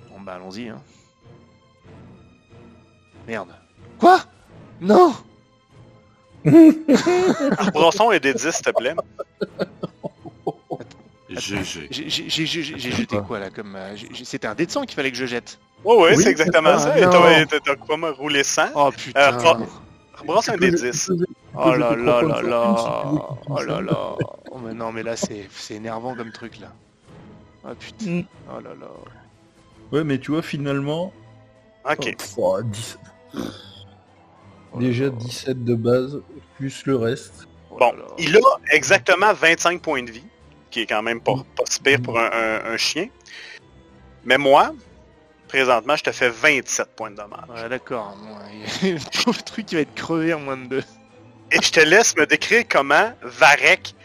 Bon, 0.10 0.22
bah, 0.22 0.36
allons-y, 0.36 0.70
hein. 0.70 0.82
Merde. 3.28 3.50
Quoi? 4.00 4.22
Non 4.82 5.14
Brosson 7.74 8.12
et 8.12 8.20
des 8.20 8.34
10, 8.34 8.50
s'il 8.50 8.66
te 8.66 8.70
plaît. 8.72 8.96
J'ai 11.30 12.92
jeté 12.92 13.18
quoi 13.28 13.40
là 13.40 13.50
comme 13.50 13.76
euh, 13.76 13.96
C'était 14.24 14.48
un 14.48 14.56
dé 14.56 14.66
de 14.66 14.72
sang 14.72 14.84
qu'il 14.84 14.96
fallait 14.96 15.12
que 15.12 15.18
je 15.18 15.26
jette. 15.26 15.60
Ouais 15.84 15.96
ouais, 15.96 16.16
c'est 16.16 16.30
exactement 16.30 16.72
ah, 16.74 16.80
ça. 16.80 16.98
Et 16.98 17.46
t'as 17.46 17.76
quoi 17.76 17.98
me 17.98 18.10
rouler 18.10 18.44
100 18.44 18.70
Oh 18.76 18.90
putain. 18.92 19.38
Euh, 19.38 19.66
un 20.48 20.58
dé 20.58 20.72
10. 20.72 21.12
Oh 21.56 21.76
là 21.76 21.96
là 21.96 22.22
là 22.22 22.42
là. 22.42 22.76
Oh 23.48 23.62
là 23.62 23.82
là. 23.82 24.16
Oh 24.52 24.60
mais 24.64 24.74
non 24.74 24.92
mais 24.92 25.04
là 25.04 25.16
c'est 25.16 25.48
énervant 25.72 26.16
comme 26.16 26.32
truc 26.32 26.60
là. 26.60 26.72
Oh 27.64 27.74
putain. 27.80 28.12
Mm. 28.12 28.26
Oh 28.50 28.60
là 28.60 28.70
là. 28.80 28.88
Ouais 29.92 30.04
mais 30.04 30.20
tu 30.20 30.32
vois 30.32 30.42
finalement. 30.42 31.12
Ok. 31.90 32.16
Oh, 32.38 32.62
10... 32.62 33.00
Déjà 34.76 35.10
17 35.10 35.64
de 35.64 35.76
base, 35.76 36.22
plus 36.58 36.86
le 36.86 36.96
reste. 36.96 37.48
Bon, 37.72 37.94
il 38.18 38.36
a 38.36 38.40
exactement 38.72 39.34
25 39.34 39.82
points 39.82 40.04
de 40.04 40.12
vie, 40.12 40.26
qui 40.70 40.82
est 40.82 40.86
quand 40.86 41.02
même 41.02 41.22
pas, 41.22 41.36
pas 41.56 41.64
pire 41.84 42.02
pour 42.02 42.20
un, 42.20 42.78
chien. 42.78 43.08
Mais 44.26 44.38
moi, 44.38 44.74
présentement, 45.48 45.96
je 45.96 46.04
te 46.04 46.12
fais 46.12 46.30
27 46.30 46.96
points 46.96 47.12
de 47.12 47.16
dommage. 47.16 47.50
Ouais, 47.50 47.70
d'accord. 47.70 48.16
Il 48.84 48.98
a 48.98 49.00
un 49.30 49.32
truc 49.32 49.66
qui 49.66 49.76
va 49.76 49.82
être 49.82 49.96
crevé 49.96 50.34
en 50.34 50.40
moins 50.40 50.58
de 50.58 50.68
deux. 50.68 50.84
Et 51.52 51.62
je 51.62 51.72
te 51.72 51.80
laisse 51.80 52.16
me 52.16 52.26
décrire 52.26 52.64
comment 52.70 53.12
Varek 53.22 53.96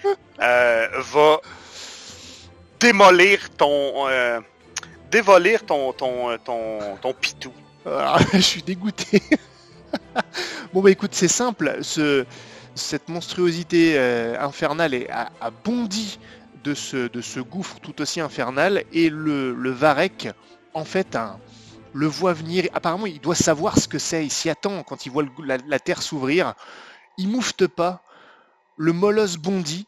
euh, 0.41 0.89
va 1.13 1.41
démolir 2.81 3.51
ton... 3.57 4.09
Euh, 4.09 4.41
dévolir 5.11 5.65
ton, 5.65 5.93
ton, 5.93 6.37
ton, 6.39 6.97
ton 7.01 7.13
pitou. 7.13 7.53
Ah, 7.87 8.19
je 8.33 8.39
suis 8.39 8.63
dégoûté. 8.63 9.23
bon 10.73 10.81
bah 10.81 10.91
écoute, 10.91 11.15
c'est 11.15 11.29
simple. 11.29 11.79
Ce, 11.83 12.25
cette 12.75 13.09
monstruosité 13.09 13.95
euh, 13.97 14.37
infernale 14.41 14.95
est, 14.95 15.09
a, 15.11 15.51
bondi 15.65 16.19
de 16.65 16.75
ce, 16.75 17.09
de 17.09 17.21
ce 17.21 17.41
gouffre 17.41 17.79
tout 17.81 18.01
aussi 18.01 18.21
infernal 18.21 18.85
et 18.93 19.11
le, 19.11 19.55
le 19.55 19.71
Varek, 19.71 20.29
en 20.73 20.85
fait, 20.85 21.15
un, 21.15 21.39
le 21.93 22.07
voit 22.07 22.33
venir. 22.33 22.67
Apparemment, 22.75 23.07
il 23.07 23.21
doit 23.21 23.35
savoir 23.35 23.79
ce 23.79 23.89
que 23.89 23.99
c'est. 23.99 24.25
Il 24.25 24.31
s'y 24.31 24.51
attend 24.51 24.83
quand 24.83 25.07
il 25.07 25.13
voit 25.13 25.25
la, 25.47 25.79
terre 25.79 26.03
s'ouvrir. 26.03 26.55
Il 27.19 27.29
moufte 27.29 27.67
pas. 27.67 28.03
Le 28.77 28.93
molosse 28.93 29.37
bondit 29.37 29.87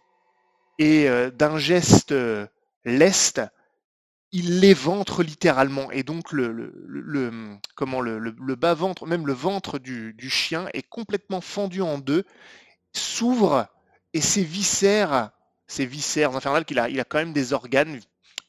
et 0.78 1.08
euh, 1.08 1.30
d'un 1.30 1.58
geste 1.58 2.12
euh, 2.12 2.46
leste, 2.84 3.42
il 4.32 4.60
l'éventre 4.60 5.22
littéralement 5.22 5.90
et 5.90 6.02
donc 6.02 6.32
le, 6.32 6.52
le, 6.52 7.58
comment 7.74 8.00
le, 8.00 8.18
le, 8.18 8.54
bas 8.54 8.74
ventre, 8.74 9.06
même 9.06 9.26
le 9.26 9.32
ventre 9.32 9.78
du, 9.78 10.14
chien 10.28 10.68
est 10.74 10.82
complètement 10.82 11.40
fendu 11.40 11.80
en 11.80 11.98
deux, 11.98 12.24
s'ouvre 12.92 13.66
et 14.12 14.20
ses 14.20 14.42
viscères, 14.42 15.30
ses 15.66 15.86
viscères 15.86 16.36
infernales 16.36 16.64
qu'il 16.64 16.78
a, 16.78 16.88
il 16.88 17.00
a 17.00 17.04
quand 17.04 17.18
même 17.18 17.32
des 17.32 17.52
organes 17.52 18.00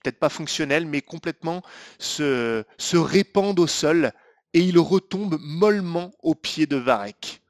peut-être 0.03 0.19
pas 0.19 0.29
fonctionnels 0.29 0.85
mais 0.85 1.01
complètement 1.01 1.61
se, 1.99 2.63
se 2.77 2.97
répandent 2.97 3.59
au 3.59 3.67
sol 3.67 4.11
et 4.53 4.59
il 4.59 4.79
retombe 4.79 5.37
mollement 5.39 6.11
au 6.21 6.35
pied 6.35 6.65
de 6.65 6.77
Varek, 6.77 7.41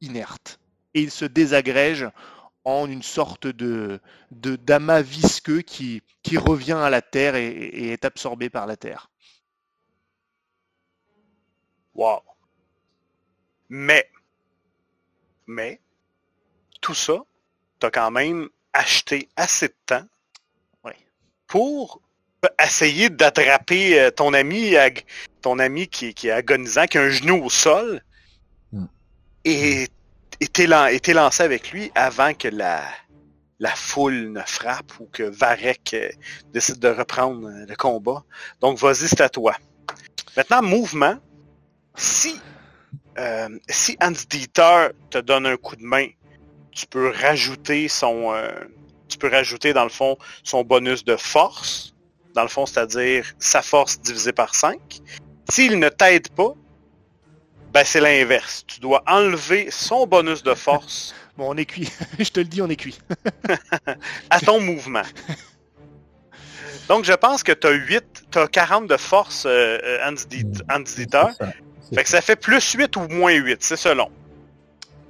inerte 0.00 0.58
et 0.96 1.00
il 1.02 1.10
se 1.10 1.26
désagrège 1.26 2.08
en 2.64 2.88
une 2.90 3.02
sorte 3.02 3.46
de, 3.46 4.00
d'amas 4.30 5.02
visqueux 5.02 5.60
qui, 5.60 6.02
qui 6.22 6.38
revient 6.38 6.72
à 6.82 6.88
la 6.88 7.02
terre 7.02 7.36
et, 7.36 7.48
et 7.48 7.92
est 7.92 8.04
absorbé 8.06 8.48
par 8.48 8.66
la 8.66 8.76
terre. 8.76 9.10
Wow. 11.94 12.22
Mais, 13.68 14.10
mais, 15.46 15.80
tout 16.80 16.94
ça, 16.94 17.22
tu 17.78 17.86
as 17.86 17.90
quand 17.90 18.10
même 18.10 18.48
acheté 18.72 19.28
assez 19.36 19.68
de 19.68 19.76
temps 19.84 20.06
Oui. 20.82 20.92
pour 21.46 22.00
essayer 22.62 23.10
d'attraper 23.10 24.00
euh, 24.00 24.10
ton 24.10 24.32
ami, 24.32 24.74
ton 25.42 25.58
ami 25.58 25.88
qui, 25.88 26.14
qui 26.14 26.28
est 26.28 26.32
agonisant, 26.32 26.86
qui 26.86 26.96
a 26.96 27.02
un 27.02 27.10
genou 27.10 27.44
au 27.44 27.50
sol, 27.50 28.02
Mm. 28.72 28.86
et 29.44 29.88
et 30.40 30.48
t'es 30.48 31.14
lancé 31.14 31.42
avec 31.42 31.70
lui 31.70 31.90
avant 31.94 32.34
que 32.34 32.48
la, 32.48 32.82
la 33.58 33.70
foule 33.70 34.32
ne 34.32 34.40
frappe 34.42 34.92
ou 35.00 35.08
que 35.12 35.22
Varek 35.22 35.94
euh, 35.94 36.08
décide 36.52 36.78
de 36.78 36.88
reprendre 36.88 37.48
euh, 37.48 37.66
le 37.66 37.76
combat. 37.76 38.24
Donc 38.60 38.78
vas-y, 38.78 39.08
c'est 39.08 39.20
à 39.20 39.28
toi. 39.28 39.56
Maintenant, 40.36 40.62
mouvement. 40.62 41.16
Si, 41.96 42.38
euh, 43.18 43.48
si 43.68 43.96
Hans 44.02 44.12
Dieter 44.28 44.88
te 45.10 45.18
donne 45.18 45.46
un 45.46 45.56
coup 45.56 45.76
de 45.76 45.84
main, 45.84 46.08
tu 46.72 46.86
peux 46.86 47.10
rajouter 47.10 47.88
son, 47.88 48.34
euh, 48.34 48.52
tu 49.08 49.16
peux 49.16 49.30
rajouter 49.30 49.72
dans 49.72 49.84
le 49.84 49.90
fond 49.90 50.18
son 50.42 50.62
bonus 50.62 51.04
de 51.04 51.16
force, 51.16 51.94
dans 52.34 52.42
le 52.42 52.48
fond, 52.48 52.66
c'est-à-dire 52.66 53.24
sa 53.38 53.62
force 53.62 53.98
divisée 54.00 54.32
par 54.32 54.54
5. 54.54 54.78
S'il 55.48 55.78
ne 55.78 55.88
t'aide 55.88 56.28
pas, 56.28 56.52
ben 57.76 57.84
c'est 57.84 58.00
l'inverse. 58.00 58.64
Tu 58.66 58.80
dois 58.80 59.02
enlever 59.06 59.68
son 59.70 60.06
bonus 60.06 60.42
de 60.42 60.54
force 60.54 61.14
Bon, 61.36 61.52
on 61.52 61.56
est 61.58 61.66
cuit. 61.66 61.92
Je 62.18 62.30
te 62.30 62.40
le 62.40 62.46
dis, 62.46 62.62
on 62.62 62.70
est 62.70 62.76
cuit. 62.76 62.98
à 64.30 64.40
ton 64.40 64.62
mouvement. 64.62 65.02
Donc 66.88 67.04
je 67.04 67.12
pense 67.12 67.42
que 67.42 67.52
tu 67.52 67.66
as 67.66 67.72
8, 67.72 68.04
tu 68.30 68.38
as 68.38 68.48
40 68.48 68.86
de 68.86 68.96
force 68.96 69.44
euh, 69.44 69.76
euh, 69.84 70.16
ça. 70.16 70.84
C'est 70.88 71.94
Fait 71.94 72.02
que 72.02 72.08
ça 72.08 72.22
fait 72.22 72.36
plus 72.36 72.72
8 72.72 72.96
ou 72.96 73.08
moins 73.08 73.34
8, 73.34 73.58
c'est 73.62 73.76
selon. 73.76 74.08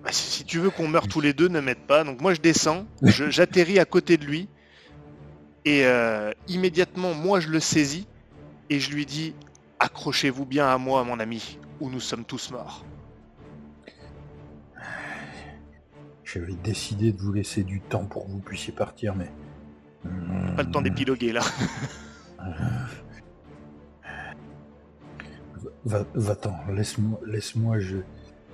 Bah, 0.03 0.11
si, 0.11 0.29
si 0.29 0.45
tu 0.45 0.59
veux 0.59 0.71
qu'on 0.71 0.89
meure 0.89 1.07
tous 1.07 1.21
les 1.21 1.35
deux, 1.35 1.47
ne 1.47 1.61
m'aide 1.61 1.87
pas. 1.87 2.03
Donc 2.03 2.21
moi, 2.21 2.35
je 2.35 2.41
descends, 2.41 2.85
j'atterris 3.01 3.79
à 3.79 3.85
côté 3.85 4.17
de 4.17 4.25
lui, 4.25 4.49
et 5.64 5.87
euh, 5.87 6.33
immédiatement, 6.49 7.14
moi, 7.14 7.39
je 7.39 7.47
le 7.47 7.61
saisis, 7.61 8.09
et 8.71 8.81
je 8.81 8.91
lui 8.91 9.07
dis 9.07 9.37
Accrochez-vous 9.79 10.47
bien 10.47 10.67
à 10.67 10.79
moi, 10.79 11.05
mon 11.05 11.21
ami, 11.21 11.59
ou 11.81 11.91
nous 11.91 12.01
sommes 12.01 12.24
tous 12.24 12.51
morts. 12.51 12.85
J'avais 16.24 16.55
décidé 16.55 17.12
de 17.12 17.20
vous 17.20 17.33
laisser 17.33 17.62
du 17.62 17.81
temps 17.81 18.05
pour 18.05 18.27
que 18.27 18.31
vous 18.31 18.41
puissiez 18.41 18.72
partir, 18.72 19.14
mais... 19.14 19.31
Pas 20.57 20.62
le 20.62 20.70
temps 20.70 20.83
d'épiloguer 20.83 21.33
là. 21.33 21.43
Va, 25.85 26.05
va-t'en, 26.14 26.57
laisse-moi, 26.72 27.20
laisse-moi, 27.27 27.79
je, 27.79 27.99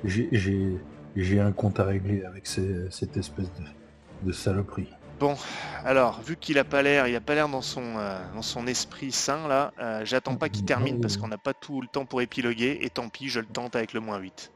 j'ai, 0.04 1.40
un 1.40 1.52
compte 1.52 1.80
à 1.80 1.84
régler 1.84 2.24
avec 2.24 2.46
ces- 2.46 2.90
cette 2.90 3.16
espèce 3.16 3.50
de, 3.54 4.26
de 4.26 4.32
saloperie. 4.32 4.90
Bon, 5.22 5.36
alors, 5.84 6.20
vu 6.20 6.36
qu'il 6.36 6.58
a 6.58 6.64
pas 6.64 6.82
l'air, 6.82 7.06
il 7.06 7.14
a 7.14 7.20
pas 7.20 7.36
l'air 7.36 7.48
dans 7.48 7.62
son 7.62 7.96
euh, 7.96 8.18
dans 8.34 8.42
son 8.42 8.66
esprit 8.66 9.12
sain 9.12 9.46
là, 9.46 9.72
euh, 9.78 10.00
j'attends 10.04 10.34
pas 10.34 10.48
qu'il 10.48 10.64
termine 10.64 11.00
parce 11.00 11.16
qu'on 11.16 11.28
n'a 11.28 11.38
pas 11.38 11.54
tout 11.54 11.80
le 11.80 11.86
temps 11.86 12.04
pour 12.04 12.22
épiloguer, 12.22 12.80
et 12.80 12.90
tant 12.90 13.08
pis, 13.08 13.28
je 13.28 13.38
le 13.38 13.46
tente 13.46 13.76
avec 13.76 13.92
le 13.92 14.00
moins 14.00 14.18
8. 14.18 14.50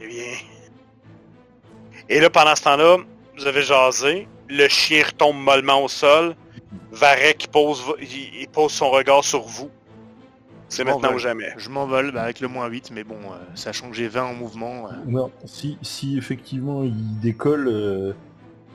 Eh 0.00 0.06
bien. 0.08 0.32
Et 2.08 2.18
là, 2.18 2.28
pendant 2.28 2.56
ce 2.56 2.64
temps-là, 2.64 2.96
vous 3.38 3.46
avez 3.46 3.62
jasé. 3.62 4.26
Le 4.48 4.66
chien 4.66 5.04
retombe 5.06 5.36
mollement 5.36 5.84
au 5.84 5.88
sol. 5.88 6.34
Varek 6.90 7.52
pose, 7.52 7.84
il, 8.00 8.40
il 8.40 8.48
pose 8.48 8.72
son 8.72 8.90
regard 8.90 9.22
sur 9.22 9.42
vous. 9.42 9.70
C'est 10.72 10.84
maintenant 10.84 11.12
ou 11.12 11.18
jamais. 11.18 11.52
Je 11.58 11.68
m'envole 11.68 12.12
bah, 12.12 12.22
avec 12.22 12.40
le 12.40 12.48
moins 12.48 12.66
8, 12.66 12.92
mais 12.92 13.04
bon, 13.04 13.16
euh, 13.16 13.36
sachant 13.54 13.90
que 13.90 13.94
j'ai 13.94 14.08
20 14.08 14.24
en 14.24 14.34
mouvement, 14.34 14.88
euh, 14.88 14.94
Non, 15.06 15.30
si, 15.44 15.76
si 15.82 16.16
effectivement 16.16 16.82
il 16.82 17.20
décolle, 17.20 17.68
euh, 17.68 18.14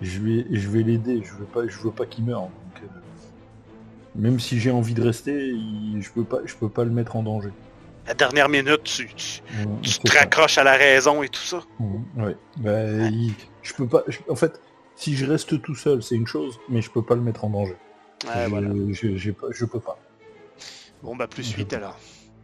je 0.01 0.19
vais, 0.19 0.45
je 0.51 0.67
vais 0.69 0.83
l'aider. 0.83 1.21
Je 1.23 1.33
veux 1.33 1.45
pas, 1.45 1.67
je 1.67 1.77
veux 1.79 1.91
pas 1.91 2.05
qu'il 2.05 2.25
meure. 2.25 2.41
donc, 2.43 2.51
euh, 2.83 2.87
même 4.15 4.39
si 4.39 4.59
j'ai 4.59 4.71
envie 4.71 4.93
de 4.93 5.01
rester, 5.01 5.49
il- 5.49 6.01
je 6.01 6.09
peux 6.11 6.23
pas, 6.23 6.39
je 6.45 6.55
peux 6.55 6.69
pas 6.69 6.83
le 6.83 6.91
mettre 6.91 7.15
en 7.15 7.23
danger. 7.23 7.49
La 8.07 8.13
dernière 8.13 8.47
minute, 8.49 8.83
tu, 8.83 9.07
tu, 9.15 9.41
Ouais, 9.59 9.65
tu 9.81 9.89
c'est 9.91 9.99
te 10.03 10.11
ça. 10.11 10.19
raccroches 10.19 10.57
à 10.57 10.63
la 10.63 10.73
raison 10.77 11.21
et 11.23 11.29
tout 11.29 11.41
ça. 11.41 11.61
Ouais. 12.15 12.35
Bah, 12.57 12.83
il- 13.09 13.33
je 13.61 13.73
peux 13.73 13.87
pas. 13.87 14.03
je- 14.07 14.19
en 14.29 14.35
fait, 14.35 14.59
si 14.95 15.15
je 15.15 15.25
reste 15.25 15.61
tout 15.61 15.75
seul, 15.75 16.01
c'est 16.01 16.15
une 16.15 16.25
chose, 16.27 16.57
mais 16.69 16.81
je 16.81 16.89
peux 16.89 17.01
pas 17.03 17.15
le 17.15 17.21
mettre 17.21 17.43
en 17.45 17.49
danger. 17.49 17.75
Ouais, 18.25 18.45
je, 18.45 18.49
voilà. 18.49 18.69
je, 18.91 19.15
j'ai 19.17 19.33
pas, 19.33 19.47
je 19.51 19.65
peux 19.65 19.79
pas. 19.79 19.99
bon 21.03 21.15
bah 21.15 21.27
plus 21.27 21.51
8 21.51 21.71
alors. 21.73 21.99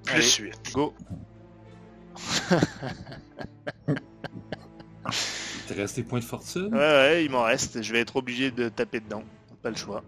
Plus 0.05 0.35
8. 0.35 0.73
Go. 0.73 0.93
Il 5.69 5.73
te 5.75 5.79
reste 5.79 5.95
des 5.95 6.03
points 6.03 6.19
de 6.19 6.23
fortune? 6.25 6.69
Ouais, 6.73 6.77
ouais, 6.79 7.25
il 7.25 7.31
m'en 7.31 7.43
reste. 7.43 7.81
Je 7.81 7.93
vais 7.93 7.99
être 7.99 8.15
obligé 8.17 8.51
de 8.51 8.69
taper 8.69 8.99
dedans. 8.99 9.23
Pas 9.61 9.69
le 9.69 9.75
choix. 9.77 10.03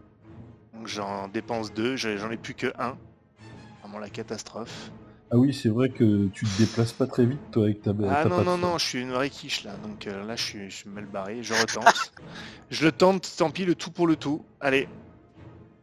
Donc 0.74 0.88
j'en 0.88 1.28
dépense 1.30 1.74
deux. 1.74 1.95
je- 1.95 2.18
J'en 2.18 2.30
ai 2.30 2.38
plus 2.38 2.53
que 2.53 2.74
un. 2.78 2.97
Vraiment 3.82 3.99
la 3.99 4.10
catastrophe. 4.10 4.91
Ah 5.32 5.38
oui, 5.38 5.53
c'est 5.53 5.70
vrai 5.70 5.89
que 5.89 6.28
tu 6.28 6.45
te 6.45 6.58
déplaces 6.60 6.91
pas 6.91 7.08
très 7.08 7.26
vite 7.26 7.39
toi 7.51 7.64
avec 7.64 7.82
ta. 7.82 7.91
Ah 7.91 8.24
ta 8.24 8.30
non, 8.30 8.38
patte. 8.38 8.45
non, 8.45 8.58
non, 8.58 8.78
je 8.78 8.86
suis 8.86 9.01
une 9.01 9.12
vraie 9.12 9.30
quiche 9.30 9.64
là. 9.64 9.72
Donc 9.84 10.08
euh, 10.08 10.26
là, 10.26 10.36
je 10.36 10.43
suis, 10.43 10.70
je 10.70 10.76
suis 10.76 10.89
mal 10.89 11.06
barré. 11.06 11.41
Je 11.41 11.53
retente. 11.53 12.12
je 12.70 12.86
le 12.86 12.91
tente, 12.91 13.32
tant 13.38 13.49
pis, 13.49 13.66
le 13.66 13.76
tout 13.76 13.91
pour 13.91 14.08
le 14.08 14.16
tout. 14.18 14.43
Allez. 14.60 14.88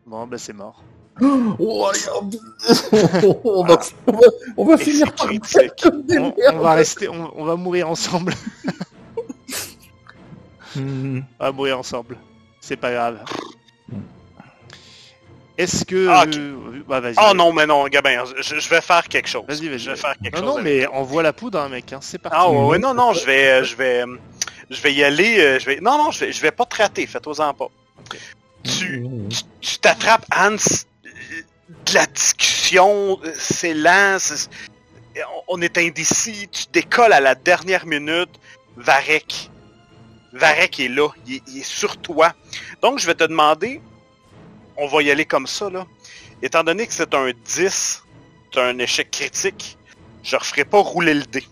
Bon, 0.07 0.27
bah 0.27 0.39
c'est 0.39 0.53
mort. 0.53 0.83
Oh, 1.21 1.55
on, 3.45 3.65
va, 3.65 3.79
on 4.07 4.13
va, 4.13 4.27
on 4.57 4.65
va 4.65 4.75
Et 4.75 4.79
finir 4.79 5.07
c'est 5.07 5.17
par 5.17 5.29
On, 6.55 6.59
va 6.61 6.73
rester, 6.75 7.09
on, 7.09 7.39
on 7.41 7.45
va 7.45 7.57
mourir 7.57 7.89
ensemble. 7.89 8.33
Mhm. 10.77 11.25
on 11.41 11.45
va 11.45 11.53
mourir 11.53 11.79
ensemble. 11.79 12.17
C'est 12.61 12.77
pas 12.77 12.93
grave. 12.93 13.19
Est-ce 15.59 15.85
que. 15.85 16.09
Ah, 16.09 16.25
euh, 16.35 16.83
bah, 16.89 17.01
vas-y. 17.01 17.15
Oh 17.19 17.35
non, 17.35 17.53
mais 17.53 17.67
non, 17.67 17.87
Gabin, 17.87 18.25
je, 18.41 18.59
je 18.59 18.69
vais 18.71 18.81
faire 18.81 19.07
quelque 19.09 19.29
chose. 19.29 19.45
Vas-y, 19.47 19.69
vas-y. 19.69 19.79
Je 19.81 19.91
vais 19.91 19.97
faire 19.97 20.15
quelque 20.23 20.39
Non, 20.41 20.47
chose. 20.47 20.57
non, 20.57 20.63
mais 20.63 20.87
envoie 20.87 21.23
la 21.23 21.33
poudre, 21.35 21.61
hein, 21.61 21.69
mec. 21.69 21.93
hein, 21.93 21.99
C'est 22.01 22.19
parti. 22.19 22.39
Ah 22.41 22.49
ouais, 22.51 22.65
ouais, 22.67 22.79
non, 22.79 22.95
non, 22.95 23.13
je 23.13 23.25
vais, 23.27 23.63
je 23.65 23.77
vais, 23.77 24.05
je 24.71 24.81
vais 24.81 24.95
y 24.95 25.05
aller. 25.05 25.39
euh, 25.41 25.59
Je 25.59 25.67
vais, 25.67 25.81
non, 25.81 25.99
non, 25.99 26.11
je 26.11 26.21
vais, 26.25 26.33
je 26.33 26.41
vais 26.41 26.51
pas 26.53 26.65
te 26.65 26.77
rater. 26.77 27.07
Fais-toi-en 27.07 27.53
pas. 27.53 27.67
Tu, 28.65 29.07
tu- 29.29 29.43
tu 29.61 29.79
t'attrapes 29.79 30.25
Hans. 30.35 30.57
De 31.87 31.95
la 31.95 32.07
discussion, 32.07 33.19
c'est 33.35 33.75
lent. 33.75 34.17
c'est- 34.21 34.49
On 35.49 35.61
est 35.61 35.77
indécis. 35.77 36.49
Tu 36.51 36.65
décolles 36.73 37.13
à 37.13 37.21
la 37.21 37.35
dernière 37.35 37.85
minute. 37.87 38.31
Varek. 38.77 39.51
Varek 40.33 40.81
est 40.81 40.89
là. 40.89 41.09
Il 41.27 41.35
est, 41.37 41.43
il 41.49 41.59
est 41.59 41.63
sur 41.65 41.97
toi. 41.99 42.33
Donc, 42.83 42.99
je 42.99 43.07
vais 43.07 43.15
te 43.15 43.25
demander. 43.25 43.81
On 44.77 44.87
va 44.87 45.03
y 45.03 45.11
aller 45.11 45.25
comme 45.27 45.47
ça, 45.47 45.69
là. 45.71 45.87
Étant 46.43 46.65
donné 46.65 46.87
que 46.87 46.93
c'est 46.95 47.15
un 47.15 47.31
10, 47.45 48.03
c'est 48.53 48.61
un 48.61 48.79
échec 48.79 49.11
critique, 49.11 49.79
je 50.23 50.35
referai 50.37 50.65
pas 50.65 50.79
rouler 50.81 51.15
le 51.15 51.23
dé. 51.23 51.45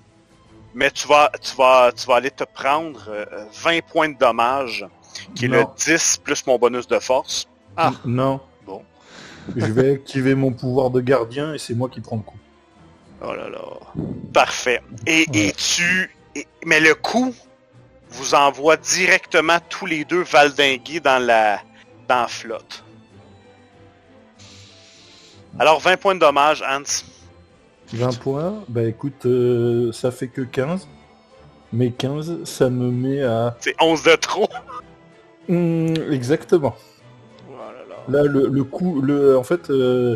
Mais 0.74 0.90
tu 0.90 1.06
vas, 1.06 1.30
tu 1.40 1.54
vas, 1.56 1.92
tu 1.92 2.06
vas 2.06 2.16
aller 2.16 2.30
te 2.30 2.44
prendre 2.44 3.04
euh, 3.08 3.24
20 3.62 3.80
points 3.86 4.08
de 4.08 4.16
dommage, 4.18 4.86
qui 5.34 5.44
est 5.44 5.48
le 5.48 5.60
Non. 5.60 5.70
10 5.76 6.20
plus 6.24 6.46
mon 6.46 6.58
bonus 6.58 6.86
de 6.88 6.98
force. 6.98 7.46
Ah. 7.76 7.92
Non. 8.04 8.40
Bon. 8.66 8.82
Je 9.56 9.66
vais 9.66 9.92
activer 9.94 10.34
mon 10.34 10.52
pouvoir 10.52 10.90
de 10.90 11.00
gardien 11.00 11.54
et 11.54 11.58
c'est 11.58 11.74
moi 11.74 11.88
qui 11.88 12.00
prends 12.00 12.16
le 12.16 12.22
coup. 12.22 12.38
Oh 13.22 13.32
là 13.34 13.48
là. 13.48 13.60
Parfait. 14.32 14.80
Et, 15.06 15.26
Ouais. 15.30 15.38
et 15.48 15.52
tu, 15.52 16.10
et- 16.34 16.46
mais 16.64 16.80
le 16.80 16.94
coup 16.94 17.34
vous 18.11 18.34
envoie 18.34 18.76
directement 18.76 19.58
tous 19.68 19.86
les 19.86 20.04
deux 20.04 20.22
valdinguer 20.22 21.00
dans 21.00 21.24
la, 21.24 21.61
dans 22.08 22.22
la 22.22 22.28
flotte. 22.28 22.84
Alors 25.58 25.80
20 25.80 25.96
points 25.98 26.14
de 26.14 26.20
dommage, 26.20 26.62
Hans. 26.62 26.82
20 27.92 28.18
points, 28.20 28.64
bah 28.68 28.84
écoute, 28.84 29.26
euh, 29.26 29.90
ça 29.92 30.11
fait 30.11 30.28
que 30.28 30.42
15. 30.42 30.88
Mais 31.72 31.90
15, 31.90 32.44
ça 32.44 32.68
me 32.68 32.90
met 32.90 33.22
à... 33.22 33.56
C'est 33.61 33.74
11 33.80 34.02
de 34.02 34.16
trop. 34.16 34.48
Hmm, 35.48 35.94
exactement. 36.12 36.76
Oh 37.48 37.54
là 37.56 37.82
là. 37.88 38.22
Là, 38.22 38.30
le, 38.30 38.46
le 38.46 38.62
coup, 38.62 39.00
le, 39.00 39.36
en 39.36 39.42
fait, 39.42 39.68
euh, 39.70 40.14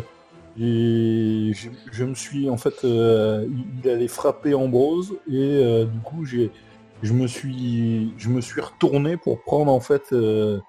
je, 0.57 1.51
je 1.91 2.03
me 2.05 2.15
suis, 2.15 2.49
en 2.49 2.55
fait, 2.55 2.85
euh, 2.85 3.45
il 3.83 3.89
allait 3.89 4.07
frapper 4.07 4.53
Ambrose 4.53 5.15
et 5.29 5.85
du 5.91 5.99
coup, 6.05 6.23
j'ai, 6.23 6.51
je 7.05 7.13
me 7.13 7.27
suis, 7.27 8.13
je 8.17 8.29
me 8.29 8.41
suis 8.41 8.61
retourné 8.61 9.17
pour 9.17 9.41
prendre, 9.43 9.71
en 9.71 9.79
fait, 9.79 10.11
euh, 10.13 10.59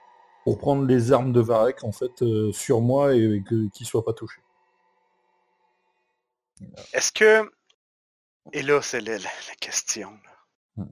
pour 0.45 0.59
prendre 0.59 0.84
les 0.87 1.12
armes 1.12 1.32
de 1.32 1.41
Varek, 1.41 1.82
en 1.84 1.93
fait, 1.93 2.22
euh, 2.22 2.53
sur 2.53 2.80
moi 2.80 3.14
et 3.14 3.43
que, 3.49 3.68
qu'il 3.70 3.87
soit 3.87 4.05
pas 4.05 4.12
touché. 4.12 4.41
Est-ce 6.93 7.12
que... 7.12 7.51
Et 8.53 8.62
là, 8.62 8.80
c'est 8.80 9.01
la, 9.01 9.18
la- 9.18 9.24
la 9.49 9.55
question. 9.61 10.18
Hmm. 10.76 10.84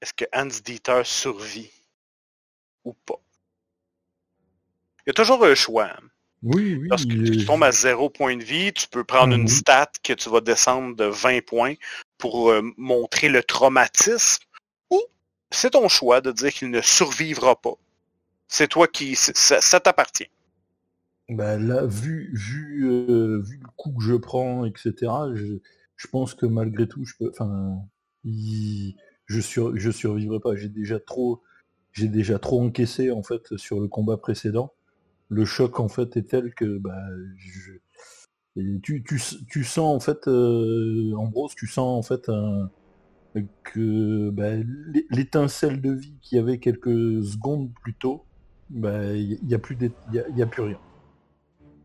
est-ce 0.00 0.14
que 0.14 0.24
Hans 0.32 0.46
Dieter 0.64 1.02
survit 1.04 1.70
ou 2.84 2.94
pas? 2.94 3.20
Il 5.00 5.08
y 5.08 5.10
a 5.10 5.14
toujours 5.14 5.44
un 5.44 5.54
choix. 5.54 5.86
Hein. 5.90 6.08
Oui, 6.44 6.76
oui. 6.76 6.90
Lorsque 6.90 7.20
tu 7.22 7.44
tombes 7.44 7.64
à 7.64 7.72
zéro 7.72 8.08
point 8.10 8.36
de 8.38 8.44
vie, 8.44 8.72
tu 8.72 8.88
peux 8.88 9.04
prendre 9.04 9.34
une 9.34 9.46
Mhm. 9.46 9.48
stat 9.48 9.90
que 10.02 10.12
tu 10.14 10.30
vas 10.30 10.40
descendre 10.40 10.96
de 10.96 11.04
20 11.04 11.44
points 11.44 11.74
pour 12.18 12.50
euh, 12.50 12.62
montrer 12.78 13.28
le 13.28 13.42
traumatisme. 13.42 14.42
Ou 14.90 15.02
c'est 15.50 15.70
ton 15.70 15.88
choix 15.88 16.20
de 16.22 16.32
dire 16.32 16.52
qu'il 16.52 16.70
ne 16.70 16.80
survivra 16.80 17.56
pas. 17.60 17.74
C'est 18.48 18.68
toi 18.68 18.88
qui... 18.88 19.16
Ça, 19.16 19.60
ça 19.60 19.80
t'appartient. 19.80 20.28
Bah 21.30 21.56
là, 21.58 21.86
vu, 21.86 22.30
vu, 22.34 22.86
euh, 22.86 23.40
vu 23.40 23.58
le 23.58 23.68
coup 23.76 23.92
que 23.94 24.02
je 24.02 24.14
prends, 24.14 24.64
etc., 24.66 25.34
je, 25.34 25.54
je 25.96 26.06
pense 26.08 26.34
que 26.34 26.44
malgré 26.46 26.86
tout, 26.86 27.04
je 27.04 27.14
peux. 27.18 27.30
Enfin, 27.30 27.78
il- 28.24 28.96
je, 29.26 29.40
sur, 29.40 29.74
je 29.76 29.90
survivrai 29.90 30.38
pas. 30.40 30.54
J'ai 30.56 30.68
déjà 30.68 31.00
trop. 31.00 31.42
J'ai 31.92 32.08
déjà 32.08 32.38
trop 32.38 32.62
encaissé 32.62 33.10
en 33.10 33.22
fait 33.22 33.56
sur 33.56 33.80
le 33.80 33.88
combat 33.88 34.18
précédent. 34.18 34.74
Le 35.28 35.44
choc 35.44 35.80
en 35.80 35.88
fait 35.88 36.16
est 36.16 36.28
tel 36.30 36.54
que 36.54 36.78
bah 36.78 37.02
je, 37.36 37.72
tu, 38.82 39.02
tu, 39.02 39.20
tu 39.48 39.64
sens 39.64 39.96
en 39.96 40.00
fait 40.00 40.28
euh, 40.28 41.12
Ambrose, 41.16 41.54
tu 41.56 41.66
sens 41.66 41.98
en 41.98 42.02
fait 42.08 42.28
un, 42.28 42.70
que 43.64 44.30
bah, 44.30 44.54
l'é- 44.56 45.06
l'étincelle 45.10 45.80
de 45.80 45.92
vie 45.92 46.18
qu'il 46.22 46.36
y 46.38 46.40
avait 46.40 46.58
quelques 46.58 47.24
secondes 47.24 47.72
plus 47.82 47.94
tôt, 47.96 48.26
bah 48.70 49.14
il 49.14 49.38
n'y 49.44 49.54
a 49.54 49.58
plus 49.58 49.76
y 50.10 50.18
a, 50.18 50.28
il 50.28 50.36
y 50.36 50.42
a 50.42 50.46
plus 50.46 50.62
rien. 50.62 50.78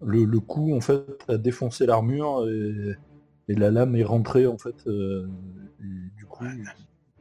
Le, 0.02 0.24
le 0.24 0.40
coup 0.40 0.74
en 0.76 0.82
fait 0.82 1.06
a 1.28 1.38
défoncé 1.38 1.86
l'armure 1.86 2.48
et, 2.50 2.96
et 3.50 3.56
la 3.56 3.70
lame 3.72 3.96
est 3.96 4.04
rentrée 4.04 4.48
en 4.48 4.58
fait. 4.58 4.76
euh, 4.88 5.28
et 5.82 6.18
du 6.18 6.26
coup, 6.26 6.46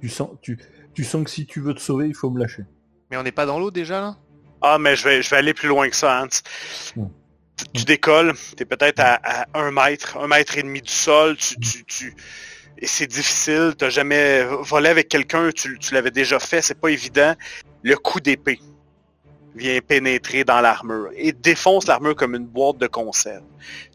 tu 0.01 0.09
sens, 0.09 0.31
tu, 0.43 0.59
tu 0.95 1.05
sens 1.05 1.25
que 1.25 1.31
si 1.31 1.47
tu 1.47 1.61
veux 1.61 1.75
te 1.75 1.81
sauver, 1.81 2.07
il 2.09 2.14
faut 2.14 2.31
me 2.31 2.39
lâcher. 2.41 2.64
Mais 3.11 3.16
on 3.19 3.23
n'est 3.23 3.33
pas 3.33 3.47
dans 3.47 3.59
l'eau 3.59 3.71
déjà 3.71 4.01
là? 4.01 4.16
Ah, 4.61 4.78
mais 4.78 4.96
je 4.96 5.04
vais, 5.04 5.22
je 5.22 5.30
vais 5.30 5.36
aller 5.36 5.54
plus 5.54 5.68
loin 5.68 5.88
que 5.88 5.96
ça, 5.96 6.22
Hans. 6.22 7.00
Mm. 7.00 7.06
Tu, 7.56 7.64
tu 7.80 7.84
décolles, 7.84 8.34
tu 8.56 8.62
es 8.62 8.66
peut-être 8.66 9.00
à, 9.00 9.18
à 9.22 9.46
un 9.54 9.70
mètre, 9.72 10.16
un 10.16 10.28
mètre 10.28 10.56
et 10.59 10.62
demi 10.62 10.80
du 10.80 10.92
sol, 10.92 11.36
tu, 11.36 11.59
tu, 11.59 11.84
tu... 11.84 12.14
et 12.78 12.86
c'est 12.86 13.09
difficile, 13.09 13.74
tu 13.76 13.90
jamais 13.90 14.44
volé 14.44 14.88
avec 14.88 15.09
quelqu'un, 15.09 15.50
tu, 15.50 15.76
tu 15.78 15.92
l'avais 15.92 16.12
déjà 16.12 16.38
fait, 16.38 16.62
c'est 16.62 16.78
pas 16.78 16.90
évident. 16.90 17.34
Le 17.82 17.96
coup 17.96 18.20
d'épée 18.20 18.61
vient 19.56 19.80
pénétrer 19.80 20.44
dans 20.44 20.61
l'armure 20.61 21.09
et 21.16 21.32
défonce 21.32 21.88
l'armure 21.88 22.14
comme 22.14 22.36
une 22.36 22.46
boîte 22.46 22.78
de 22.78 22.86
conserve. 22.86 23.42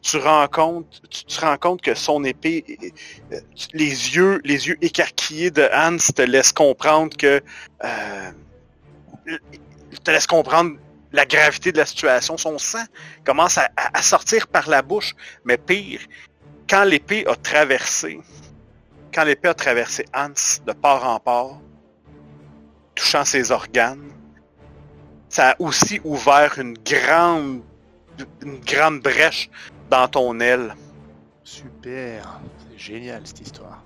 Tu 0.02 0.18
rends 0.18 0.48
compte, 0.48 1.02
tu 1.10 1.24
te 1.24 1.40
rends 1.40 1.58
compte 1.58 1.82
que 1.82 1.96
son 1.96 2.26
épée, 2.26 2.66
les 3.74 4.16
yeux, 4.16 4.42
les 4.44 4.68
yeux 4.68 4.78
écarquillés 4.82 5.52
de 5.52 5.70
Hans 5.74 5.96
te 5.98 6.22
laissent 6.22 6.52
comprendre 6.52 7.16
que 7.16 7.42
euh, 7.86 8.32
te 10.04 10.12
laisse 10.12 10.28
comprendre 10.28 10.78
la 11.12 11.26
gravité 11.26 11.72
de 11.72 11.78
la 11.78 11.86
situation. 11.86 12.38
Son 12.38 12.58
sang 12.58 12.84
commence 13.24 13.58
à, 13.58 14.02
sortir 14.02 14.48
par 14.48 14.70
la 14.70 14.82
bouche. 14.82 15.14
Mais 15.46 15.58
pire, 15.58 16.02
quand 16.70 16.84
l'épée 16.84 17.26
a 17.28 17.36
traversé, 17.36 18.20
quand 19.14 19.24
l'épée 19.24 19.50
a 19.50 19.54
traversé 19.54 20.06
Hans 20.14 20.34
de 20.66 20.74
part 20.74 21.08
en 21.08 21.20
part, 21.20 21.60
touchant 22.96 23.26
ses 23.26 23.52
organes, 23.52 24.12
ça 25.30 25.52
a 25.52 25.56
aussi 25.60 26.00
ouvert 26.04 26.60
une 26.60 26.78
grande, 26.78 27.62
une 28.42 28.60
grande 28.60 29.00
brèche 29.00 29.50
dans 29.90 30.08
ton 30.08 30.40
aile. 30.40 30.76
Super, 31.44 32.40
c'est 32.70 32.80
génial 32.80 33.22
cette 33.26 33.42
histoire. 33.42 33.84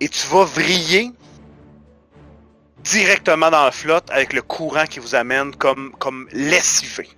Et 0.00 0.08
tu 0.08 0.26
vas 0.28 0.44
vriller 0.44 1.12
directement 2.84 3.50
dans 3.50 3.64
la 3.64 3.70
flotte 3.70 4.10
avec 4.10 4.32
le 4.32 4.42
courant 4.42 4.86
qui 4.86 4.98
vous 4.98 5.14
amène 5.14 5.54
comme, 5.56 5.92
comme 5.98 6.28
lessivé. 6.32 7.08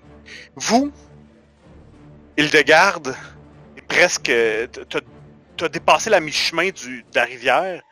Vous, 0.57 0.93
Hildegarde, 2.37 3.17
presque, 3.89 4.33
t'as 5.57 5.69
dépassé 5.69 6.11
la 6.11 6.21
mi-chemin 6.21 6.69
de 6.69 7.03
la 7.15 7.25
rivière. 7.25 7.83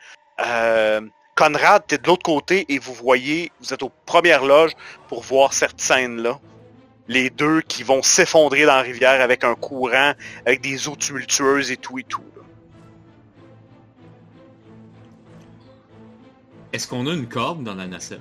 Euh, 0.44 1.00
Conrad, 1.34 1.84
t'es 1.86 1.98
de 1.98 2.06
l'autre 2.06 2.24
côté 2.24 2.66
et 2.68 2.78
vous 2.78 2.92
voyez, 2.92 3.52
vous 3.60 3.72
êtes 3.72 3.82
aux 3.82 3.92
premières 4.06 4.44
loges 4.44 4.72
pour 5.08 5.22
voir 5.22 5.52
cette 5.52 5.80
scène-là. 5.80 6.38
Les 7.08 7.30
deux 7.30 7.62
qui 7.62 7.82
vont 7.82 8.02
s'effondrer 8.02 8.64
dans 8.64 8.76
la 8.76 8.82
rivière 8.82 9.20
avec 9.20 9.44
un 9.44 9.54
courant, 9.54 10.12
avec 10.46 10.60
des 10.60 10.88
eaux 10.88 10.96
tumultueuses 10.96 11.70
et 11.70 11.76
tout 11.76 11.98
et 11.98 12.04
tout. 12.04 12.24
Est-ce 16.72 16.86
qu'on 16.88 17.06
a 17.06 17.12
une 17.12 17.28
corde 17.28 17.62
dans 17.64 17.74
la 17.74 17.86
nacelle? 17.86 18.20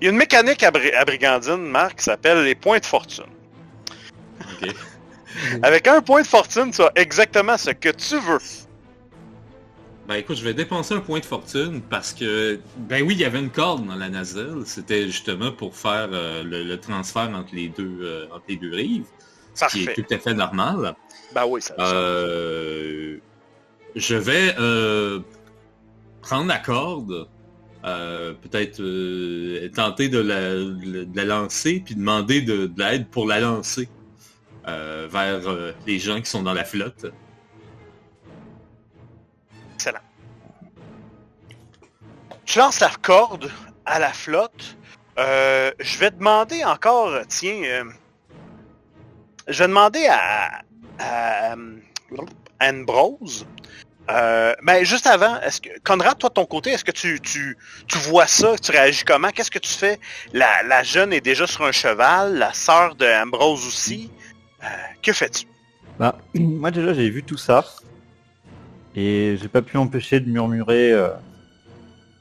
Il 0.00 0.04
y 0.04 0.06
a 0.08 0.10
une 0.10 0.16
mécanique 0.16 0.62
à, 0.62 0.70
Bri- 0.70 0.92
à 0.94 1.04
Brigandine, 1.04 1.56
Marc, 1.66 1.98
qui 1.98 2.04
s'appelle 2.04 2.42
les 2.44 2.54
points 2.54 2.78
de 2.80 2.84
fortune. 2.86 3.24
Ok. 4.40 4.74
Avec 5.64 5.88
un 5.88 6.00
point 6.00 6.22
de 6.22 6.26
fortune, 6.26 6.70
tu 6.70 6.80
as 6.82 6.92
exactement 6.94 7.56
ce 7.58 7.70
que 7.70 7.88
tu 7.88 8.18
veux. 8.20 8.38
Ben 10.06 10.14
écoute, 10.16 10.36
je 10.36 10.44
vais 10.44 10.54
dépenser 10.54 10.94
un 10.94 11.00
point 11.00 11.18
de 11.18 11.24
fortune 11.24 11.80
parce 11.82 12.12
que, 12.12 12.60
ben 12.76 13.02
oui, 13.02 13.14
il 13.14 13.20
y 13.20 13.24
avait 13.24 13.40
une 13.40 13.50
corde 13.50 13.84
dans 13.86 13.96
la 13.96 14.08
nacelle. 14.10 14.62
C'était 14.66 15.06
justement 15.06 15.50
pour 15.50 15.74
faire 15.74 16.08
euh, 16.12 16.44
le, 16.44 16.62
le 16.62 16.78
transfert 16.78 17.30
entre 17.34 17.54
les 17.54 17.68
deux, 17.68 17.98
euh, 18.02 18.26
entre 18.30 18.44
les 18.48 18.56
deux 18.56 18.72
rives, 18.74 19.06
ce 19.54 19.64
qui 19.66 19.84
est 19.84 19.94
tout 19.94 20.04
à 20.14 20.18
fait 20.18 20.34
normal. 20.34 20.94
Ben 21.34 21.46
oui, 21.48 21.60
ça. 21.62 21.74
ça- 21.76 21.82
Euh, 21.82 23.16
je 23.96 24.14
vais 24.14 24.54
euh, 24.58 25.20
prendre 26.24 26.48
la 26.48 26.58
corde, 26.58 27.28
euh, 27.84 28.32
peut-être 28.32 28.80
euh, 28.80 29.68
tenter 29.74 30.08
de 30.08 30.18
la, 30.18 31.24
lancer, 31.24 31.82
puis 31.84 31.94
demander 31.94 32.40
de, 32.40 32.66
de 32.66 32.82
l'aide 32.82 33.08
pour 33.08 33.26
la 33.26 33.40
lancer 33.40 33.90
euh, 34.66 35.06
vers 35.10 35.74
les 35.86 35.98
gens 35.98 36.20
qui 36.20 36.30
sont 36.30 36.42
dans 36.42 36.54
la 36.54 36.64
flotte. 36.64 37.06
Excellent. 39.74 39.98
Tu 42.46 42.58
lances 42.58 42.80
la 42.80 42.90
corde 43.02 43.50
à 43.84 43.98
la 43.98 44.12
flotte. 44.12 44.78
Je 45.18 45.98
vais 45.98 46.10
demander 46.10 46.64
encore, 46.64 47.20
tiens, 47.28 47.84
je 49.46 49.58
vais 49.58 49.68
demander 49.68 50.06
à, 50.08 50.62
à, 50.98 51.54
Ambrose. 52.62 53.46
Euh, 54.10 54.54
mais 54.62 54.84
juste 54.84 55.06
avant, 55.06 55.40
est-ce 55.40 55.60
que 55.60 55.70
Conrad, 55.82 56.18
toi 56.18 56.28
de 56.28 56.34
ton 56.34 56.44
côté, 56.44 56.70
est-ce 56.70 56.84
que 56.84 56.92
tu, 56.92 57.20
tu, 57.20 57.56
tu 57.86 57.98
vois 57.98 58.26
ça, 58.26 58.56
tu 58.58 58.70
réagis 58.70 59.04
comment? 59.04 59.30
Qu'est-ce 59.30 59.50
que 59.50 59.58
tu 59.58 59.70
fais? 59.70 59.98
La, 60.32 60.62
la 60.62 60.82
jeune 60.82 61.12
est 61.12 61.22
déjà 61.22 61.46
sur 61.46 61.64
un 61.64 61.72
cheval, 61.72 62.36
la 62.36 62.52
sœur 62.52 62.94
de 62.96 63.06
Ambrose 63.06 63.66
aussi. 63.66 64.10
Euh, 64.62 64.66
que 65.02 65.12
fais-tu? 65.12 65.46
Bah, 65.98 66.18
moi 66.34 66.70
déjà 66.70 66.92
j'ai 66.92 67.08
vu 67.08 67.22
tout 67.22 67.38
ça. 67.38 67.64
Et 68.94 69.36
j'ai 69.40 69.48
pas 69.48 69.62
pu 69.62 69.76
empêcher 69.76 70.20
de 70.20 70.30
murmurer 70.30 70.92
euh, 70.92 71.08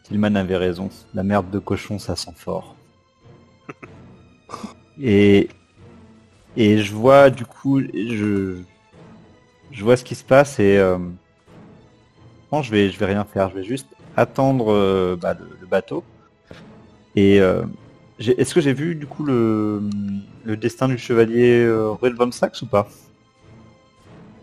Tillman 0.04 0.36
avait 0.36 0.58
raison, 0.58 0.90
la 1.14 1.24
merde 1.24 1.52
de 1.52 1.60
cochon 1.60 2.00
ça 2.00 2.16
sent 2.16 2.34
fort. 2.36 2.76
et 5.02 5.50
et 6.56 6.82
je 6.82 6.94
vois 6.94 7.30
du 7.30 7.46
coup 7.46 7.82
je 7.82 8.62
je 9.72 9.84
vois 9.84 9.98
ce 9.98 10.04
qui 10.04 10.16
se 10.16 10.24
passe 10.24 10.60
et 10.60 10.78
je 12.62 12.72
vais 12.72 12.90
je 12.92 13.00
vais 13.00 13.06
rien 13.06 13.26
faire, 13.26 13.50
je 13.50 13.56
vais 13.56 13.64
juste 13.64 13.88
attendre 14.16 14.72
euh, 14.72 15.18
bah, 15.20 15.34
le, 15.40 15.58
le 15.60 15.66
bateau 15.68 16.04
et 17.16 17.40
euh, 17.40 17.64
est-ce 18.20 18.54
que 18.54 18.62
j'ai 18.62 18.74
vu 18.74 18.96
du 18.96 19.08
coup 19.08 19.24
le, 19.24 19.82
le 20.44 20.56
destin 20.58 20.88
du 20.88 20.98
chevalier 20.98 21.64
euh, 21.64 21.90
Ruel 21.90 22.14
von 22.16 22.30
ou 22.30 22.66
pas? 22.68 22.88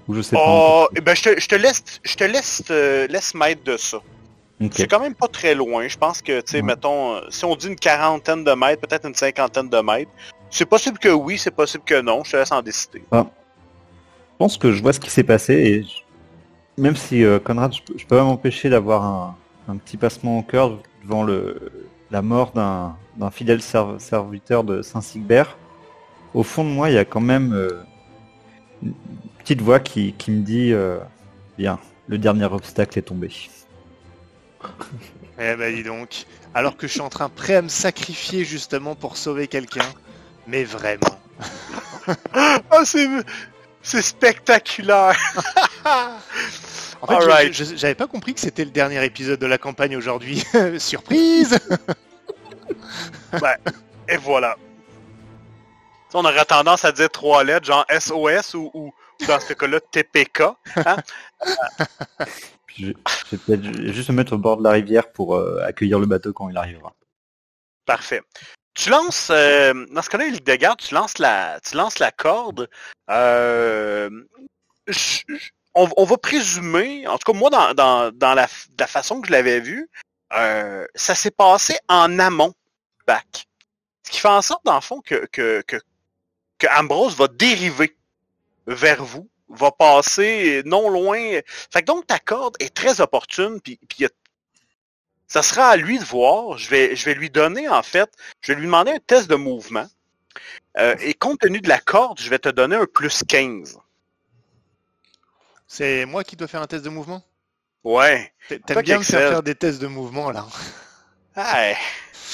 Ou 0.09 0.15
je 0.15 0.23
sais 0.23 0.37
pas. 0.37 0.43
Oh, 0.47 0.89
eh 0.97 1.01
ben 1.01 1.15
je 1.15 1.23
te, 1.23 1.41
je 1.41 1.47
te 1.47 1.55
laisse, 1.55 1.83
je 2.03 2.17
te 2.17 2.25
laisse, 2.25 2.63
laisse 2.69 3.35
m'être 3.35 3.65
de 3.65 3.77
ça. 3.77 3.99
C'est 4.73 4.87
quand 4.89 5.01
même 5.01 5.15
pas 5.15 5.29
très 5.29 5.55
loin. 5.55 5.89
Je 5.89 5.97
pense 5.97 6.21
que, 6.21 6.41
tu 6.41 6.51
sais, 6.53 6.57
Ouais. 6.59 6.63
mettons, 6.63 7.19
si 7.31 7.45
on 7.47 7.57
dit 7.57 7.69
une 7.69 7.77
quarantaine 7.77 8.45
de 8.45 8.53
mètres, 8.53 8.83
peut-être 8.87 9.07
une 9.09 9.15
cinquantaine 9.15 9.71
de 9.71 9.79
mètres, 9.81 10.11
c'est 10.51 10.67
possible 10.67 10.99
que 10.99 11.09
oui, 11.09 11.39
c'est 11.39 11.51
possible 11.51 11.85
que 11.85 12.01
non. 12.03 12.23
Je 12.25 12.33
te 12.33 12.37
laisse 12.37 12.53
en 12.53 12.61
décider. 12.61 13.03
Je 13.13 13.23
pense 14.37 14.59
que 14.59 14.73
je 14.73 14.83
vois 14.83 14.93
ce 14.93 15.01
qui 15.01 15.09
s'est 15.11 15.23
passé 15.25 15.55
et 15.55 15.83
je- 15.83 15.89
même 16.81 16.97
si 16.97 17.25
euh, 17.25 17.39
Conrad, 17.39 17.73
je 17.75 17.83
peux, 17.83 17.95
je 17.97 18.05
peux 18.07 18.17
pas 18.17 18.25
m'empêcher 18.25 18.69
d'avoir 18.71 19.05
un, 19.05 19.37
un 19.69 19.77
petit 19.77 19.97
passement 19.97 20.39
au 20.39 20.43
cœur 20.43 20.79
devant 21.05 21.23
le, 21.23 21.89
la 22.11 22.23
mort 22.23 22.53
d'un 22.53 22.97
d'un 23.17 23.31
fidèle 23.31 23.61
serv- 23.61 23.99
serviteur 23.99 24.65
de 24.65 24.81
Saint-Sigbert. 24.83 25.57
Au 26.33 26.43
fond 26.43 26.65
de 26.65 26.71
moi, 26.71 26.89
il 26.91 26.95
y 26.95 26.99
a 26.99 27.05
quand 27.05 27.21
même 27.21 27.53
euh, 27.53 27.83
une 28.83 28.95
petite 29.39 29.61
voix 29.61 29.79
qui, 29.81 30.15
qui 30.15 30.31
me 30.31 30.43
dit 30.43 30.73
euh, 30.73 30.99
bien, 31.59 31.79
le 32.09 32.17
dernier 32.19 32.47
obstacle 32.47 32.99
est 32.99 33.03
tombé. 33.03 33.31
Eh 35.39 35.57
ben 35.57 35.75
dis 35.75 35.83
donc, 35.83 36.25
alors 36.55 36.77
que 36.77 36.87
je 36.87 36.93
suis 36.93 37.01
en 37.01 37.09
train 37.09 37.29
prêt 37.29 37.57
à 37.57 37.63
me 37.63 37.69
sacrifier 37.69 38.45
justement 38.45 38.95
pour 38.95 39.17
sauver 39.17 39.47
quelqu'un, 39.49 39.87
mais 40.47 40.65
vraiment. 40.65 41.19
Ah, 42.35 42.85
c'est, 42.85 43.07
c'est 43.83 44.03
spectaculaire! 44.03 45.17
En 47.03 47.07
fait, 47.07 47.53
j'avais 47.53 47.95
pas 47.95 48.07
compris 48.07 48.35
que 48.35 48.41
c'était 48.41 48.65
le 48.65 48.71
dernier 48.71 49.05
épisode 49.05 49.41
de 49.41 49.47
la 49.47 49.59
campagne 49.59 49.97
aujourd'hui. 49.97 50.45
Surprise 50.79 51.59
ben, 53.33 53.57
et 54.09 54.17
voilà. 54.17 54.57
On 56.13 56.25
aurait 56.25 56.45
tendance 56.45 56.85
à 56.85 56.93
dire 56.93 57.09
trois 57.09 57.45
lettres, 57.45 57.67
genre 57.67 57.87
SOS 57.89 58.55
ou, 58.55 58.93
dans 59.27 59.41
ce 59.41 59.53
cas-là, 59.53 59.81
TPK. 59.81 60.43
Hein? 60.77 60.97
je, 62.77 62.87
vais 62.87 63.39
peut-être 63.39 63.93
juste 63.93 64.11
me 64.11 64.17
mettre 64.17 64.35
au 64.35 64.39
bord 64.39 64.57
de 64.57 64.65
la 64.65 64.71
rivière 64.71 65.11
pour 65.13 65.37
euh, 65.37 65.63
accueillir 65.65 65.99
le 65.99 66.07
bateau 66.07 66.33
quand 66.33 66.49
il 66.49 66.57
arrivera. 66.57 66.95
Parfait. 67.87 68.23
Tu 68.75 68.91
lances, 68.91 69.31
euh, 69.31 69.87
dans 69.91 70.03
ce 70.03 70.11
cas-là, 70.11 70.27
il 70.27 70.41
garde, 70.43 70.81
tu 70.81 70.95
lances 70.95 71.19
la, 71.19 71.61
tu 71.61 71.77
lances 71.77 71.99
la 71.99 72.11
corde. 72.11 72.69
Euh, 73.09 74.11
on, 75.75 76.05
va 76.05 76.17
présumer, 76.17 77.07
en 77.07 77.17
tout 77.19 77.33
cas 77.33 77.39
moi, 77.39 77.51
dans, 77.51 78.35
la, 78.35 78.47
façon 78.87 79.21
que 79.21 79.29
je 79.29 79.33
l'avais 79.33 79.61
vu, 79.61 79.89
ça 80.31 81.15
s'est 81.15 81.31
passé 81.31 81.77
en 81.89 82.19
amont 82.19 82.55
back. 83.07 83.47
Ce 84.05 84.11
qui 84.11 84.21
fait 84.21 84.29
en 84.29 84.43
sorte, 84.43 84.65
dans 84.65 84.75
le 84.75 84.81
fond, 84.81 85.01
que, 85.01 85.27
Ambrose 86.77 87.17
va 87.17 87.29
dériver 87.29 87.97
vers 88.67 89.05
vous, 89.05 89.29
va 89.49 89.71
passer 89.71 90.63
non 90.65 90.89
loin. 90.89 91.41
Fait 91.73 91.83
donc 91.83 92.07
ta 92.07 92.19
corde 92.19 92.57
est 92.61 92.75
très 92.75 93.01
opportune, 93.01 93.61
puis, 93.61 93.79
ça 95.27 95.43
sera 95.43 95.69
à 95.69 95.77
lui 95.77 95.99
de 95.99 96.05
voir. 96.05 96.59
Je 96.59 96.69
vais, 96.71 96.97
je 96.97 97.05
vais 97.05 97.15
lui 97.15 97.31
donner, 97.31 97.69
en 97.69 97.85
fait, 97.85 98.11
je 98.41 98.53
vais 98.53 98.59
lui 98.59 98.67
demander 98.67 98.91
un 98.93 98.99
test 98.99 99.31
de 99.31 99.37
mouvement. 99.37 99.87
Euh, 100.79 100.95
et 101.01 101.15
compte 101.15 101.41
tenu 101.41 101.61
de 101.61 101.69
la 101.69 101.79
corde, 101.79 102.21
je 102.21 102.31
vais 102.31 102.39
te 102.39 102.49
donner 102.49 102.77
un 102.77 102.87
plus 102.87 103.23
15. 103.27 103.79
C'est 105.73 106.05
moi 106.05 106.25
qui 106.25 106.35
dois 106.35 106.49
faire 106.49 106.63
un 106.63 106.67
test 106.67 106.85
de 106.85 106.91
mouvement? 106.91 107.23
Ouais. 107.85 108.33
T'aimes 108.49 108.83
bien 108.83 108.99
me 108.99 109.05
faire 109.05 109.31
faire 109.31 109.43
des 109.45 109.55
tests 109.55 109.81
de 109.81 109.87
mouvement, 109.87 110.33
là. 110.33 110.45
Ah, 111.37 111.75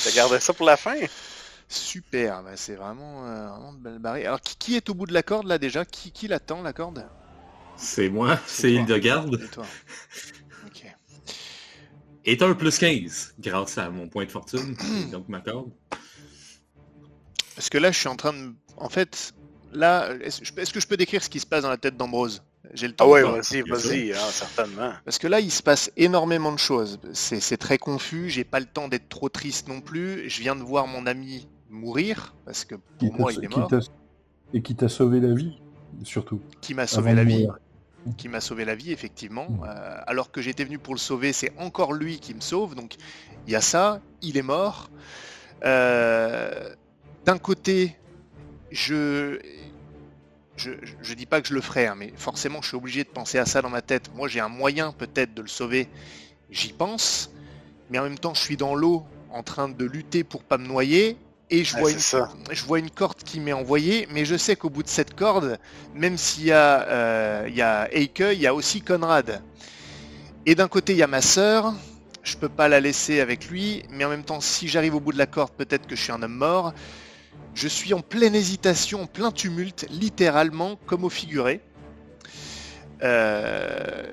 t'as 0.03 0.11
gardé 0.12 0.41
ça 0.41 0.55
pour 0.55 0.64
la 0.64 0.78
fin? 0.78 0.95
Super, 1.68 2.43
bah, 2.43 2.57
c'est 2.57 2.76
vraiment, 2.76 3.26
euh, 3.26 3.49
vraiment 3.49 3.74
de 3.74 3.78
belle 3.78 3.99
barrière. 3.99 4.28
Alors, 4.28 4.41
qui, 4.41 4.74
est 4.74 4.89
au 4.89 4.95
bout 4.95 5.05
de 5.05 5.12
la 5.12 5.22
corde 5.22 5.47
là 5.47 5.59
déjà? 5.59 5.84
Qui, 5.84 6.12
qui 6.12 6.28
l'attend 6.28 6.62
la 6.62 6.72
corde? 6.72 7.07
C'est 7.76 8.09
moi, 8.09 8.41
c'est 8.47 8.72
Hildegarde. 8.72 9.39
C'est 9.39 9.51
toi. 9.51 9.66
ok. 10.66 10.87
Et 12.24 12.43
un 12.43 12.55
plus 12.55 12.78
15 12.78 13.34
grâce 13.39 13.76
à 13.76 13.91
mon 13.91 14.09
point 14.09 14.24
de 14.24 14.30
fortune, 14.30 14.74
donc 15.12 15.28
ma 15.28 15.41
corde. 15.41 15.70
Parce 17.55 17.68
que 17.68 17.76
là, 17.76 17.93
je 17.93 17.99
suis 17.99 18.09
en 18.09 18.16
train 18.16 18.32
de. 18.32 18.55
En 18.78 18.89
fait, 18.89 19.34
là, 19.72 20.14
est-ce 20.22 20.72
que 20.72 20.80
je 20.80 20.87
peux 20.87 20.97
décrire 20.97 21.22
ce 21.22 21.28
qui 21.28 21.39
se 21.39 21.47
passe 21.47 21.64
dans 21.64 21.70
la 21.70 21.76
tête 21.76 21.99
d'Ambrose? 21.99 22.43
J'ai 22.75 22.89
le 22.89 22.95
temps. 22.95 23.05
Ah 23.07 23.09
ouais, 23.09 23.23
vas-y, 23.23 23.62
vas-y, 23.62 24.12
hein, 24.12 24.29
certainement. 24.31 24.93
Parce 25.05 25.19
que 25.19 25.27
là, 25.27 25.41
il 25.41 25.51
se 25.51 25.62
passe 25.62 25.91
énormément 25.97 26.53
de 26.53 26.59
choses. 26.59 26.99
C'est 27.12 27.57
très 27.57 27.79
confus. 27.79 28.31
J'ai 28.31 28.45
pas 28.45 28.61
le 28.61 28.67
temps 28.67 28.89
d'être 28.89 29.09
trop 29.09 29.29
triste 29.29 29.69
non 29.69 29.81
plus. 29.81 30.29
Je 30.29 30.41
viens 30.41 30.57
de 30.57 30.62
voir 30.62 30.87
mon 30.87 31.07
ami 31.07 31.49
mourir, 31.71 32.35
parce 32.45 32.64
que 32.64 32.77
pour 32.99 33.12
moi, 33.19 33.33
il 33.33 33.45
est 33.45 33.57
mort. 33.57 33.71
Et 34.55 34.62
qui 34.62 34.77
t'a 34.77 34.89
sauvé 34.89 35.21
la 35.21 35.35
vie, 35.35 35.61
surtout. 36.05 36.41
Qui 36.61 36.75
m'a 36.75 36.87
sauvé 36.87 37.14
la 37.14 37.25
vie. 37.25 37.49
Qui 38.17 38.29
m'a 38.29 38.41
sauvé 38.41 38.64
la 38.64 38.77
vie, 38.77 38.93
effectivement. 38.93 39.49
Euh, 39.64 39.99
alors 40.07 40.31
que 40.31 40.41
j'étais 40.41 40.64
venu 40.64 40.79
pour 40.79 40.95
le 40.95 41.01
sauver, 41.01 41.33
c'est 41.33 41.53
encore 41.59 41.93
lui 41.93 42.21
qui 42.21 42.35
me 42.35 42.41
sauve. 42.41 42.77
Donc, 42.77 42.95
il 43.47 43.53
y 43.53 43.57
a 43.57 43.61
ça. 43.61 44.01
Il 44.23 44.37
est 44.37 44.43
mort. 44.43 44.91
Euh, 45.64 46.73
d'un 47.25 47.39
côté, 47.39 47.97
je... 48.71 49.41
Je, 50.57 50.71
je, 51.03 51.15
dis 51.15 51.27
pas 51.27 51.41
que 51.41 51.49
je 51.49 51.55
le 51.55 51.61
ferai, 51.61 51.87
hein, 51.87 51.95
mais 51.97 52.13
forcément 52.17 52.63
je 52.63 52.69
suis 52.69 52.77
obligé 52.77 53.05
de 53.05 53.09
penser 53.09 53.39
à 53.39 53.47
ça 53.47 53.63
dans 53.63 53.71
ma 53.71 53.83
tête. 53.83 54.11
Moi 54.15 54.29
j'ai 54.29 54.41
un 54.41 54.49
moyen 54.49 54.93
peut-être 54.93 55.35
de 55.35 55.43
le 55.43 55.49
sauver, 55.49 55.89
j'y 56.51 56.73
pense, 56.73 57.31
mais 57.91 57.99
en 57.99 58.05
même 58.05 58.19
temps 58.19 58.35
je 58.35 58.41
suis 58.41 58.57
dans 58.57 58.75
l'eau 58.75 59.05
en 59.31 59.43
train 59.43 59.69
de 59.69 59.85
lutter 59.85 60.25
pour 60.25 60.43
pas 60.43 60.57
me 60.57 60.67
noyer 60.67 61.17
et 61.49 61.63
je, 61.63 61.77
vois 61.77 61.93
une, 61.93 61.99
je 62.51 62.65
vois 62.65 62.81
une 62.81 62.91
corde 62.91 63.23
qui 63.23 63.39
m'est 63.39 63.53
envoyée, 63.53 64.09
mais 64.11 64.25
je 64.25 64.37
sais 64.37 64.57
qu'au 64.57 64.69
bout 64.69 64.83
de 64.83 64.89
cette 64.89 65.15
corde, 65.15 65.59
même 65.95 66.19
s'il 66.19 66.47
y 66.47 66.53
a, 66.53 66.83
euh, 66.89 67.45
il 67.49 67.55
y 67.55 67.63
a 67.63 67.89
Eike, 67.95 68.23
il 68.33 68.41
y 68.41 68.49
a 68.49 68.55
aussi 68.55 68.81
Conrad. 68.81 69.43
Et 70.45 70.57
d'un 70.57 70.67
côté, 70.67 70.93
il 70.93 70.99
y 70.99 71.05
a 71.05 71.07
ma 71.07 71.23
sœur, 71.23 71.73
je 72.25 72.37
peux 72.37 72.49
pas 72.49 72.69
la 72.69 72.81
laisser 72.81 73.21
avec 73.21 73.49
lui, 73.49 73.85
mais 73.91 74.05
en 74.05 74.09
même 74.09 74.25
temps, 74.25 74.41
si 74.41 74.67
j'arrive 74.67 74.97
au 74.97 75.01
bout 75.01 75.13
de 75.13 75.19
la 75.19 75.27
corde, 75.27 75.53
peut-être 75.53 75.87
que 75.87 75.95
je 75.95 76.03
suis 76.03 76.13
un 76.13 76.21
homme 76.23 76.35
mort. 76.35 76.75
Je 77.57 77.69
suis 77.69 77.95
en 77.95 78.01
pleine 78.01 78.35
hésitation, 78.35 79.05
en 79.05 79.07
plein 79.07 79.33
tumulte, 79.33 79.87
littéralement, 79.89 80.77
comme 80.85 81.05
au 81.05 81.09
figuré. 81.09 81.63
Euh, 83.03 84.05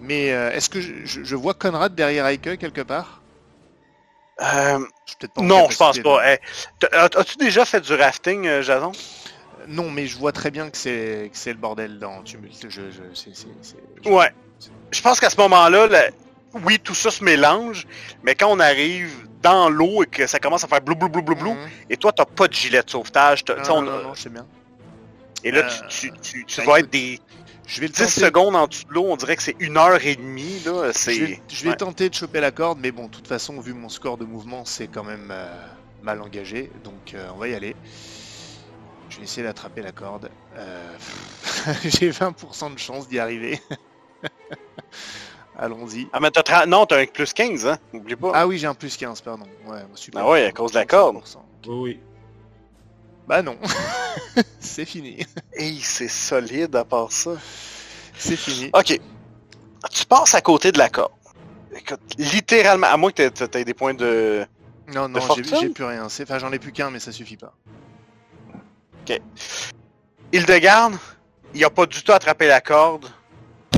mais 0.00 0.32
euh, 0.32 0.52
est-ce 0.52 0.70
que 0.70 0.80
je, 0.80 1.34
vois 1.34 1.54
Conrad 1.54 1.96
derrière 1.96 2.26
Eike 2.26 2.56
quelque 2.58 2.80
part? 2.80 3.22
Euh, 4.40 4.78
non, 5.38 5.68
je 5.68 5.76
pense 5.76 5.98
pas. 5.98 6.22
As-tu 6.92 7.38
déjà 7.38 7.64
fait 7.64 7.80
du 7.80 7.92
rafting, 7.94 8.46
euh, 8.46 8.62
Jason? 8.62 8.92
Non, 9.66 9.90
mais 9.90 10.06
je 10.06 10.16
vois 10.16 10.30
très 10.30 10.52
bien 10.52 10.70
que 10.70 10.78
c'est 10.78 11.30
le 11.44 11.54
bordel 11.54 11.98
dans 11.98 12.22
Tumult. 12.22 12.66
Je, 12.68 12.82
Ouais. 14.08 14.32
Je 14.92 15.02
pense 15.02 15.18
qu'à 15.18 15.28
ce 15.28 15.36
moment-là, 15.38 15.88
oui, 16.64 16.78
tout 16.78 16.94
ça 16.94 17.10
se 17.10 17.24
mélange, 17.24 17.88
mais 18.22 18.36
quand 18.36 18.48
on 18.48 18.60
arrive 18.60 19.27
dans 19.42 19.68
l'eau 19.68 20.02
et 20.02 20.06
que 20.06 20.26
ça 20.26 20.38
commence 20.38 20.64
à 20.64 20.68
faire 20.68 20.80
blou 20.80 20.94
blou 20.94 21.08
blou 21.08 21.22
blou 21.22 21.34
blou, 21.34 21.52
mhm. 21.52 21.68
et 21.90 21.96
toi, 21.96 22.12
t'as 22.12 22.24
pas 22.24 22.48
de 22.48 22.52
gilet 22.52 22.82
de 22.82 22.90
sauvetage. 22.90 23.44
Non, 23.68 23.82
non, 23.82 24.02
non, 24.02 24.14
je 24.14 24.22
sais 24.22 24.30
bien. 24.30 24.46
Et 25.44 25.50
là, 25.50 25.62
tu, 25.88 26.10
tu, 26.20 26.44
tu, 26.44 26.60
ben, 26.60 26.66
vas 26.66 26.80
être 26.80 26.90
des, 26.90 27.20
je 27.68 27.82
vais 27.82 27.88
10 27.88 28.08
secondes 28.08 28.56
en 28.56 28.66
dessous 28.66 28.86
de 28.86 28.94
l'eau, 28.94 29.04
on 29.08 29.16
dirait 29.16 29.36
que 29.36 29.42
c'est 29.42 29.56
une 29.60 29.76
heure 29.76 30.02
et 30.04 30.16
demie. 30.16 30.58
Là. 30.64 30.90
Je 30.90 31.64
vais, 31.64 31.76
tenter 31.76 32.08
de 32.08 32.14
choper 32.14 32.40
la 32.40 32.50
corde, 32.50 32.78
mais 32.80 32.90
bon, 32.90 33.06
de 33.06 33.10
toute 33.10 33.28
façon, 33.28 33.60
vu 33.60 33.74
mon 33.74 33.90
score 33.90 34.16
de 34.16 34.24
mouvement, 34.24 34.64
c'est 34.64 34.88
quand 34.88 35.04
même 35.04 35.28
euh, 35.30 35.46
mal 36.02 36.22
engagé. 36.22 36.72
Donc 36.82 37.12
euh, 37.12 37.28
on 37.34 37.36
va 37.36 37.48
y 37.48 37.54
aller. 37.54 37.76
Je 39.10 39.18
vais 39.18 39.24
essayer 39.24 39.42
d'attraper 39.42 39.82
la 39.82 39.92
corde. 39.92 40.30
Euh, 40.56 40.96
j'ai 41.84 42.10
20% 42.10 42.72
de 42.72 42.78
chance 42.78 43.06
d'y 43.06 43.18
arriver. 43.18 43.60
Allons-y. 45.58 46.08
Ah, 46.12 46.20
mais 46.20 46.30
t'as 46.30 46.66
non, 46.66 46.86
t'as 46.86 47.00
un 47.00 47.06
plus 47.06 47.32
15, 47.32 47.66
hein 47.66 47.78
N'oublie 47.92 48.14
pas. 48.14 48.30
Ah 48.32 48.46
oui, 48.46 48.58
j'ai 48.58 48.68
un 48.68 48.74
plus 48.74 48.96
15, 48.96 49.20
pardon. 49.22 49.44
Ouais, 49.66 49.84
super. 49.94 50.22
Ah 50.22 50.30
ouais, 50.30 50.44
à 50.46 50.52
cause 50.52 50.70
de 50.70 50.78
la 50.78 50.86
corde. 50.86 51.16
Oui, 51.66 51.74
oui. 51.74 52.00
Bah 53.26 53.42
non, 53.42 53.58
c'est 54.60 54.86
fini. 54.86 55.26
Et 55.52 55.74
c'est 55.82 56.08
solide 56.08 56.74
à 56.76 56.84
part 56.84 57.12
ça. 57.12 57.32
C'est 58.16 58.36
fini. 58.36 58.70
Ok. 58.72 58.98
Tu 59.90 60.06
passes 60.06 60.34
à 60.34 60.40
côté 60.40 60.72
de 60.72 60.78
la 60.78 60.88
corde. 60.88 61.12
Écoute, 61.76 62.00
littéralement, 62.16 62.86
à 62.86 62.96
moins 62.96 63.10
que 63.10 63.28
tu 63.28 63.58
aies 63.58 63.64
des 63.64 63.74
points 63.74 63.94
de. 63.94 64.46
Non, 64.94 65.08
non, 65.08 65.20
j'ai 65.36 65.68
plus 65.68 65.84
rien. 65.84 66.06
Enfin, 66.06 66.38
j'en 66.38 66.52
ai 66.52 66.58
plus 66.58 66.72
qu'un, 66.72 66.90
mais 66.90 67.00
ça 67.00 67.12
suffit 67.12 67.36
pas. 67.36 67.52
Ok. 69.02 69.20
Hildegarde, 70.32 70.94
il 71.54 71.64
a 71.64 71.70
pas 71.70 71.84
du 71.84 72.02
tout 72.02 72.12
attrapé 72.12 72.46
la 72.46 72.60
corde. 72.60 73.06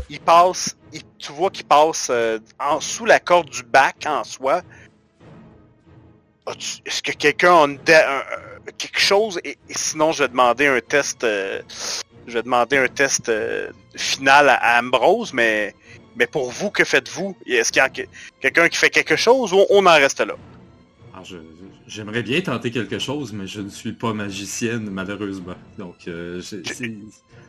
Il 0.08 0.20
passe, 0.20 0.76
tu 1.18 1.32
vois 1.32 1.50
qu'il 1.50 1.66
passe 1.66 2.08
euh, 2.10 2.38
en 2.58 2.80
sous 2.80 3.04
la 3.04 3.20
corde 3.20 3.50
du 3.50 3.62
bac 3.62 4.04
en 4.06 4.24
soi. 4.24 4.62
Est-ce 6.84 7.02
que 7.02 7.12
quelqu'un 7.12 7.76
a 7.88 8.72
quelque 8.76 8.98
chose? 8.98 9.38
Et, 9.44 9.56
sinon 9.68 10.12
je 10.12 10.24
vais 10.24 10.28
demander 10.28 10.66
un 10.66 10.80
test 10.80 11.22
euh, 11.22 11.62
je 12.26 12.34
vais 12.34 12.42
demander 12.42 12.78
un 12.78 12.88
test 12.88 13.28
euh, 13.28 13.70
final 13.94 14.48
à, 14.48 14.80
Ambrose 14.80 15.32
mais 15.32 15.74
mais 16.16 16.26
pour 16.26 16.50
vous 16.50 16.70
que 16.70 16.84
faites-vous? 16.84 17.36
Est-ce 17.46 17.70
qu'il 17.70 17.80
y 17.80 17.84
a 17.84 18.06
quelqu'un 18.40 18.68
qui 18.68 18.78
fait 18.78 18.90
quelque 18.90 19.16
chose 19.16 19.52
ou 19.52 19.64
on 19.70 19.86
en 19.86 19.94
reste 19.94 20.20
là? 20.20 20.34
J'aimerais 21.86 22.22
bien 22.22 22.40
tenter 22.40 22.70
quelque 22.70 22.98
chose 22.98 23.32
mais 23.32 23.46
je 23.46 23.60
ne 23.60 23.68
suis 23.68 23.92
pas 23.92 24.12
magicienne 24.12 24.90
malheureusement. 24.90 25.54
Donc 25.78 26.08
euh, 26.08 26.42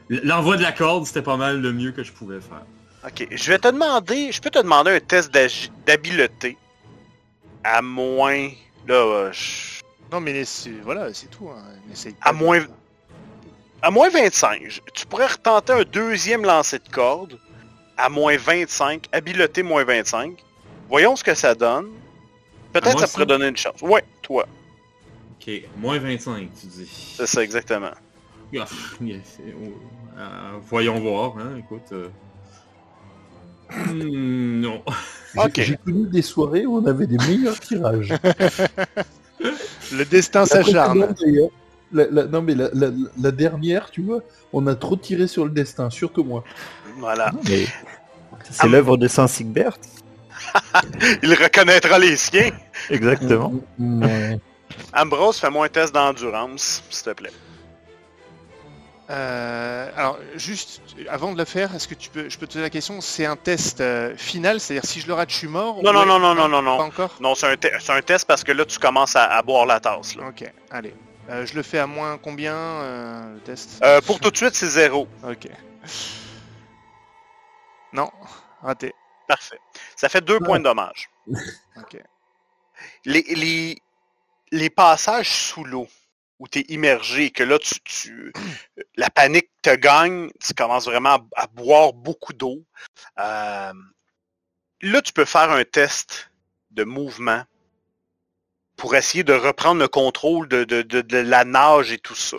l'envoi 0.09 0.57
de 0.57 0.61
la 0.61 0.73
corde 0.73 1.05
c'était 1.05 1.21
pas 1.23 1.37
mal 1.37 1.59
le 1.61 1.73
mieux 1.73 1.91
que 1.91 2.03
je 2.03 2.11
pouvais 2.11 2.41
faire 2.41 2.65
ok 3.05 3.27
je 3.31 3.51
vais 3.51 3.59
te 3.59 3.67
demander 3.67 4.31
je 4.31 4.41
peux 4.41 4.49
te 4.49 4.59
demander 4.59 4.91
un 4.91 4.99
test 4.99 5.31
d'habileté 5.85 6.57
à 7.63 7.81
moins 7.81 8.49
là 8.87 9.31
je 9.31 9.81
non, 10.11 10.19
mais 10.19 10.43
voilà, 10.83 11.13
c'est 11.13 11.27
tout. 11.27 11.49
Hein. 11.49 12.11
À 12.21 12.33
moins, 12.33 12.59
à 13.81 13.91
moins 13.91 14.09
25, 14.09 14.81
tu 14.93 15.05
pourrais 15.05 15.27
retenter 15.27 15.71
un 15.71 15.83
deuxième 15.83 16.43
lancer 16.43 16.79
de 16.79 16.89
corde 16.89 17.39
à 17.97 18.09
moins 18.09 18.35
25, 18.35 19.07
habileté 19.11 19.63
moins 19.63 19.85
25. 19.85 20.37
Voyons 20.89 21.15
ce 21.15 21.23
que 21.23 21.33
ça 21.33 21.55
donne. 21.55 21.87
Peut-être 22.73 22.99
ça 22.99 23.07
pourrait 23.07 23.25
donner 23.25 23.47
une 23.47 23.57
chance. 23.57 23.81
Ouais, 23.81 24.03
toi. 24.21 24.45
Ok, 25.39 25.49
moins 25.77 25.97
25, 25.97 26.49
tu 26.59 26.67
dis. 26.67 27.15
C'est 27.15 27.27
ça, 27.27 27.41
exactement. 27.41 27.91
Ah, 28.57 28.65
euh, 30.17 30.51
voyons 30.63 30.99
voir, 30.99 31.37
hein, 31.37 31.57
écoute. 31.57 31.89
Euh. 31.93 32.09
Hmm, 33.71 34.59
non. 34.61 34.83
J'ai 35.55 35.77
connu 35.77 36.07
des 36.07 36.21
soirées 36.21 36.65
où 36.65 36.77
on 36.77 36.85
avait 36.85 37.07
des 37.07 37.17
meilleurs 37.17 37.59
tirages. 37.59 38.13
Le 39.91 40.05
destin 40.05 40.45
s'acharne. 40.45 41.13
non, 41.91 42.41
mais 42.41 42.55
la, 42.55 43.31
dernière, 43.31 43.89
tu 43.91 44.01
vois, 44.01 44.21
on 44.53 44.67
a 44.67 44.75
trop 44.75 44.95
tiré 44.95 45.27
sur 45.27 45.45
le 45.45 45.51
destin, 45.51 45.89
surtout 45.89 46.23
moi. 46.23 46.43
Voilà. 46.97 47.31
C'est 48.49 48.67
l'œuvre 48.67 48.97
de 48.97 49.07
Saint-Sigbert. 49.07 49.77
Il 51.23 51.33
reconnaîtra 51.33 51.97
les 51.99 52.15
siens. 52.15 52.51
Exactement. 52.89 53.53
Ambrose, 54.93 55.37
fais-moi 55.37 55.65
un 55.65 55.69
test 55.69 55.93
d'endurance, 55.93 56.83
s'il 56.89 57.03
te 57.05 57.09
plaît. 57.11 57.31
Euh, 59.11 59.91
alors, 59.97 60.17
juste 60.35 60.81
avant 61.09 61.33
de 61.33 61.37
le 61.37 61.43
faire, 61.43 61.75
est-ce 61.75 61.87
que 61.87 61.95
tu 61.95 62.09
peux, 62.09 62.29
je 62.29 62.37
peux 62.37 62.47
te 62.47 62.53
poser 62.53 62.61
la 62.63 62.69
question 62.69 63.01
C'est 63.01 63.25
un 63.25 63.35
test 63.35 63.81
euh, 63.81 64.15
final, 64.15 64.61
c'est-à-dire 64.61 64.89
si 64.89 65.01
je 65.01 65.07
le 65.07 65.13
rate, 65.13 65.29
je 65.29 65.35
suis 65.35 65.47
mort 65.47 65.83
Non, 65.83 65.91
non, 65.91 66.05
non, 66.05 66.17
non, 66.17 66.33
non, 66.33 66.47
non, 66.47 66.61
non. 66.61 66.77
Pas 66.77 66.83
encore? 66.83 67.17
Non, 67.19 67.35
c'est 67.35 67.47
un, 67.47 67.95
un, 67.95 68.01
test 68.01 68.25
parce 68.25 68.43
que 68.43 68.53
là, 68.53 68.63
tu 68.63 68.79
commences 68.79 69.17
à, 69.17 69.41
boire 69.41 69.65
la 69.65 69.81
tasse. 69.81 70.15
Là. 70.15 70.27
Ok, 70.27 70.49
allez. 70.69 70.93
Euh, 71.29 71.45
je 71.45 71.55
le 71.55 71.61
fais 71.61 71.79
à 71.79 71.87
moins 71.87 72.17
combien 72.17 72.53
le 73.33 73.39
test? 73.41 73.83
Pour 74.05 74.19
tout 74.19 74.31
de 74.31 74.37
suite, 74.37 74.55
c'est 74.55 74.67
zéro. 74.67 75.07
Ok. 75.27 75.47
Non, 77.91 78.09
raté. 78.61 78.93
Parfait. 79.27 79.59
Ça 79.97 80.07
fait 80.07 80.21
deux 80.21 80.39
points 80.39 80.59
de 80.59 80.63
dommage. 80.63 81.09
ok. 81.77 82.01
Les, 83.05 83.23
les, 83.35 83.81
les 84.51 84.69
passages 84.69 85.29
sous 85.29 85.65
l'eau 85.65 85.87
où 86.41 86.47
tu 86.47 86.59
es 86.59 86.65
immergé, 86.69 87.29
que 87.29 87.43
là, 87.43 87.59
tu, 87.59 88.33
la 88.95 89.11
panique 89.11 89.51
te 89.61 89.75
gagne, 89.75 90.31
tu 90.43 90.55
commences 90.55 90.85
vraiment 90.85 91.19
à, 91.35 91.45
boire 91.45 91.93
beaucoup 91.93 92.33
d'eau. 92.33 92.65
Euh, 93.19 93.73
là, 94.81 95.01
tu 95.03 95.13
peux 95.13 95.25
faire 95.25 95.51
un 95.51 95.63
test 95.63 96.31
de 96.71 96.83
mouvement 96.83 97.43
pour 98.75 98.95
essayer 98.95 99.23
de 99.23 99.33
reprendre 99.33 99.79
le 99.79 99.87
contrôle 99.87 100.47
de, 100.47 101.21
la 101.21 101.45
nage 101.45 101.91
et 101.91 101.99
tout 101.99 102.15
ça. 102.15 102.37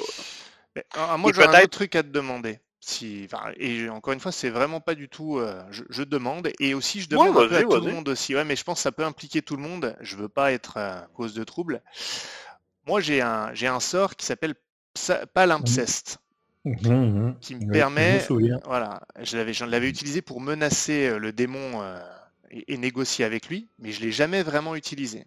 moi, 1.16 1.30
j'ai 1.32 1.44
un 1.44 1.61
autre 1.61 1.66
truc 1.68 1.94
à 1.94 2.03
te 2.03 2.09
demander. 2.09 2.59
Si, 2.80 3.28
et 3.59 3.88
encore 3.88 4.12
une 4.12 4.18
fois, 4.18 4.32
c'est 4.32 4.50
vraiment 4.50 4.80
pas 4.80 4.96
du 4.96 5.09
tout. 5.09 5.38
Euh, 5.38 5.62
je, 5.70 6.03
demande 6.03 6.50
et 6.59 6.74
aussi 6.74 7.00
je 7.00 7.09
demande 7.09 7.38
à 7.53 7.62
tout 7.62 7.70
le 7.76 7.92
monde 7.92 8.09
aussi. 8.09 8.34
Ouais, 8.34 8.42
mais 8.42 8.57
je 8.57 8.64
pense 8.64 8.78
que 8.78 8.82
ça 8.82 8.90
peut 8.90 9.05
impliquer 9.05 9.40
tout 9.40 9.55
le 9.55 9.62
monde. 9.62 9.96
Je 10.00 10.16
veux 10.16 10.28
pas 10.28 10.50
être 10.50 10.78
euh, 10.78 11.00
cause 11.14 11.34
de 11.34 11.44
trouble. 11.44 11.80
Moi, 12.87 13.01
j'ai 13.01 13.20
un, 13.20 13.55
j'ai 13.55 13.66
un 13.66 13.80
sort 13.80 14.16
qui 14.16 14.26
s'appelle 14.26 14.55
Palimpseste. 15.35 16.18
Mmh, 16.64 16.89
mmh. 16.89 17.39
qui 17.41 17.57
me 17.57 17.72
permet, 17.72 18.24
voilà, 18.64 19.03
je 19.20 19.37
l'avais, 19.37 19.53
je 19.53 19.64
l'avais 19.64 19.89
utilisé 19.89 20.22
pour 20.22 20.41
menacer 20.41 21.09
euh, 21.09 21.18
le 21.18 21.33
démon 21.33 21.83
euh, 21.83 21.99
et, 22.53 22.78
négocier 22.78 23.24
avec 23.24 23.49
lui, 23.49 23.66
mais 23.80 23.91
je 23.91 24.01
l'ai 24.01 24.12
jamais 24.12 24.45
vraiment 24.45 24.76
utilisé. 24.76 25.26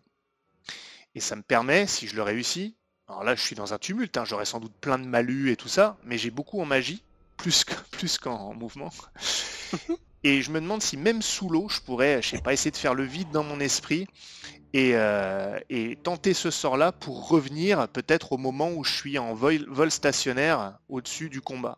Et 1.13 1.19
ça 1.19 1.35
me 1.35 1.41
permet, 1.41 1.87
si 1.87 2.07
je 2.07 2.15
le 2.15 2.21
réussis, 2.21 2.77
alors 3.09 3.25
là 3.25 3.35
je 3.35 3.41
suis 3.41 3.53
dans 3.53 3.73
un 3.73 3.77
tumulte, 3.77 4.15
hein, 4.15 4.23
j'aurais 4.23 4.45
sans 4.45 4.61
doute 4.61 4.71
plein 4.79 4.97
de 4.97 5.05
malus 5.05 5.51
et 5.51 5.57
tout 5.57 5.67
ça, 5.67 5.97
mais 6.05 6.17
j'ai 6.17 6.31
beaucoup 6.31 6.61
en 6.61 6.65
magie, 6.65 7.03
plus, 7.35 7.65
plus 7.91 8.17
qu'en 8.17 8.53
mouvement. 8.53 8.93
et 10.23 10.41
je 10.41 10.51
me 10.51 10.61
demande 10.61 10.81
si 10.81 10.95
même 10.95 11.21
sous 11.21 11.49
l'eau, 11.49 11.67
je 11.67 11.81
pourrais, 11.81 12.21
je 12.21 12.29
sais 12.29 12.41
pas, 12.41 12.53
essayer 12.53 12.71
de 12.71 12.77
faire 12.77 12.95
le 12.95 13.03
vide 13.03 13.31
dans 13.31 13.43
mon 13.43 13.59
esprit 13.59 14.07
euh, 14.75 15.59
et, 15.69 15.95
tenter 15.95 16.33
ce 16.33 16.51
sort-là 16.51 16.91
pour 16.91 17.29
revenir 17.29 17.87
peut-être 17.87 18.33
au 18.33 18.37
moment 18.37 18.71
où 18.71 18.83
je 18.83 18.93
suis 18.93 19.17
en 19.17 19.33
vol, 19.33 19.65
stationnaire 19.89 20.79
au-dessus 20.89 21.29
du 21.29 21.41
combat. 21.41 21.77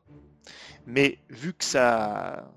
Mais 0.85 1.19
vu 1.29 1.53
que 1.53 1.63
ça, 1.63 2.49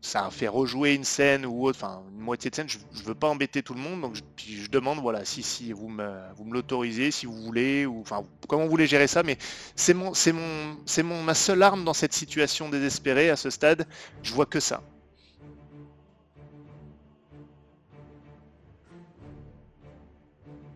ça 0.00 0.26
a 0.26 0.30
fait 0.30 0.46
rejouer 0.46 0.94
une 0.94 1.04
scène 1.04 1.46
ou 1.46 1.64
autre, 1.66 1.78
enfin 1.82 2.02
une 2.12 2.20
moitié 2.20 2.50
de 2.50 2.54
scène, 2.54 2.68
je, 2.68 2.78
ne 2.78 3.04
veux 3.04 3.14
pas 3.14 3.28
embêter 3.28 3.62
tout 3.62 3.74
le 3.74 3.80
monde, 3.80 4.02
donc 4.02 4.14
je, 4.14 4.70
demande 4.70 5.00
voilà 5.00 5.24
si 5.24 5.42
si 5.42 5.72
vous 5.72 5.88
me 5.88 6.52
l'autorisez, 6.52 7.10
si 7.10 7.26
vous 7.26 7.42
voulez, 7.42 7.86
ou 7.86 8.04
comment 8.46 8.64
vous 8.64 8.70
voulez 8.70 8.86
gérer 8.86 9.06
ça, 9.06 9.22
mais 9.22 9.38
c'est 9.74 9.94
mon 9.94 10.12
mon 10.34 11.04
mon 11.04 11.22
ma 11.22 11.34
seule 11.34 11.62
arme 11.62 11.84
dans 11.84 11.94
cette 11.94 12.12
situation 12.12 12.68
désespérée 12.68 13.30
à 13.30 13.36
ce 13.36 13.50
stade. 13.50 13.86
Je 14.22 14.32
vois 14.34 14.46
que 14.46 14.60
ça. 14.60 14.82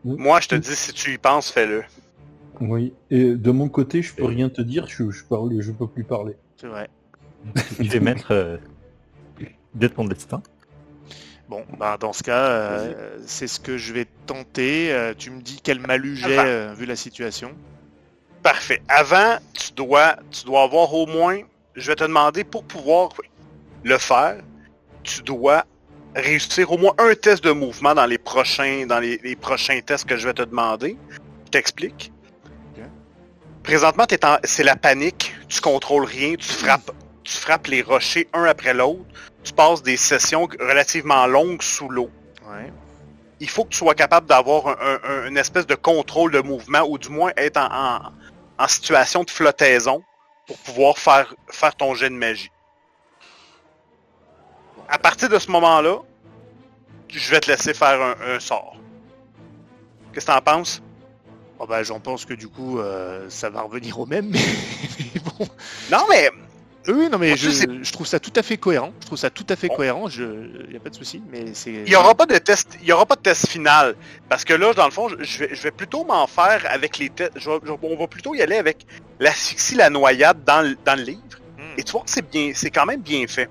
Moi, 0.04 0.40
je 0.40 0.48
te 0.48 0.54
dis, 0.54 0.74
si 0.74 0.92
tu 0.92 1.12
y 1.12 1.18
penses, 1.18 1.50
fais-le. 1.50 1.84
Oui, 2.60 2.92
et 3.10 3.34
de 3.34 3.50
mon 3.50 3.68
côté, 3.68 4.02
je 4.02 4.14
peux 4.14 4.24
rien 4.24 4.48
te 4.48 4.62
dire, 4.62 4.86
je, 4.88 5.10
je 5.10 5.24
parle, 5.24 5.60
je 5.60 5.72
peux 5.72 5.86
plus 5.86 6.04
parler. 6.04 6.36
C'est 6.60 6.66
vrai. 6.66 6.88
je 7.80 7.90
vais 7.90 8.00
mettre 8.00 8.32
euh, 8.32 8.56
d'être 9.74 9.98
mon 9.98 10.04
destin. 10.04 10.42
Bon, 11.48 11.64
bah 11.78 11.98
dans 11.98 12.12
ce 12.12 12.22
cas, 12.22 12.46
euh, 12.46 13.18
c'est 13.26 13.46
ce 13.46 13.60
que 13.60 13.76
je 13.76 13.92
vais 13.92 14.06
tenter. 14.26 14.92
Euh, 14.92 15.12
tu 15.16 15.30
me 15.30 15.40
dis 15.40 15.60
quel 15.62 15.80
malus 15.80 16.16
j'ai 16.16 16.72
vu 16.74 16.86
la 16.86 16.96
situation. 16.96 17.52
Parfait. 18.42 18.82
Avant, 18.88 19.38
tu 19.52 19.72
dois, 19.72 20.16
tu 20.30 20.44
dois 20.46 20.62
avoir 20.62 20.94
au 20.94 21.06
moins, 21.06 21.40
je 21.74 21.88
vais 21.88 21.96
te 21.96 22.04
demander 22.04 22.44
pour 22.44 22.64
pouvoir 22.64 23.10
le 23.84 23.98
faire, 23.98 24.36
tu 25.02 25.22
dois 25.22 25.64
réussir 26.14 26.70
au 26.70 26.78
moins 26.78 26.94
un 26.98 27.14
test 27.14 27.42
de 27.44 27.52
mouvement 27.52 27.94
dans 27.94 28.06
les 28.06 28.18
prochains, 28.18 28.86
dans 28.86 28.98
les, 28.98 29.36
prochains 29.36 29.80
tests 29.80 30.06
que 30.06 30.16
je 30.16 30.28
vais 30.28 30.34
te 30.34 30.42
demander. 30.42 30.96
Je 31.44 31.50
t'explique. 31.50 32.12
Présentement, 33.62 34.06
c'est 34.42 34.64
la 34.64 34.74
panique. 34.74 35.34
Tu 35.48 35.60
contrôles 35.60 36.04
rien. 36.04 36.34
Tu 36.34 36.48
frappes, 36.48 36.90
tu 37.22 37.32
frappes 37.32 37.68
les 37.68 37.82
rochers 37.82 38.28
un 38.32 38.44
après 38.44 38.74
l'autre. 38.74 39.04
Tu 39.44 39.52
passes 39.52 39.82
des 39.82 39.96
sessions 39.96 40.48
relativement 40.58 41.26
longues 41.26 41.62
sous 41.62 41.88
l'eau. 41.88 42.10
Il 43.40 43.48
faut 43.48 43.64
que 43.64 43.70
tu 43.70 43.78
sois 43.78 43.94
capable 43.94 44.26
d'avoir 44.26 44.78
une 45.26 45.36
espèce 45.36 45.66
de 45.66 45.74
contrôle 45.74 46.32
de 46.32 46.40
mouvement 46.40 46.82
ou 46.88 46.98
du 46.98 47.08
moins 47.08 47.32
être 47.36 47.56
en, 47.56 48.00
en 48.58 48.68
situation 48.68 49.24
de 49.24 49.30
flottaison 49.30 50.02
pour 50.46 50.58
pouvoir 50.58 50.98
faire, 50.98 51.34
faire 51.50 51.74
ton 51.74 51.94
jet 51.94 52.08
de 52.08 52.14
magie 52.14 52.50
à 54.92 54.98
partir 54.98 55.30
de 55.30 55.38
ce 55.38 55.50
moment-là, 55.50 56.00
je 57.08 57.30
vais 57.30 57.40
te 57.40 57.50
laisser 57.50 57.72
faire 57.72 58.14
un, 58.22 58.38
sort. 58.38 58.76
Qu'est-ce 60.12 60.26
que 60.26 60.32
t'en 60.32 60.40
penses? 60.42 60.82
Oh 61.58 61.66
ben, 61.66 61.82
j'en 61.82 61.98
pense 61.98 62.26
que 62.26 62.34
du 62.34 62.46
coup, 62.46 62.78
euh, 62.78 63.24
ça 63.30 63.48
va 63.48 63.62
revenir 63.62 63.98
au 63.98 64.04
même, 64.04 64.30
mais, 64.30 65.20
bon. 65.24 65.48
Non, 65.90 66.04
mais. 66.10 66.30
Oui, 66.88 67.08
non, 67.08 67.16
mais 67.16 67.36
je, 67.36 67.92
trouve 67.92 68.06
ça 68.08 68.18
tout 68.18 68.32
à 68.34 68.42
fait 68.42 68.56
cohérent. 68.56 68.92
Je 69.00 69.06
trouve 69.06 69.18
ça 69.18 69.30
tout 69.30 69.46
à 69.48 69.56
fait 69.56 69.68
cohérent. 69.68 70.08
Il 70.08 70.66
n'y 70.68 70.76
a 70.76 70.80
pas 70.80 70.90
de 70.90 70.94
souci, 70.94 71.22
mais 71.30 71.54
c'est. 71.54 71.72
Il 71.72 71.84
n'y 71.84 71.94
aura 71.94 72.14
pas 72.14 72.26
de 72.26 72.36
test. 72.36 72.76
Il 72.82 72.88
y 72.88 72.92
aura 72.92 73.06
pas 73.06 73.14
de 73.14 73.20
test 73.22 73.48
final, 73.48 73.94
parce 74.28 74.44
que 74.44 74.52
là, 74.52 74.74
dans 74.74 74.84
le 74.84 74.90
fond, 74.90 75.08
je 75.08 75.38
vais, 75.38 75.54
je 75.54 75.62
vais 75.62 75.70
plutôt 75.70 76.04
m'en 76.04 76.26
faire 76.26 76.66
avec 76.68 76.98
les 76.98 77.08
tests. 77.08 77.32
on 77.46 77.96
va 77.96 78.06
plutôt 78.08 78.34
y 78.34 78.42
aller 78.42 78.56
avec 78.56 78.84
l'asphyxie, 79.20 79.76
la 79.76 79.88
noyade 79.88 80.44
dans, 80.44 80.60
le, 80.60 80.76
dans 80.84 80.98
le 80.98 81.04
livre. 81.04 81.22
Hmm. 81.56 81.78
Et 81.78 81.84
tu 81.84 81.92
vois, 81.92 82.02
c'est 82.04 82.28
bien, 82.28 82.50
c'est 82.54 82.70
quand 82.70 82.84
même 82.84 83.00
bien 83.00 83.26
fait. 83.26 83.48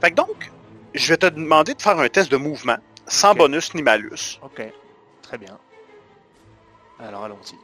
Fait 0.00 0.10
que 0.10 0.16
donc, 0.16 0.50
je 0.94 1.08
vais 1.08 1.16
te 1.16 1.26
demander 1.26 1.74
de 1.74 1.82
faire 1.82 1.98
un 1.98 2.08
test 2.08 2.30
de 2.30 2.36
mouvement, 2.36 2.78
sans 3.06 3.34
bonus 3.34 3.74
ni 3.74 3.82
malus. 3.82 4.38
Ok, 4.42 4.62
très 5.22 5.38
bien. 5.38 5.58
Alors 6.98 7.24
allons-y. 7.24 7.54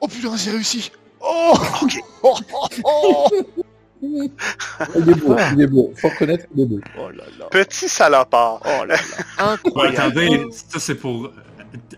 Oh 0.00 0.08
putain, 0.08 0.36
c'est 0.36 0.50
réussi 0.50 0.90
Oh 1.20 1.52
Ok 1.82 1.98
oh, 2.22 2.36
oh, 2.52 2.66
oh. 2.84 3.28
Il 4.02 5.10
est 5.10 5.14
beau, 5.14 5.36
il 5.52 5.60
est 5.60 5.66
beau. 5.66 5.92
Faut 5.96 6.08
reconnaître 6.08 6.48
qu'il 6.48 6.62
est 6.62 6.66
beau. 6.66 6.80
Oh 6.98 7.10
là 7.10 7.24
là. 7.38 7.46
Petit 7.50 7.88
salopard. 7.88 8.60
Oh 8.64 8.84
là 8.86 8.94
là. 8.96 8.96
Incroyable. 9.38 9.96
attendez, 9.96 10.46
ça 10.50 10.80
c'est 10.80 10.94
pour 10.94 11.30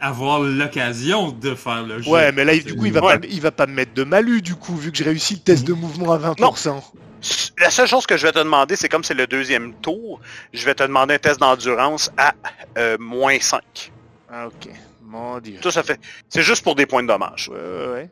avoir 0.01 0.41
l'occasion 0.41 1.31
de 1.31 1.55
faire 1.55 1.83
le 1.85 2.03
jeu. 2.03 2.11
Ouais, 2.11 2.33
mais 2.33 2.45
là, 2.45 2.57
du 2.57 2.75
coup, 2.75 2.87
il 2.87 2.93
va, 2.93 3.01
pas, 3.01 3.17
il 3.29 3.41
va 3.41 3.51
pas 3.51 3.67
me 3.67 3.75
mettre 3.75 3.95
de 3.95 4.05
malus, 4.05 4.43
du 4.43 4.55
coup, 4.55 4.77
vu 4.77 4.91
que 4.91 4.99
j'ai 4.99 5.05
réussi 5.05 5.35
le 5.35 5.41
test 5.41 5.65
de 5.67 5.73
mouvement 5.73 6.13
à 6.13 6.19
20%. 6.19 6.83
La 7.59 7.70
seule 7.70 7.87
chose 7.87 8.07
que 8.07 8.16
je 8.16 8.27
vais 8.27 8.33
te 8.33 8.39
demander, 8.39 8.77
c'est 8.77 8.89
comme 8.89 9.05
c'est 9.05 9.14
le 9.14 9.27
deuxième 9.27 9.75
tour, 9.75 10.20
je 10.53 10.64
vais 10.64 10.75
te 10.75 10.83
demander 10.83 11.14
un 11.14 11.18
test 11.18 11.41
d'endurance 11.41 12.11
à 12.16 12.35
euh, 12.79 12.97
moins 12.99 13.39
5. 13.39 13.93
Ah, 14.31 14.49
ok. 14.49 14.68
Mon 15.03 15.39
dieu. 15.41 15.59
Tout 15.61 15.70
ça 15.70 15.83
fait. 15.83 16.01
C'est 16.29 16.43
juste 16.43 16.64
pour 16.64 16.75
des 16.75 16.87
points 16.87 17.03
de 17.03 17.09
dommage. 17.09 17.49
Ouais, 17.49 17.57
ouais, 17.57 17.93
ouais. 17.93 18.11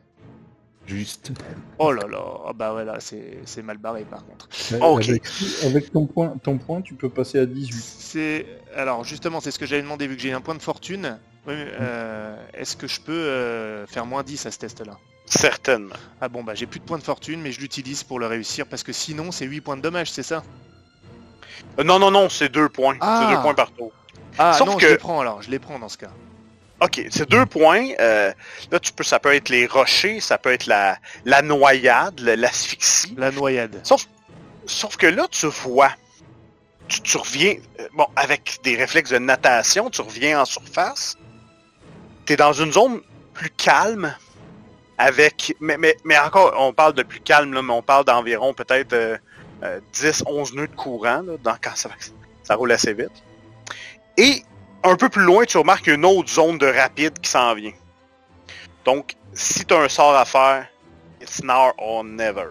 Juste. 0.87 1.31
Oh 1.77 1.91
là 1.91 2.07
là, 2.07 2.23
ah 2.47 2.53
bah 2.53 2.73
ouais 2.73 2.83
là 2.83 2.97
c'est 2.99 3.61
mal 3.61 3.77
barré 3.77 4.03
par 4.03 4.25
contre. 4.25 4.49
ok. 4.81 5.09
Avec, 5.63 5.91
ton, 5.91 6.05
point, 6.05 6.33
ton 6.43 6.57
point, 6.57 6.81
tu 6.81 6.95
peux 6.95 7.09
passer 7.09 7.39
à 7.39 7.45
18. 7.45 7.73
C'est 7.81 8.45
alors 8.75 9.03
justement 9.03 9.39
c'est 9.39 9.51
ce 9.51 9.59
que 9.59 9.65
j'avais 9.65 9.83
demandé 9.83 10.07
vu 10.07 10.15
que 10.15 10.21
j'ai 10.21 10.33
un 10.33 10.41
point 10.41 10.55
de 10.55 10.61
fortune. 10.61 11.17
Euh, 11.47 12.35
est-ce 12.53 12.75
que 12.75 12.87
je 12.87 13.01
peux 13.01 13.11
euh, 13.11 13.87
faire 13.87 14.05
moins 14.05 14.23
10 14.23 14.45
à 14.45 14.51
ce 14.51 14.59
test-là? 14.59 14.97
Certainement. 15.31 15.95
Ah 16.19 16.27
bon, 16.27 16.43
bah 16.43 16.55
j'ai 16.55 16.65
plus 16.65 16.81
de 16.81 16.85
points 16.85 16.97
de 16.97 17.03
fortune, 17.03 17.41
mais 17.41 17.53
je 17.53 17.61
l'utilise 17.61 18.03
pour 18.03 18.19
le 18.19 18.27
réussir, 18.27 18.65
parce 18.67 18.83
que 18.83 18.91
sinon 18.91 19.31
c'est 19.31 19.45
8 19.45 19.61
points 19.61 19.77
de 19.77 19.81
dommage, 19.81 20.11
c'est 20.11 20.23
ça? 20.23 20.43
Euh, 21.79 21.83
Non, 21.85 21.99
non, 21.99 22.11
non, 22.11 22.27
c'est 22.27 22.49
2 22.49 22.67
points. 22.67 22.95
C'est 22.95 22.99
2 22.99 23.35
ah. 23.37 23.39
points 23.41 23.53
par 23.53 23.71
tour. 23.71 23.93
Ah 24.37 24.57
non, 24.65 24.77
je 24.77 24.87
les 24.87 24.97
prends 24.97 25.21
alors, 25.21 25.41
je 25.41 25.49
les 25.49 25.59
prends 25.59 25.79
dans 25.79 25.87
ce 25.87 25.97
cas. 25.97 26.11
Ok, 26.81 27.05
c'est 27.11 27.29
deux 27.29 27.45
points. 27.45 27.89
là, 27.99 28.79
tu 28.81 28.91
peux, 28.91 29.03
ça 29.03 29.19
peut 29.19 29.33
être 29.33 29.49
les 29.49 29.67
rochers, 29.67 30.19
ça 30.19 30.37
peut 30.37 30.51
être 30.51 30.65
la, 30.65 30.97
la 31.25 31.41
noyade, 31.41 32.19
l'asphyxie. 32.19 33.13
La 33.17 33.31
noyade. 33.31 33.79
Sauf, 33.83 34.07
sauf 34.65 34.97
que 34.97 35.05
là, 35.05 35.27
tu 35.29 35.45
vois, 35.47 35.91
tu, 36.87 37.01
tu 37.01 37.17
reviens, 37.17 37.55
bon, 37.93 38.07
avec 38.15 38.59
des 38.63 38.75
réflexes 38.75 39.11
de 39.11 39.19
natation, 39.19 39.89
tu 39.91 40.01
reviens 40.01 40.41
en 40.41 40.45
surface, 40.45 41.17
tu 42.25 42.35
dans 42.35 42.53
une 42.53 42.71
zone 42.71 43.01
plus 43.33 43.51
calme, 43.51 44.15
avec. 45.01 45.55
Mais, 45.59 45.77
mais, 45.77 45.97
mais 46.03 46.17
encore, 46.17 46.53
on 46.57 46.73
parle 46.73 46.93
de 46.93 47.03
plus 47.03 47.19
calme, 47.19 47.51
mais 47.51 47.73
on 47.73 47.81
parle 47.81 48.05
d'environ 48.05 48.53
peut-être 48.53 49.19
10, 49.93 50.23
11 50.25 50.53
nœuds 50.53 50.67
de 50.67 50.75
courant, 50.75 51.23
dans, 51.43 51.55
quand 51.61 51.75
ça, 51.75 52.55
roule 52.55 52.71
assez 52.71 52.93
vite. 52.93 53.11
Et 54.17 54.43
un 54.83 54.95
peu 54.95 55.09
plus 55.09 55.23
loin, 55.23 55.45
tu 55.45 55.57
remarques 55.57 55.87
une 55.87 56.05
autre 56.05 56.29
zone 56.29 56.57
de 56.57 56.67
rapide 56.67 57.19
qui 57.19 57.29
s'en 57.29 57.53
vient. 57.55 57.73
Donc, 58.85 59.15
si 59.33 59.65
tu 59.65 59.73
as 59.73 59.79
un 59.79 59.89
sort 59.89 60.15
à 60.15 60.25
faire, 60.25 60.67
it's 61.21 61.43
now 61.43 61.71
or 61.77 62.03
never. 62.03 62.49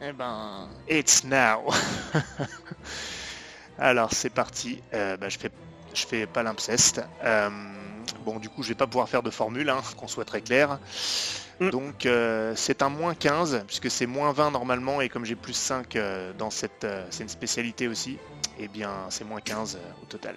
Eh 0.00 0.12
ben, 0.12 0.68
it's 0.88 1.24
now. 1.24 1.64
Alors, 3.78 4.12
c'est 4.12 4.30
parti. 4.30 4.82
Euh, 4.92 5.16
bah, 5.16 5.28
je 5.28 5.38
fais, 5.38 5.50
je 5.94 6.06
fais 6.06 6.26
palimpseste. 6.26 7.02
Euh, 7.24 7.50
bon, 8.24 8.38
du 8.38 8.48
coup, 8.48 8.62
je 8.62 8.68
vais 8.68 8.74
pas 8.74 8.86
pouvoir 8.86 9.08
faire 9.08 9.22
de 9.22 9.30
formule, 9.30 9.68
hein, 9.70 9.80
qu'on 9.96 10.08
soit 10.08 10.24
très 10.24 10.40
clair. 10.40 10.78
Mm. 11.60 11.70
Donc, 11.70 12.06
euh, 12.06 12.52
c'est 12.56 12.82
un 12.82 12.88
moins 12.88 13.14
15, 13.14 13.64
puisque 13.66 13.90
c'est 13.90 14.06
moins 14.06 14.32
20 14.32 14.50
normalement, 14.50 15.00
et 15.00 15.08
comme 15.08 15.24
j'ai 15.24 15.36
plus 15.36 15.54
5 15.54 15.96
euh, 15.96 16.32
dans 16.34 16.50
cette... 16.50 16.84
euh, 16.84 17.06
c'est 17.10 17.22
une 17.22 17.28
spécialité 17.28 17.88
aussi, 17.88 18.18
eh 18.58 18.68
bien, 18.68 18.90
c'est 19.08 19.24
moins 19.24 19.40
15 19.40 19.76
euh, 19.76 20.02
au 20.02 20.06
total. 20.06 20.36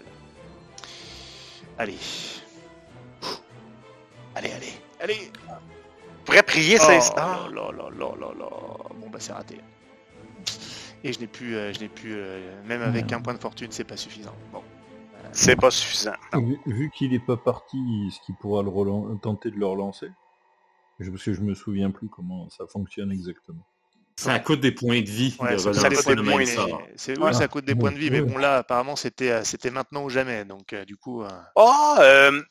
Allez. 1.78 1.98
Allez, 4.36 4.52
allez, 4.52 4.74
allez 5.02 5.32
Tu 5.48 6.24
pourrais 6.26 6.44
prier 6.44 6.78
Oh 6.80 6.86
5 6.86 7.16
là 7.16 7.48
là 7.52 7.72
là 7.72 7.90
là 7.98 8.12
là 8.20 8.34
là. 8.38 8.50
Bon 8.96 9.10
bah 9.10 9.20
c'est 9.20 9.34
raté. 9.34 9.60
Et 11.04 11.12
je 11.14 11.20
n'ai 11.20 11.28
plus, 11.28 11.54
je 11.74 11.80
n'ai 11.80 11.88
plus, 11.90 12.16
même 12.66 12.82
avec 12.82 13.12
un 13.12 13.22
point 13.22 13.34
de 13.34 13.40
fortune, 13.40 13.70
c'est 13.72 13.86
pas 13.86 13.98
suffisant. 13.98 14.36
Bon. 14.52 14.62
C'est 15.32 15.56
pas 15.56 15.72
suffisant. 15.72 16.14
Vu, 16.34 16.60
vu 16.66 16.92
qu'il 16.92 17.14
est 17.14 17.26
pas 17.26 17.38
parti, 17.38 17.78
est-ce 18.08 18.20
qu'il 18.26 18.36
pourra 18.36 18.62
le 18.64 18.70
relan- 18.70 19.18
tenter 19.20 19.52
de 19.52 19.58
le 19.58 19.66
relancer? 19.66 20.10
Je- 21.00 21.10
Parce 21.10 21.24
que 21.24 21.34
je 21.34 21.42
me 21.42 21.56
souviens 21.56 21.92
plus 21.92 22.10
comment 22.10 22.50
ça 22.50 22.66
fonctionne 22.68 23.12
exactement. 23.12 23.64
Ça 24.18 24.38
coûte 24.40 24.60
des 24.60 24.74
points 24.74 25.02
de 25.02 25.10
vie 25.10 25.38
Ouais, 25.40 25.54
de 25.54 25.58
ça, 25.58 25.72
coûte 25.90 26.10
le 26.10 26.16
des 26.16 26.22
même 26.22 26.26
points, 26.26 26.46
c'est, 26.98 27.16
ça 27.34 27.48
coûte 27.48 27.64
des 27.66 27.74
points 27.76 27.92
de 27.94 27.98
vie, 27.98 28.12
mais 28.12 28.22
bon 28.22 28.38
là, 28.38 28.58
apparemment, 28.58 28.98
c'était, 28.98 29.32
euh, 29.32 29.44
c'était 29.46 29.72
maintenant 29.72 30.04
ou 30.04 30.10
jamais. 30.10 30.44
Donc 30.44 30.74
euh, 30.74 30.84
du 30.84 30.98
coup, 30.98 31.24
euh, 31.24 31.30
Ah, 31.56 31.98
euh, 32.02 32.42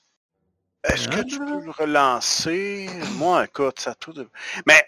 est-ce 0.85 1.09
que 1.09 1.20
tu 1.20 1.39
peux 1.39 1.61
le 1.62 1.70
relancer? 1.70 2.89
Moi, 3.16 3.45
écoute, 3.45 3.81
ça 3.81 3.95
tout 3.95 4.14
de... 4.14 4.26
Mais, 4.66 4.83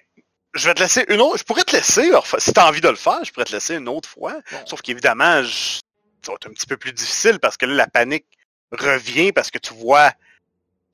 je 0.54 0.68
vais 0.68 0.74
te 0.74 0.80
laisser 0.82 1.04
une 1.08 1.20
autre... 1.20 1.36
Je 1.38 1.44
pourrais 1.44 1.64
te 1.64 1.76
laisser, 1.76 2.10
si 2.38 2.52
t'as 2.54 2.66
envie 2.66 2.80
de 2.80 2.88
le 2.88 2.96
faire, 2.96 3.22
je 3.24 3.32
pourrais 3.32 3.44
te 3.44 3.52
laisser 3.52 3.76
une 3.76 3.88
autre 3.88 4.08
fois. 4.08 4.32
Bon. 4.50 4.58
Sauf 4.66 4.80
qu'évidemment, 4.80 5.42
je- 5.42 5.80
ça 6.22 6.32
va 6.32 6.36
être 6.36 6.48
un 6.48 6.52
petit 6.52 6.66
peu 6.66 6.76
plus 6.76 6.92
difficile 6.92 7.38
parce 7.40 7.56
que 7.56 7.66
là, 7.66 7.74
la 7.74 7.86
panique 7.88 8.26
revient 8.72 9.32
parce 9.32 9.50
que 9.50 9.58
tu 9.58 9.74
vois 9.74 10.12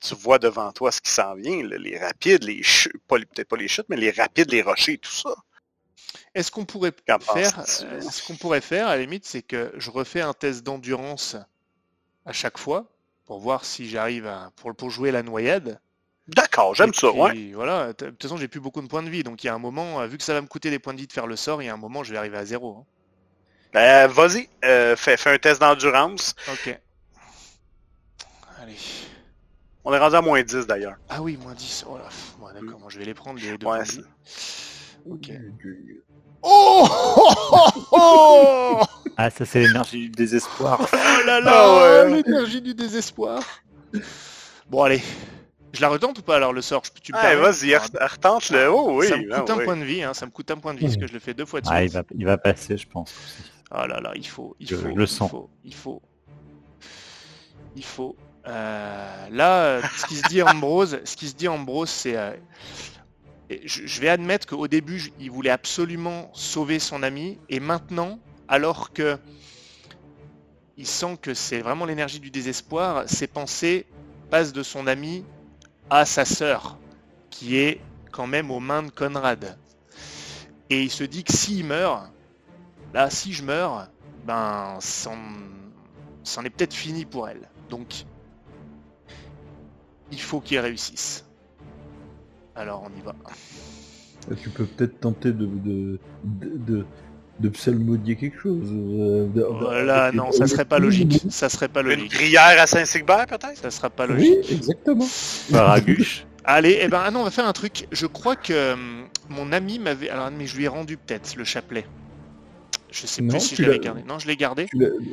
tu 0.01 0.15
vois 0.15 0.39
devant 0.39 0.71
toi 0.73 0.91
ce 0.91 1.01
qui 1.01 1.11
s'en 1.11 1.35
vient, 1.35 1.63
là, 1.63 1.77
les 1.77 1.97
rapides, 1.99 2.43
les 2.43 2.61
les- 3.19 3.25
peut-être 3.27 3.47
pas 3.49 3.57
les 3.57 3.67
chutes, 3.67 3.87
mais 3.89 3.97
les 3.97 4.11
rapides, 4.11 4.51
les 4.51 4.61
rochers, 4.63 4.97
tout 4.99 5.11
ça. 5.11 5.35
est-ce 6.35 6.51
qu'on 6.51 6.65
pourrait 6.65 6.93
faire, 7.19 7.65
euh, 7.81 8.09
ce 8.09 8.23
qu'on 8.23 8.35
pourrait 8.37 8.61
faire 8.61 8.87
à 8.87 8.95
la 8.95 9.01
limite, 9.01 9.25
c'est 9.25 9.41
que 9.41 9.71
je 9.77 9.89
refais 9.91 10.21
un 10.21 10.33
test 10.33 10.63
d'endurance 10.63 11.35
à 12.25 12.33
chaque 12.33 12.57
fois 12.59 12.91
pour 13.25 13.39
voir 13.39 13.65
si 13.65 13.89
j'arrive 13.89 14.27
à 14.27 14.51
pour, 14.57 14.75
pour 14.75 14.89
jouer 14.91 15.11
la 15.11 15.23
noyade. 15.23 15.81
D'accord, 16.27 16.73
j'aime 16.75 16.93
ça, 16.93 17.09
puis, 17.09 17.13
ouais. 17.13 17.33
Voilà, 17.55 17.93
de 17.93 18.09
toute 18.11 18.23
façon, 18.23 18.37
j'ai 18.37 18.47
plus 18.49 18.59
beaucoup 18.61 18.81
de 18.81 18.87
points 18.87 19.03
de 19.03 19.09
vie, 19.09 19.23
donc 19.23 19.43
il 19.43 19.47
y 19.47 19.49
a 19.49 19.55
un 19.55 19.59
moment, 19.59 20.01
euh, 20.01 20.07
vu 20.07 20.17
que 20.17 20.23
ça 20.23 20.33
va 20.33 20.41
me 20.41 20.47
coûter 20.47 20.69
des 20.69 20.79
points 20.79 20.93
de 20.93 20.99
vie 20.99 21.07
de 21.07 21.13
faire 21.13 21.27
le 21.27 21.35
sort, 21.35 21.61
il 21.61 21.65
y 21.65 21.69
a 21.69 21.73
un 21.73 21.77
moment, 21.77 22.03
je 22.03 22.11
vais 22.11 22.17
arriver 22.17 22.37
à 22.37 22.45
zéro. 22.45 22.77
hein. 22.77 22.85
Ben, 23.73 24.07
vas-y, 24.07 24.49
euh, 24.65 24.95
fais, 24.95 25.17
fais 25.17 25.31
un 25.31 25.37
test 25.37 25.59
d'endurance. 25.61 26.33
Ok. 26.51 26.79
Allez. 28.61 28.75
On 29.83 29.93
est 29.93 29.99
rendu 29.99 30.15
à 30.15 30.21
moins 30.21 30.41
10 30.41 30.65
d'ailleurs. 30.67 30.95
Ah 31.09 31.21
oui, 31.21 31.37
moins 31.37 31.53
10. 31.53 31.85
Oh 31.87 31.97
là, 31.97 32.09
d'accord, 32.53 32.79
moi, 32.79 32.89
je 32.89 32.97
vais 32.99 33.05
les 33.05 33.13
prendre 33.13 33.39
les 33.39 33.57
deux 33.57 33.65
Ouais. 33.67 33.83
Ok. 35.09 35.31
Oh, 36.41 36.87
oh, 36.89 37.33
oh, 37.51 37.87
oh 37.91 38.81
Ah, 39.17 39.29
ça 39.29 39.45
c'est 39.45 39.59
l'énergie 39.61 40.01
du 40.01 40.09
désespoir. 40.09 40.79
Oh 40.93 41.25
là 41.25 41.41
là, 41.41 41.51
Ah 41.53 42.05
ouais. 42.05 42.21
l'énergie 42.23 42.61
du 42.61 42.73
désespoir. 42.73 43.41
Bon, 44.69 44.83
allez. 44.83 45.01
Je 45.73 45.81
la 45.81 45.89
retente 45.89 46.19
ou 46.19 46.21
pas 46.21 46.35
alors 46.37 46.53
le 46.53 46.61
sort? 46.61 46.83
Je- 46.85 47.01
tu 47.01 47.11
permets? 47.11 47.35
vas-y, 47.35 47.71
re- 47.71 48.07
retente-le. 48.11 48.69
Oh 48.71 48.99
oui, 48.99 49.07
Ça 49.07 49.17
me 49.17 49.33
ah 49.33 49.39
coûte 49.41 49.49
un 49.49 49.57
oui. 49.57 49.63
point 49.65 49.77
de 49.77 49.83
vie, 49.83 50.03
hein, 50.03 50.13
ça 50.13 50.25
me 50.25 50.31
coûte 50.31 50.49
un 50.51 50.57
point 50.57 50.73
de 50.73 50.79
vie, 50.79 50.85
parce 50.85 50.97
que 50.97 51.07
je 51.07 51.13
le 51.13 51.19
fais 51.19 51.33
deux 51.33 51.45
fois 51.45 51.59
de 51.61 51.65
suite. 51.65 51.75
Ah, 51.77 51.83
il 51.83 51.89
va, 51.91 52.03
il 52.15 52.25
va 52.25 52.37
passer, 52.37 52.77
je 52.77 52.87
pense. 52.87 53.11
aussi. 53.11 53.51
Oh 53.71 53.85
là 53.85 53.99
là, 53.99 54.13
il 54.15 54.27
faut, 54.27 54.55
il 54.59 54.67
Je 54.67 54.75
faut, 54.75 54.87
le 54.95 55.03
il 55.03 55.07
sens. 55.07 55.29
faut, 55.31 55.49
il 55.65 55.73
faut, 55.73 56.01
il 57.75 57.83
faut. 57.83 58.15
Euh, 58.47 59.27
là, 59.29 59.63
euh, 59.65 59.83
ce 59.93 60.05
qui 60.05 60.15
se 60.15 60.25
dit 60.25 60.41
Ambrose, 60.41 60.99
ce 61.03 61.15
qui 61.17 61.27
se 61.27 61.35
dit 61.35 61.49
Ambrose, 61.49 61.89
c'est, 61.89 62.15
euh, 62.15 62.31
je, 63.65 63.85
je 63.85 64.01
vais 64.01 64.09
admettre 64.09 64.47
qu'au 64.47 64.67
début, 64.69 64.99
je- 64.99 65.09
il 65.19 65.31
voulait 65.31 65.49
absolument 65.49 66.29
sauver 66.33 66.79
son 66.79 67.03
ami, 67.03 67.37
et 67.49 67.59
maintenant, 67.59 68.19
alors 68.47 68.93
que 68.93 69.17
il 70.77 70.87
sent 70.87 71.17
que 71.21 71.33
c'est 71.33 71.59
vraiment 71.59 71.85
l'énergie 71.85 72.19
du 72.19 72.29
désespoir, 72.29 73.03
ses 73.07 73.27
pensées 73.27 73.85
passent 74.29 74.53
de 74.53 74.63
son 74.63 74.87
ami 74.87 75.25
à 75.89 76.05
sa 76.05 76.23
sœur, 76.23 76.77
qui 77.31 77.57
est 77.57 77.81
quand 78.11 78.27
même 78.27 78.49
aux 78.51 78.59
mains 78.59 78.83
de 78.83 78.91
Conrad. 78.91 79.57
Et 80.69 80.83
il 80.83 80.91
se 80.91 81.03
dit 81.03 81.23
que 81.23 81.33
s'il 81.33 81.65
meurt, 81.65 82.05
là, 82.93 83.09
si 83.09 83.33
je 83.33 83.43
meurs, 83.43 83.87
ben, 84.25 84.77
c'en 84.79 86.43
est 86.43 86.49
peut-être 86.49 86.73
fini 86.73 87.05
pour 87.05 87.27
elle. 87.29 87.41
Donc, 87.69 88.05
il 90.11 90.19
faut 90.19 90.39
qu'il 90.39 90.59
réussisse. 90.59 91.25
Alors, 92.55 92.83
on 92.85 92.97
y 92.97 93.01
va. 93.03 93.13
Tu 94.41 94.49
peux 94.49 94.65
peut-être 94.65 94.99
tenter 94.99 95.31
de, 95.31 95.45
de, 95.45 95.99
de, 96.23 96.57
de, 96.57 96.85
de 97.39 97.49
psalmodier 97.49 98.15
quelque 98.15 98.39
chose. 98.39 98.67
euh, 98.71 99.27
de- 99.27 99.43
Voilà, 99.43 100.11
non, 100.11 100.31
ça 100.31 100.47
serait 100.47 100.65
pas 100.65 100.79
logique. 100.79 101.21
Ça 101.29 101.49
serait 101.49 101.67
pas 101.67 101.81
Une 101.81 101.87
logique. 101.89 102.13
prière 102.13 102.59
à 102.59 102.67
Saint-Sigbert, 102.67 103.27
peut-être? 103.27 103.57
Ça 103.57 103.71
sera 103.71 103.89
pas 103.89 104.05
logique. 104.07 104.39
Oui, 104.49 104.55
exactement. 104.55 105.07
Baraguche. 105.49 106.25
Allez, 106.49 106.79
eh 106.81 106.87
ben, 106.87 107.01
ah 107.05 107.11
non, 107.11 107.21
on 107.21 107.23
va 107.25 107.31
faire 107.31 107.47
un 107.47 107.53
truc. 107.53 107.87
Je 107.91 108.05
crois 108.05 108.35
que 108.37 108.73
hum, 108.73 109.05
mon 109.29 109.51
ami 109.51 109.79
m'avait. 109.79 110.09
Alors, 110.09 110.31
mais 110.31 110.47
je 110.47 110.55
lui 110.57 110.63
ai 110.63 110.69
rendu 110.69 110.97
peut-être 110.97 111.35
le 111.35 111.43
chapelet. 111.43 111.85
Je 112.99 113.05
sais 113.05 113.21
Non, 113.21 113.29
plus 113.29 113.39
si 113.41 113.55
je 113.55 113.61
l'avais 113.61 113.79
gardé. 113.79 114.01
Non, 114.07 114.17
je 114.17 114.25
l'ai 114.25 114.35
gardé. 114.35 114.67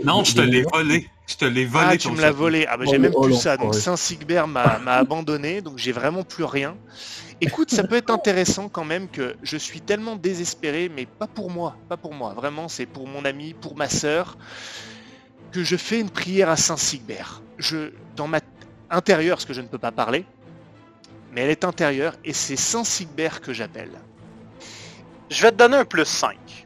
Non, 0.04 0.24
je 0.24 0.34
te 0.34 0.40
l'ai 0.40 0.62
volé. 0.62 1.06
Je 1.26 1.36
te 1.36 1.44
l'ai 1.44 1.66
volé. 1.66 1.86
Ah, 1.90 1.96
tu 1.98 2.10
me 2.10 2.20
l'as 2.20 2.30
volé. 2.30 2.66
Ah, 2.66 2.78
bah, 2.78 2.84
Oh, 2.86 2.90
j'ai 2.90 2.98
même 2.98 3.12
oh, 3.14 3.24
plus 3.24 3.34
ça. 3.34 3.58
Donc. 3.58 3.74
Saint-Sigbert 3.74 4.48
m'a 4.48 4.78
m'a 4.78 4.94
abandonné. 5.04 5.60
Donc, 5.60 5.76
j'ai 5.76 5.92
vraiment 5.92 6.22
plus 6.22 6.44
rien. 6.44 6.76
Écoute, 7.42 7.70
ça 7.70 7.84
peut 7.84 7.96
être 7.96 8.10
intéressant 8.10 8.70
quand 8.70 8.84
même 8.84 9.08
que 9.08 9.36
je 9.42 9.58
suis 9.58 9.82
tellement 9.82 10.16
désespéré, 10.16 10.90
mais 10.94 11.04
pas 11.04 11.26
pour 11.26 11.50
moi. 11.50 11.76
Pas 11.90 11.98
pour 11.98 12.14
moi. 12.14 12.32
Vraiment, 12.32 12.68
c'est 12.68 12.86
pour 12.86 13.06
mon 13.06 13.24
ami, 13.26 13.52
pour 13.52 13.76
ma 13.76 13.90
sœur, 13.90 14.38
que 15.52 15.62
je 15.62 15.76
fais 15.76 16.00
une 16.00 16.10
prière 16.10 16.48
à 16.48 16.56
Saint-Sigbert. 16.56 17.42
Je, 17.58 17.90
dans 18.16 18.28
ma 18.28 18.40
intérieure, 18.88 19.36
parce 19.36 19.44
que 19.44 19.52
je 19.52 19.60
ne 19.60 19.66
peux 19.66 19.78
pas 19.78 19.92
parler, 19.92 20.24
mais 21.32 21.42
elle 21.42 21.50
est 21.50 21.64
intérieure 21.64 22.14
et 22.24 22.32
c'est 22.32 22.56
Saint-Sigbert 22.56 23.42
que 23.42 23.52
j'appelle. 23.52 23.90
Je 25.30 25.42
vais 25.42 25.50
te 25.50 25.56
donner 25.56 25.76
un 25.76 25.84
plus 25.84 26.02
5%. 26.02 26.63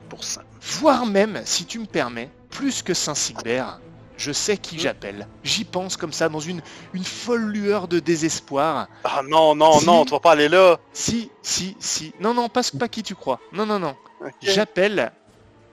Voire 0.80 1.06
même, 1.06 1.40
si 1.44 1.64
tu 1.64 1.78
me 1.78 1.86
permets, 1.86 2.30
plus 2.50 2.82
que 2.82 2.94
Saint-Sigbert, 2.94 3.80
je 4.16 4.32
sais 4.32 4.56
qui 4.56 4.78
j'appelle. 4.78 5.28
J'y 5.44 5.64
pense 5.64 5.96
comme 5.96 6.12
ça, 6.12 6.28
dans 6.28 6.40
une, 6.40 6.60
une 6.92 7.04
folle 7.04 7.44
lueur 7.52 7.86
de 7.88 8.00
désespoir. 8.00 8.88
Ah 9.04 9.22
non, 9.28 9.54
non, 9.54 9.78
Si. 9.78 9.86
non, 9.86 10.04
tu 10.04 10.10
vas 10.10 10.20
pas 10.20 10.32
aller 10.32 10.48
là. 10.48 10.78
Si, 10.92 11.30
si, 11.42 11.76
si. 11.78 12.12
Non, 12.20 12.34
non, 12.34 12.48
pas, 12.48 12.62
pas 12.78 12.88
qui 12.88 13.02
tu 13.02 13.14
crois. 13.14 13.38
Non, 13.52 13.64
non, 13.66 13.78
non. 13.78 13.94
J'appelle 14.42 15.12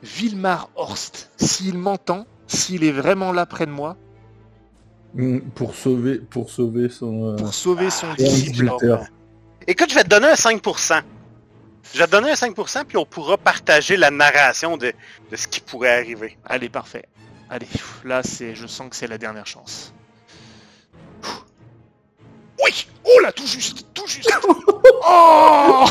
Vilmar 0.03 0.69
Horst. 0.75 1.31
S'il 1.37 1.77
m'entend, 1.77 2.27
s'il 2.47 2.83
est 2.83 2.91
vraiment 2.91 3.31
là 3.31 3.45
près 3.45 3.65
de 3.65 3.71
moi, 3.71 3.97
Mm, 5.17 5.39
Pour 5.55 5.75
sauver, 5.75 6.17
pour 6.17 6.49
sauver 6.49 6.89
son. 6.89 7.29
euh, 7.31 7.35
pour 7.37 7.53
sauver 7.53 7.89
son 7.89 8.07
son 8.09 8.13
disciple. 8.15 8.69
Écoute, 9.65 9.89
je 9.89 9.95
vais 9.95 10.03
te 10.03 10.09
donner 10.09 10.27
un 10.27 10.33
5%. 10.35 11.01
Je 11.93 11.99
vais 11.99 12.05
te 12.07 12.11
donner 12.11 12.31
un 12.31 12.33
5%, 12.35 12.85
puis 12.85 12.97
on 12.97 13.05
pourra 13.05 13.37
partager 13.37 13.95
la 13.97 14.11
narration 14.11 14.75
de, 14.77 14.93
de 15.31 15.35
ce 15.35 15.47
qui 15.47 15.61
pourrait 15.61 15.97
arriver. 15.97 16.37
Allez, 16.45 16.69
parfait. 16.69 17.05
Allez, 17.49 17.67
là, 18.03 18.21
c'est, 18.23 18.55
je 18.55 18.67
sens 18.67 18.89
que 18.89 18.95
c'est 18.95 19.07
la 19.07 19.17
dernière 19.17 19.45
chance. 19.45 19.93
Oui 22.63 22.87
Oh 23.03 23.19
là, 23.21 23.31
tout 23.31 23.45
juste, 23.45 23.85
tout 23.93 24.07
juste 24.07 24.31
Oh 25.07 25.85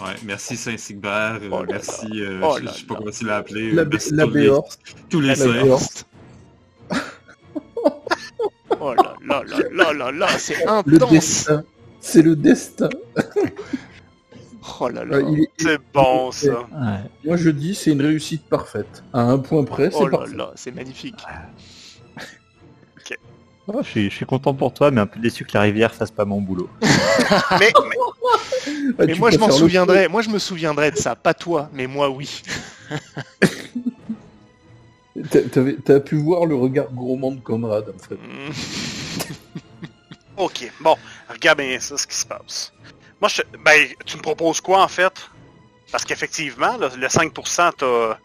Ouais, 0.00 0.14
merci 0.22 0.56
Saint-Sigbert. 0.56 1.40
euh, 1.42 1.48
Oh 1.50 1.64
merci, 1.68 2.06
euh, 2.22 2.40
Oh 2.42 2.56
je, 2.58 2.64
là 2.64 2.72
je 2.72 2.78
sais 2.80 2.86
pas 2.86 2.94
comment 2.94 3.10
tu 3.10 3.24
l'as 3.24 3.36
appelé. 3.38 3.72
La, 3.72 3.82
euh, 3.82 3.88
merci 3.90 4.14
la 4.14 4.24
tous 4.24 4.30
les-. 4.34 4.50
Tous 5.10 5.20
les 5.20 5.28
La 5.28 5.34
saints. 5.34 6.04
Oh 8.80 8.94
là 8.94 9.16
là 9.26 9.42
là 9.44 9.58
là 9.72 9.92
là 9.92 10.12
là, 10.12 10.28
c'est 10.38 10.54
Le 10.86 10.96
intense. 11.02 11.50
C'est 12.08 12.22
le 12.22 12.36
destin. 12.36 12.88
Oh 14.80 14.88
là 14.88 15.04
là 15.04 15.16
Euh, 15.16 15.24
il 15.30 15.40
est- 15.40 15.48
C'est 15.58 15.78
bon, 15.92 16.32
ça. 16.32 16.60
Ouais. 16.72 17.00
Moi 17.24 17.36
je 17.36 17.50
dis 17.50 17.74
c'est 17.74 17.90
une 17.90 18.00
réussite 18.00 18.48
parfaite. 18.48 19.04
À 19.12 19.20
un 19.20 19.38
point 19.38 19.62
près, 19.64 19.90
c'est 19.90 19.98
Oh 19.98 20.08
là 20.08 20.16
parfait. 20.18 20.34
là, 20.36 20.50
c'est 20.56 20.74
magnifique 20.74 21.20
Oh, 23.70 23.80
je, 23.82 23.88
suis, 23.90 24.08
je 24.08 24.14
suis 24.16 24.24
content 24.24 24.54
pour 24.54 24.72
toi, 24.72 24.90
mais 24.90 25.02
un 25.02 25.06
peu 25.06 25.20
déçu 25.20 25.44
que 25.44 25.50
la 25.52 25.60
rivière 25.60 25.94
fasse 25.94 26.10
pas 26.10 26.24
mon 26.24 26.40
boulot. 26.40 26.70
mais, 27.60 27.60
mais, 27.60 27.72
Ah, 28.98 29.04
mais 29.06 29.14
moi 29.16 29.30
je 29.30 29.36
m'en 29.36 29.50
souviendrai, 29.50 30.08
moi 30.08 30.22
je 30.22 30.30
me 30.30 30.38
souviendrai 30.38 30.90
de 30.90 30.96
ça, 30.96 31.14
pas 31.14 31.34
toi, 31.34 31.68
mais 31.74 31.86
moi 31.86 32.08
oui. 32.08 32.40
T'as 35.84 36.00
pu 36.00 36.16
voir 36.16 36.46
le 36.46 36.54
regard 36.54 36.90
gourmand 36.90 37.32
de 37.32 37.40
Conrad 37.40 37.92
en 37.94 37.98
fait. 37.98 38.16
ok, 40.38 40.72
bon, 40.80 40.94
regarde 41.38 41.58
bien 41.58 41.80
ça, 41.80 41.96
ce 41.96 42.06
qui 42.06 42.16
se 42.16 42.26
passe. 42.26 42.72
Moi, 43.20 43.28
je, 43.28 43.42
ben, 43.64 43.88
tu 44.04 44.16
me 44.16 44.22
proposes 44.22 44.60
quoi 44.60 44.82
en 44.82 44.88
fait? 44.88 45.30
Parce 45.90 46.04
qu'effectivement, 46.04 46.76
le, 46.76 46.88
5% 46.88 48.16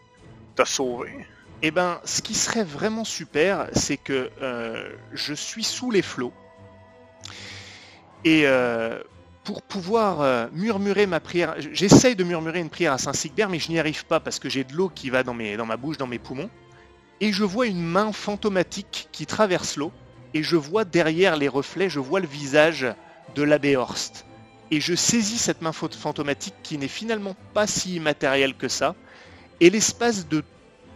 t'a 0.54 0.64
sauvé. 0.64 1.26
Eh 1.62 1.70
ben, 1.70 2.00
ce 2.04 2.20
qui 2.20 2.34
serait 2.34 2.64
vraiment 2.64 3.04
super, 3.04 3.68
c'est 3.72 3.96
que 3.96 4.30
euh, 4.42 4.92
je 5.12 5.32
suis 5.32 5.64
sous 5.64 5.90
les 5.90 6.02
flots. 6.02 6.32
Et 8.24 8.42
euh, 8.44 9.02
pour 9.44 9.62
pouvoir 9.62 10.20
euh, 10.20 10.46
murmurer 10.52 11.06
ma 11.06 11.20
prière, 11.20 11.54
j'essaye 11.58 12.16
de 12.16 12.24
murmurer 12.24 12.60
une 12.60 12.70
prière 12.70 12.92
à 12.92 12.98
Saint-Sigbert, 12.98 13.48
mais 13.48 13.58
je 13.58 13.70
n'y 13.70 13.78
arrive 13.78 14.04
pas 14.04 14.20
parce 14.20 14.38
que 14.38 14.48
j'ai 14.48 14.64
de 14.64 14.74
l'eau 14.74 14.90
qui 14.94 15.10
va 15.10 15.22
dans, 15.22 15.34
mes, 15.34 15.56
dans 15.56 15.66
ma 15.66 15.76
bouche, 15.76 15.96
dans 15.96 16.06
mes 16.06 16.18
poumons. 16.18 16.50
Et 17.20 17.32
je 17.32 17.44
vois 17.44 17.66
une 17.66 17.82
main 17.82 18.12
fantomatique 18.12 19.08
qui 19.12 19.24
traverse 19.24 19.76
l'eau. 19.76 19.92
Et 20.34 20.42
je 20.42 20.56
vois 20.56 20.84
derrière 20.84 21.36
les 21.36 21.48
reflets, 21.48 21.88
je 21.88 22.00
vois 22.00 22.20
le 22.20 22.26
visage 22.26 22.86
de 23.34 23.42
l'abbé 23.42 23.76
Horst. 23.76 24.26
Et 24.70 24.80
je 24.80 24.94
saisis 24.94 25.38
cette 25.38 25.62
main 25.62 25.72
fantomatique 25.72 26.54
qui 26.62 26.78
n'est 26.78 26.88
finalement 26.88 27.36
pas 27.52 27.66
si 27.66 27.96
immatérielle 27.96 28.54
que 28.56 28.68
ça. 28.68 28.94
Et 29.60 29.70
l'espace 29.70 30.26
de 30.28 30.42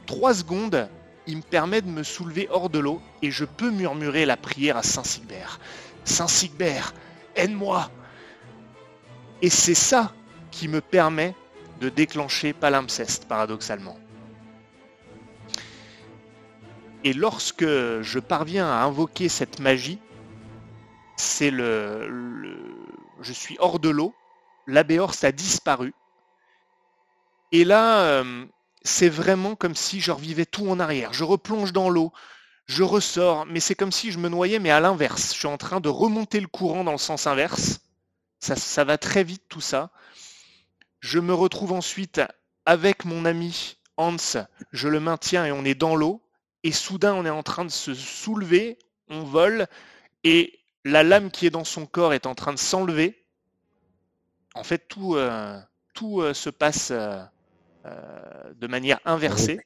3 0.07 0.35
secondes, 0.35 0.89
il 1.27 1.37
me 1.37 1.43
permet 1.43 1.83
de 1.83 1.89
me 1.89 2.03
soulever 2.03 2.49
hors 2.51 2.71
de 2.71 2.79
l'eau 2.79 3.03
et 3.23 3.31
je 3.31 3.45
peux 3.45 3.71
murmurer 3.71 4.25
la 4.25 4.37
prière 4.37 4.77
à 4.77 4.83
Saint-Sigbert. 4.83 5.61
Saint-Sigbert, 6.05 6.95
aide-moi 7.37 7.91
Et 9.43 9.51
c'est 9.51 9.75
ça 9.75 10.13
qui 10.51 10.67
me 10.69 10.81
permet 10.81 11.35
de 11.81 11.89
déclencher 11.91 12.53
palimpseste, 12.53 13.27
paradoxalement. 13.27 13.99
Et 17.05 17.13
lorsque 17.13 17.65
je 17.65 18.19
parviens 18.19 18.67
à 18.67 18.83
invoquer 18.83 19.29
cette 19.29 19.61
magie, 19.61 20.01
c'est 21.19 21.51
le, 21.51 22.57
Je 23.21 23.33
suis 23.33 23.57
hors 23.59 23.79
de 23.79 23.89
l'eau, 23.89 24.15
l'abbé 24.67 24.99
Horst 24.99 25.25
a 25.25 25.33
disparu. 25.33 25.93
Et 27.53 27.65
là, 27.65 28.03
euh, 28.03 28.47
c'est 28.83 29.09
vraiment 29.09 29.55
comme 29.55 29.75
si 29.75 30.01
je 30.01 30.13
revivais 30.13 30.47
tout 30.47 30.69
en 30.69 30.81
arrière. 30.81 31.13
Je 31.13 31.25
replonge 31.25 31.73
dans 31.73 31.91
l'eau, 31.91 32.13
je 32.67 32.83
ressors, 32.83 33.47
mais 33.47 33.61
c'est 33.61 33.75
comme 33.75 33.93
si 33.93 34.13
je 34.13 34.19
me 34.19 34.29
noyais, 34.29 34.59
mais 34.59 34.71
à 34.71 34.81
l'inverse. 34.81 35.33
Je 35.33 35.39
suis 35.39 35.49
en 35.49 35.57
train 35.57 35.81
de 35.81 35.89
remonter 35.89 36.41
le 36.41 36.47
courant 36.47 36.85
dans 36.85 36.93
le 36.93 36.99
sens 36.99 37.27
inverse. 37.27 37.81
Ça 38.41 38.85
va 38.85 38.99
très 38.99 39.25
vite 39.25 39.43
tout 39.49 39.61
ça. 39.61 39.91
Je 41.01 41.19
me 41.19 41.35
retrouve 41.35 41.73
ensuite 41.73 42.21
avec 42.67 43.05
mon 43.05 43.25
ami 43.25 43.77
Hans, 43.97 44.17
je 44.73 44.89
le 44.89 45.01
maintiens 45.01 45.45
et 45.47 45.53
on 45.53 45.65
est 45.65 45.75
dans 45.75 45.97
l'eau. 45.97 46.23
Et 46.63 46.73
soudain, 46.73 47.15
on 47.15 47.25
est 47.25 47.31
en 47.31 47.43
train 47.43 47.65
de 47.65 47.71
se 47.71 47.95
soulever, 47.95 48.79
on 49.09 49.23
vole, 49.23 49.67
et 50.25 50.58
la 50.85 51.03
lame 51.03 51.31
qui 51.31 51.47
est 51.47 51.51
dans 51.51 51.65
son 51.65 51.87
corps 51.87 52.15
est 52.15 52.27
en 52.27 52.35
train 52.35 52.53
de 52.53 52.59
s'enlever. 52.59 53.25
En 54.55 54.65
fait, 54.65 54.89
tout, 54.89 55.17
euh, 55.17 55.61
tout 55.95 56.21
euh, 56.21 56.35
se 56.35 56.51
passe 56.51 56.91
euh, 56.93 57.25
de 58.55 58.67
manière 58.67 59.01
inversée. 59.05 59.61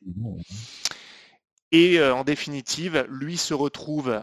Et 1.71 2.03
en 2.03 2.23
définitive, 2.23 3.07
lui 3.09 3.39
se 3.39 3.55
retrouve 3.55 4.23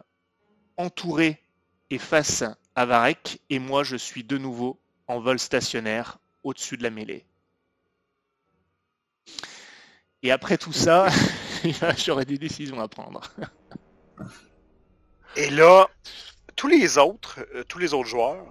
entouré 0.77 1.41
et 1.89 1.97
face 1.97 2.43
à 2.75 2.85
Varek, 2.85 3.41
et 3.49 3.57
moi 3.57 3.83
je 3.83 3.95
suis 3.95 4.23
de 4.23 4.37
nouveau 4.37 4.79
en 5.07 5.19
vol 5.19 5.39
stationnaire 5.39 6.19
au-dessus 6.43 6.77
de 6.77 6.83
la 6.83 6.91
mêlée. 6.91 7.25
Et 10.21 10.31
après 10.31 10.59
tout 10.59 10.73
ça, 10.73 11.07
j'aurais 11.97 12.25
des 12.25 12.37
décisions 12.37 12.79
à 12.79 12.87
prendre. 12.87 13.21
et 15.35 15.49
là, 15.49 15.89
tous 16.59 16.67
les 16.67 16.97
autres, 16.97 17.39
tous 17.69 17.79
les 17.79 17.93
autres 17.93 18.09
joueurs, 18.09 18.45